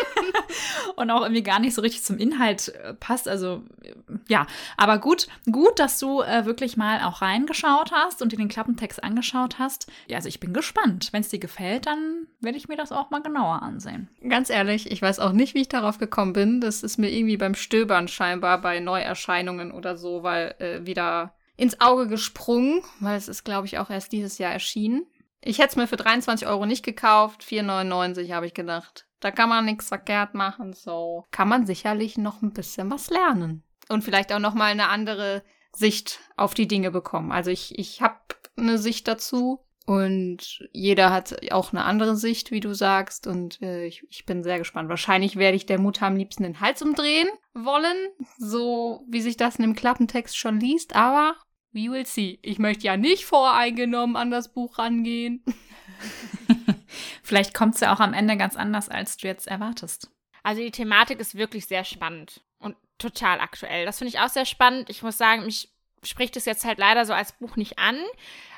und 0.95 1.09
auch 1.09 1.23
irgendwie 1.23 1.41
gar 1.41 1.59
nicht 1.59 1.73
so 1.73 1.81
richtig 1.81 2.03
zum 2.03 2.17
Inhalt 2.17 2.69
äh, 2.69 2.93
passt. 2.93 3.27
Also 3.27 3.63
äh, 3.81 3.93
ja, 4.27 4.45
aber 4.77 4.99
gut, 4.99 5.27
gut, 5.51 5.79
dass 5.79 5.99
du 5.99 6.21
äh, 6.21 6.45
wirklich 6.45 6.77
mal 6.77 7.01
auch 7.01 7.21
reingeschaut 7.21 7.91
hast 7.91 8.21
und 8.21 8.31
dir 8.31 8.37
den 8.37 8.49
Klappentext 8.49 9.03
angeschaut 9.03 9.57
hast. 9.57 9.91
Ja, 10.07 10.17
also 10.17 10.29
ich 10.29 10.39
bin 10.39 10.53
gespannt. 10.53 11.09
Wenn 11.11 11.21
es 11.21 11.29
dir 11.29 11.39
gefällt, 11.39 11.87
dann 11.87 12.27
werde 12.41 12.57
ich 12.57 12.67
mir 12.67 12.77
das 12.77 12.91
auch 12.91 13.09
mal 13.09 13.21
genauer 13.21 13.63
ansehen. 13.63 14.07
Ganz 14.27 14.49
ehrlich, 14.49 14.91
ich 14.91 15.01
weiß 15.01 15.19
auch 15.19 15.31
nicht, 15.31 15.55
wie 15.55 15.61
ich 15.61 15.69
darauf 15.69 15.97
gekommen 15.97 16.33
bin. 16.33 16.61
Das 16.61 16.83
ist 16.83 16.97
mir 16.97 17.09
irgendwie 17.09 17.37
beim 17.37 17.55
Stöbern 17.55 18.07
scheinbar 18.07 18.61
bei 18.61 18.79
Neuerscheinungen 18.79 19.71
oder 19.71 19.97
so, 19.97 20.21
weil 20.21 20.55
äh, 20.59 20.85
wieder 20.85 21.33
ins 21.55 21.79
Auge 21.81 22.07
gesprungen, 22.07 22.81
weil 22.99 23.17
es 23.17 23.27
ist, 23.27 23.43
glaube 23.43 23.67
ich, 23.67 23.77
auch 23.77 23.89
erst 23.89 24.11
dieses 24.11 24.37
Jahr 24.37 24.51
erschienen. 24.51 25.05
Ich 25.45 25.59
hätte 25.59 25.69
es 25.69 25.75
mir 25.75 25.87
für 25.87 25.97
23 25.97 26.47
Euro 26.47 26.65
nicht 26.65 26.83
gekauft, 26.83 27.43
4,99 27.43 28.33
habe 28.33 28.45
ich 28.45 28.53
gedacht. 28.53 29.07
Da 29.19 29.31
kann 29.31 29.49
man 29.49 29.65
nichts 29.65 29.89
verkehrt 29.89 30.33
machen, 30.33 30.73
so 30.73 31.25
kann 31.31 31.47
man 31.47 31.65
sicherlich 31.65 32.17
noch 32.17 32.41
ein 32.41 32.53
bisschen 32.53 32.89
was 32.89 33.09
lernen. 33.09 33.63
Und 33.89 34.03
vielleicht 34.03 34.31
auch 34.31 34.39
noch 34.39 34.53
mal 34.53 34.71
eine 34.71 34.87
andere 34.87 35.43
Sicht 35.75 36.19
auf 36.37 36.53
die 36.53 36.67
Dinge 36.67 36.91
bekommen. 36.91 37.31
Also 37.31 37.51
ich, 37.51 37.77
ich 37.77 38.01
habe 38.01 38.19
eine 38.57 38.77
Sicht 38.77 39.07
dazu. 39.07 39.59
Und 39.85 40.65
jeder 40.71 41.11
hat 41.11 41.51
auch 41.51 41.73
eine 41.73 41.83
andere 41.83 42.15
Sicht, 42.15 42.51
wie 42.51 42.61
du 42.61 42.73
sagst. 42.73 43.27
Und 43.27 43.61
äh, 43.61 43.85
ich, 43.85 44.05
ich 44.09 44.25
bin 44.25 44.41
sehr 44.41 44.57
gespannt. 44.57 44.87
Wahrscheinlich 44.87 45.35
werde 45.35 45.57
ich 45.57 45.65
der 45.65 45.79
Mutter 45.79 46.05
am 46.05 46.15
liebsten 46.15 46.43
den 46.43 46.61
Hals 46.61 46.81
umdrehen 46.81 47.27
wollen, 47.53 47.97
so 48.37 49.03
wie 49.09 49.19
sich 49.19 49.35
das 49.35 49.57
in 49.57 49.63
dem 49.63 49.75
Klappentext 49.75 50.37
schon 50.37 50.59
liest. 50.59 50.95
Aber 50.95 51.35
we 51.73 51.91
will 51.91 52.05
see. 52.05 52.39
Ich 52.41 52.59
möchte 52.59 52.85
ja 52.85 52.97
nicht 52.97 53.25
voreingenommen 53.25 54.15
an 54.15 54.31
das 54.31 54.53
Buch 54.53 54.77
rangehen. 54.77 55.43
Vielleicht 57.23 57.53
kommt 57.53 57.75
es 57.75 57.81
ja 57.81 57.93
auch 57.93 57.99
am 57.99 58.13
Ende 58.13 58.37
ganz 58.37 58.55
anders, 58.55 58.89
als 58.89 59.17
du 59.17 59.27
jetzt 59.27 59.47
erwartest. 59.47 60.09
Also 60.43 60.61
die 60.61 60.71
Thematik 60.71 61.19
ist 61.19 61.35
wirklich 61.35 61.65
sehr 61.65 61.83
spannend 61.83 62.41
und 62.59 62.75
total 62.97 63.39
aktuell. 63.39 63.85
Das 63.85 63.97
finde 63.97 64.09
ich 64.09 64.19
auch 64.19 64.29
sehr 64.29 64.45
spannend. 64.45 64.89
Ich 64.89 65.03
muss 65.03 65.17
sagen, 65.17 65.45
mich 65.45 65.69
spricht 66.03 66.35
es 66.35 66.45
jetzt 66.45 66.65
halt 66.65 66.77
leider 66.77 67.05
so 67.05 67.13
als 67.13 67.31
Buch 67.33 67.55
nicht 67.55 67.79
an. 67.79 67.97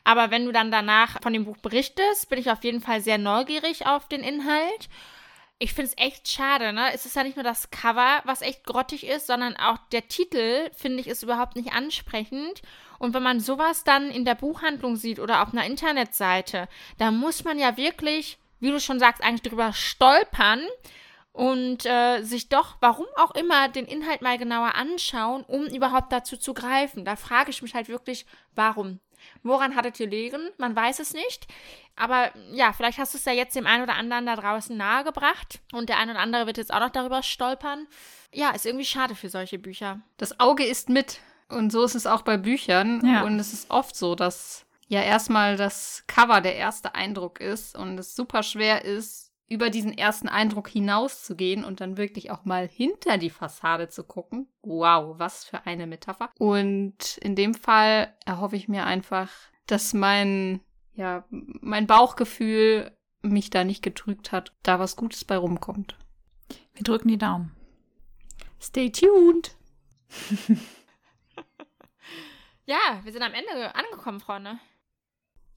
Aber 0.04 0.32
wenn 0.32 0.46
du 0.46 0.52
dann 0.52 0.72
danach 0.72 1.22
von 1.22 1.34
dem 1.34 1.46
Buch 1.46 1.58
berichtest, 1.58 2.30
bin 2.30 2.40
ich 2.40 2.52
auf 2.52 2.64
jeden 2.64 2.82
Fall 2.82 3.02
sehr 3.02 3.18
neugierig 3.18 3.86
auf 3.88 4.08
den 4.08 4.22
Inhalt. 4.22 4.90
Ich 5.58 5.74
finde 5.74 5.92
es 5.92 6.04
echt 6.06 6.28
schade, 6.28 6.74
ne? 6.74 6.94
Es 6.94 7.06
ist 7.06 7.16
ja 7.16 7.24
nicht 7.24 7.38
nur 7.38 7.44
das 7.44 7.72
Cover, 7.72 8.22
was 8.26 8.42
echt 8.42 8.66
grottig 8.66 9.08
ist, 9.08 9.28
sondern 9.28 9.56
auch 9.56 9.78
der 9.94 10.10
Titel, 10.10 10.70
finde 10.76 11.00
ich, 11.00 11.08
ist 11.08 11.24
überhaupt 11.24 11.56
nicht 11.56 11.72
ansprechend. 11.72 12.62
Und 13.00 13.14
wenn 13.14 13.24
man 13.24 13.40
sowas 13.40 13.86
dann 13.86 14.12
in 14.12 14.26
der 14.26 14.36
Buchhandlung 14.36 14.98
sieht 14.98 15.20
oder 15.20 15.42
auf 15.42 15.54
einer 15.54 15.66
Internetseite, 15.66 16.68
da 16.98 17.12
muss 17.12 17.46
man 17.46 17.58
ja 17.58 17.78
wirklich, 17.78 18.38
wie 18.60 18.72
du 18.72 18.82
schon 18.82 19.00
sagst, 19.00 19.24
eigentlich 19.24 19.44
drüber 19.44 19.72
stolpern 19.72 20.62
und 21.32 21.86
äh, 21.86 22.22
sich 22.22 22.50
doch, 22.50 22.76
warum 22.82 23.06
auch 23.16 23.32
immer, 23.36 23.70
den 23.70 23.86
Inhalt 23.86 24.22
mal 24.22 24.38
genauer 24.38 24.76
anschauen, 24.76 25.44
um 25.44 25.66
überhaupt 25.68 26.12
dazu 26.12 26.36
zu 26.36 26.54
greifen. 26.54 27.06
Da 27.06 27.16
frage 27.16 27.52
ich 27.52 27.62
mich 27.62 27.76
halt 27.76 27.88
wirklich, 27.88 28.26
warum? 28.56 29.00
Woran 29.44 29.76
hattet 29.76 30.00
ihr 30.00 30.08
liegen? 30.08 30.50
Man 30.58 30.76
weiß 30.76 31.00
es 31.00 31.14
nicht. 31.14 31.48
Aber 31.96 32.32
ja, 32.52 32.74
vielleicht 32.74 32.98
hast 32.98 33.14
du 33.14 33.18
es 33.18 33.26
ja 33.26 33.32
jetzt 33.32 33.56
dem 33.56 33.68
einen 33.68 33.84
oder 33.84 33.96
anderen 33.96 34.26
da 34.26 34.36
draußen 34.36 34.76
nahegebracht 34.76 35.60
und 35.72 35.90
der 35.90 35.98
ein 35.98 36.10
oder 36.10 36.20
andere 36.20 36.46
wird 36.46 36.58
jetzt 36.58 36.74
auch 36.74 36.80
noch 36.80 36.90
darüber 36.90 37.24
stolpern. 37.24 37.88
Ja, 38.34 38.52
ist 38.52 38.66
irgendwie 38.66 38.86
schade 38.86 39.16
für 39.16 39.30
solche 39.30 39.60
Bücher. 39.60 40.02
Das 40.18 40.40
Auge 40.40 40.66
ist 40.66 40.90
mit. 40.90 41.20
Und 41.48 41.72
so 41.72 41.84
ist 41.84 41.96
es 41.96 42.08
auch 42.08 42.24
bei 42.24 42.38
Büchern. 42.38 43.02
Ja. 43.06 43.24
Und 43.24 43.40
es 43.40 43.54
ist 43.54 43.70
oft 43.70 43.96
so, 43.96 44.16
dass 44.16 44.66
ja 44.88 45.02
erstmal 45.02 45.58
das 45.58 46.04
Cover 46.08 46.42
der 46.42 46.56
erste 46.56 46.96
Eindruck 46.96 47.40
ist 47.40 47.78
und 47.78 47.98
es 47.98 48.16
super 48.16 48.44
schwer 48.44 48.84
ist, 48.84 49.25
über 49.48 49.70
diesen 49.70 49.96
ersten 49.96 50.28
Eindruck 50.28 50.68
hinauszugehen 50.68 51.64
und 51.64 51.82
dann 51.82 51.98
wirklich 51.98 52.32
auch 52.32 52.46
mal 52.46 52.68
hinter 52.68 53.18
die 53.18 53.30
Fassade 53.30 53.90
zu 53.90 54.04
gucken. 54.04 54.48
Wow, 54.62 55.20
was 55.20 55.46
für 55.46 55.66
eine 55.66 55.88
Metapher. 55.88 56.32
Und 56.40 57.18
in 57.18 57.36
dem 57.36 57.54
Fall 57.54 58.16
erhoffe 58.26 58.56
ich 58.56 58.68
mir 58.68 58.86
einfach, 58.86 59.30
dass 59.68 59.94
mein, 59.94 60.62
ja, 60.94 61.26
mein 61.30 61.88
Bauchgefühl 61.88 62.92
mich 63.22 63.50
da 63.50 63.64
nicht 63.64 63.82
getrügt 63.82 64.32
hat, 64.32 64.54
da 64.64 64.80
was 64.80 64.96
Gutes 64.96 65.26
bei 65.26 65.38
rumkommt. 65.38 65.98
Wir 66.74 66.84
drücken 66.84 67.08
die 67.08 67.18
Daumen. 67.18 67.56
Stay 68.60 68.92
tuned! 68.92 69.56
Ja, 72.66 73.00
wir 73.04 73.12
sind 73.12 73.22
am 73.22 73.34
Ende 73.34 73.76
angekommen, 73.76 74.20
Freunde. 74.20 74.58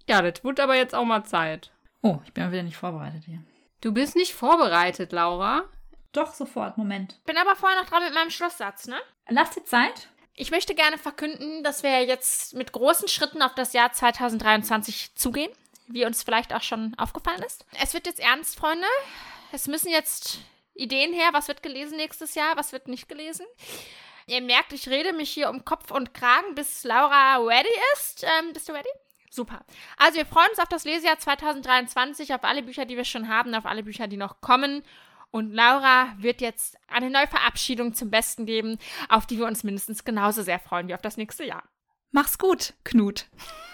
Ja, 0.06 0.20
das 0.20 0.44
wird 0.44 0.60
aber 0.60 0.76
jetzt 0.76 0.94
auch 0.94 1.04
mal 1.04 1.24
Zeit. 1.24 1.72
Oh, 2.02 2.18
ich 2.24 2.32
bin 2.32 2.44
mal 2.44 2.52
wieder 2.52 2.62
nicht 2.62 2.76
vorbereitet 2.76 3.24
hier. 3.24 3.42
Du 3.80 3.92
bist 3.92 4.16
nicht 4.16 4.34
vorbereitet, 4.34 5.12
Laura. 5.12 5.64
Doch, 6.12 6.34
sofort, 6.34 6.78
Moment. 6.78 7.18
Bin 7.24 7.36
aber 7.36 7.54
vorher 7.54 7.80
noch 7.80 7.88
dran 7.88 8.02
mit 8.02 8.14
meinem 8.14 8.30
Schlusssatz, 8.30 8.86
ne? 8.86 8.98
Lass 9.28 9.50
dir 9.50 9.64
Zeit. 9.64 10.08
Ich 10.34 10.50
möchte 10.50 10.74
gerne 10.74 10.98
verkünden, 10.98 11.62
dass 11.62 11.82
wir 11.82 12.04
jetzt 12.04 12.54
mit 12.54 12.72
großen 12.72 13.08
Schritten 13.08 13.42
auf 13.42 13.54
das 13.54 13.72
Jahr 13.72 13.92
2023 13.92 15.14
zugehen, 15.14 15.50
wie 15.86 16.04
uns 16.06 16.22
vielleicht 16.22 16.54
auch 16.54 16.62
schon 16.62 16.94
aufgefallen 16.96 17.42
ist. 17.42 17.66
Es 17.82 17.94
wird 17.94 18.06
jetzt 18.06 18.20
ernst, 18.20 18.56
Freunde. 18.56 18.86
Es 19.52 19.66
müssen 19.66 19.90
jetzt 19.90 20.38
Ideen 20.74 21.12
her. 21.12 21.30
Was 21.32 21.48
wird 21.48 21.62
gelesen 21.62 21.96
nächstes 21.96 22.34
Jahr? 22.34 22.56
Was 22.56 22.72
wird 22.72 22.88
nicht 22.88 23.08
gelesen? 23.08 23.46
Ihr 24.26 24.40
merkt, 24.42 24.72
ich 24.72 24.88
rede 24.88 25.12
mich 25.12 25.30
hier 25.30 25.50
um 25.50 25.64
Kopf 25.64 25.90
und 25.90 26.14
Kragen, 26.14 26.54
bis 26.54 26.84
Laura 26.84 27.38
ready 27.38 27.68
ist. 27.94 28.24
Ähm, 28.24 28.52
bist 28.52 28.68
du 28.68 28.72
ready? 28.72 28.90
Super. 29.30 29.64
Also 29.96 30.18
wir 30.18 30.26
freuen 30.26 30.48
uns 30.50 30.58
auf 30.58 30.68
das 30.68 30.84
Lesejahr 30.84 31.18
2023, 31.18 32.34
auf 32.34 32.44
alle 32.44 32.62
Bücher, 32.62 32.84
die 32.84 32.96
wir 32.96 33.04
schon 33.04 33.28
haben, 33.28 33.54
auf 33.54 33.66
alle 33.66 33.82
Bücher, 33.82 34.08
die 34.08 34.16
noch 34.16 34.40
kommen. 34.40 34.82
Und 35.30 35.52
Laura 35.52 36.14
wird 36.16 36.40
jetzt 36.40 36.78
eine 36.88 37.10
neue 37.10 37.26
Verabschiedung 37.26 37.92
zum 37.92 38.10
Besten 38.10 38.46
geben, 38.46 38.78
auf 39.08 39.26
die 39.26 39.38
wir 39.38 39.46
uns 39.46 39.62
mindestens 39.62 40.04
genauso 40.04 40.42
sehr 40.42 40.58
freuen 40.58 40.88
wie 40.88 40.94
auf 40.94 41.02
das 41.02 41.18
nächste 41.18 41.44
Jahr. 41.44 41.64
Mach's 42.10 42.38
gut, 42.38 42.74
Knut. 42.84 43.26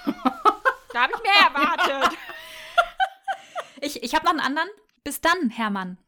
Da 0.93 1.03
habe 1.03 1.13
ich 1.17 1.23
mehr 1.23 1.49
erwartet. 1.49 2.19
Ich, 3.81 4.03
ich 4.03 4.15
habe 4.15 4.25
noch 4.25 4.31
einen 4.31 4.41
anderen. 4.41 4.69
Bis 5.03 5.21
dann, 5.21 5.51
Hermann. 5.51 5.99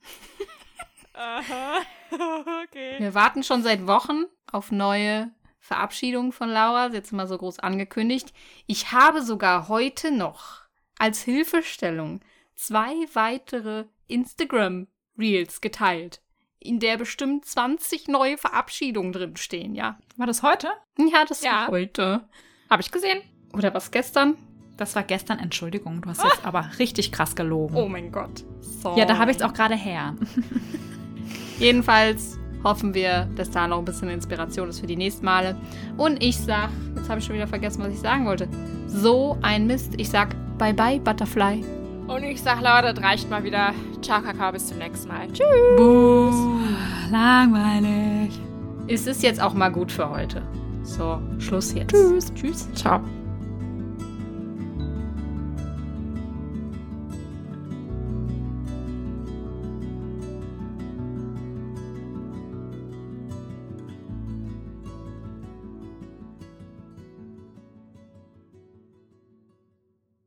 Aha. 1.12 1.82
okay. 2.64 2.96
Wir 2.98 3.12
warten 3.12 3.42
schon 3.42 3.62
seit 3.62 3.86
Wochen 3.86 4.24
auf 4.50 4.70
neue 4.70 5.30
Verabschiedungen 5.66 6.32
von 6.32 6.48
Laura. 6.48 6.86
Es 6.88 7.12
mal 7.12 7.26
so 7.26 7.36
groß 7.36 7.58
angekündigt. 7.58 8.32
Ich 8.66 8.92
habe 8.92 9.22
sogar 9.22 9.68
heute 9.68 10.10
noch 10.12 10.62
als 10.98 11.22
Hilfestellung 11.22 12.20
zwei 12.54 12.94
weitere 13.12 13.84
Instagram-Reels 14.06 15.60
geteilt, 15.60 16.22
in 16.58 16.78
der 16.80 16.96
bestimmt 16.96 17.44
20 17.44 18.08
neue 18.08 18.38
Verabschiedungen 18.38 19.12
drinstehen, 19.12 19.74
ja. 19.74 19.98
War 20.16 20.26
das 20.26 20.42
heute? 20.42 20.68
Ja, 20.98 21.24
das 21.24 21.42
Ja. 21.42 21.52
war 21.52 21.68
heute. 21.68 22.28
Habe 22.70 22.82
ich 22.82 22.90
gesehen. 22.90 23.20
Oder 23.52 23.74
was 23.74 23.90
gestern? 23.90 24.36
Das 24.76 24.94
war 24.94 25.02
gestern. 25.02 25.38
Entschuldigung, 25.38 26.02
du 26.02 26.10
hast 26.10 26.22
jetzt 26.22 26.44
aber 26.44 26.70
richtig 26.78 27.10
krass 27.12 27.34
gelogen. 27.34 27.76
Oh 27.76 27.88
mein 27.88 28.12
Gott. 28.12 28.44
So. 28.60 28.94
Ja, 28.96 29.04
da 29.04 29.18
habe 29.18 29.30
ich 29.30 29.38
es 29.38 29.42
auch 29.42 29.52
gerade 29.54 29.74
her. 29.76 30.14
Jedenfalls 31.58 32.38
hoffen 32.66 32.94
wir, 32.94 33.28
dass 33.36 33.50
da 33.50 33.66
noch 33.68 33.78
ein 33.78 33.84
bisschen 33.84 34.10
Inspiration 34.10 34.68
ist 34.68 34.80
für 34.80 34.86
die 34.86 34.96
nächsten 34.96 35.24
Male. 35.24 35.56
Und 35.96 36.22
ich 36.22 36.36
sag, 36.36 36.68
jetzt 36.96 37.08
habe 37.08 37.20
ich 37.20 37.24
schon 37.24 37.36
wieder 37.36 37.46
vergessen, 37.46 37.82
was 37.82 37.92
ich 37.92 38.00
sagen 38.00 38.26
wollte. 38.26 38.48
So 38.88 39.38
ein 39.42 39.66
Mist. 39.66 39.94
Ich 39.96 40.10
sag 40.10 40.34
bye 40.58 40.74
bye, 40.74 40.98
Butterfly. 40.98 41.64
Und 42.08 42.22
ich 42.22 42.42
sag, 42.42 42.60
Laura, 42.60 42.92
das 42.92 43.02
reicht 43.02 43.30
mal 43.30 43.42
wieder. 43.42 43.72
Ciao, 44.02 44.20
Kakao, 44.20 44.52
bis 44.52 44.66
zum 44.66 44.78
nächsten 44.78 45.08
Mal. 45.08 45.26
Tschüss. 45.28 45.46
Buh. 45.76 46.58
Langweilig. 47.10 48.38
Es 48.88 49.06
ist 49.06 49.22
jetzt 49.22 49.40
auch 49.40 49.54
mal 49.54 49.70
gut 49.70 49.90
für 49.90 50.08
heute. 50.08 50.42
So, 50.82 51.20
Schluss 51.38 51.74
jetzt. 51.74 51.90
Tschüss. 51.90 52.32
Tschüss. 52.34 52.72
Ciao. 52.74 53.00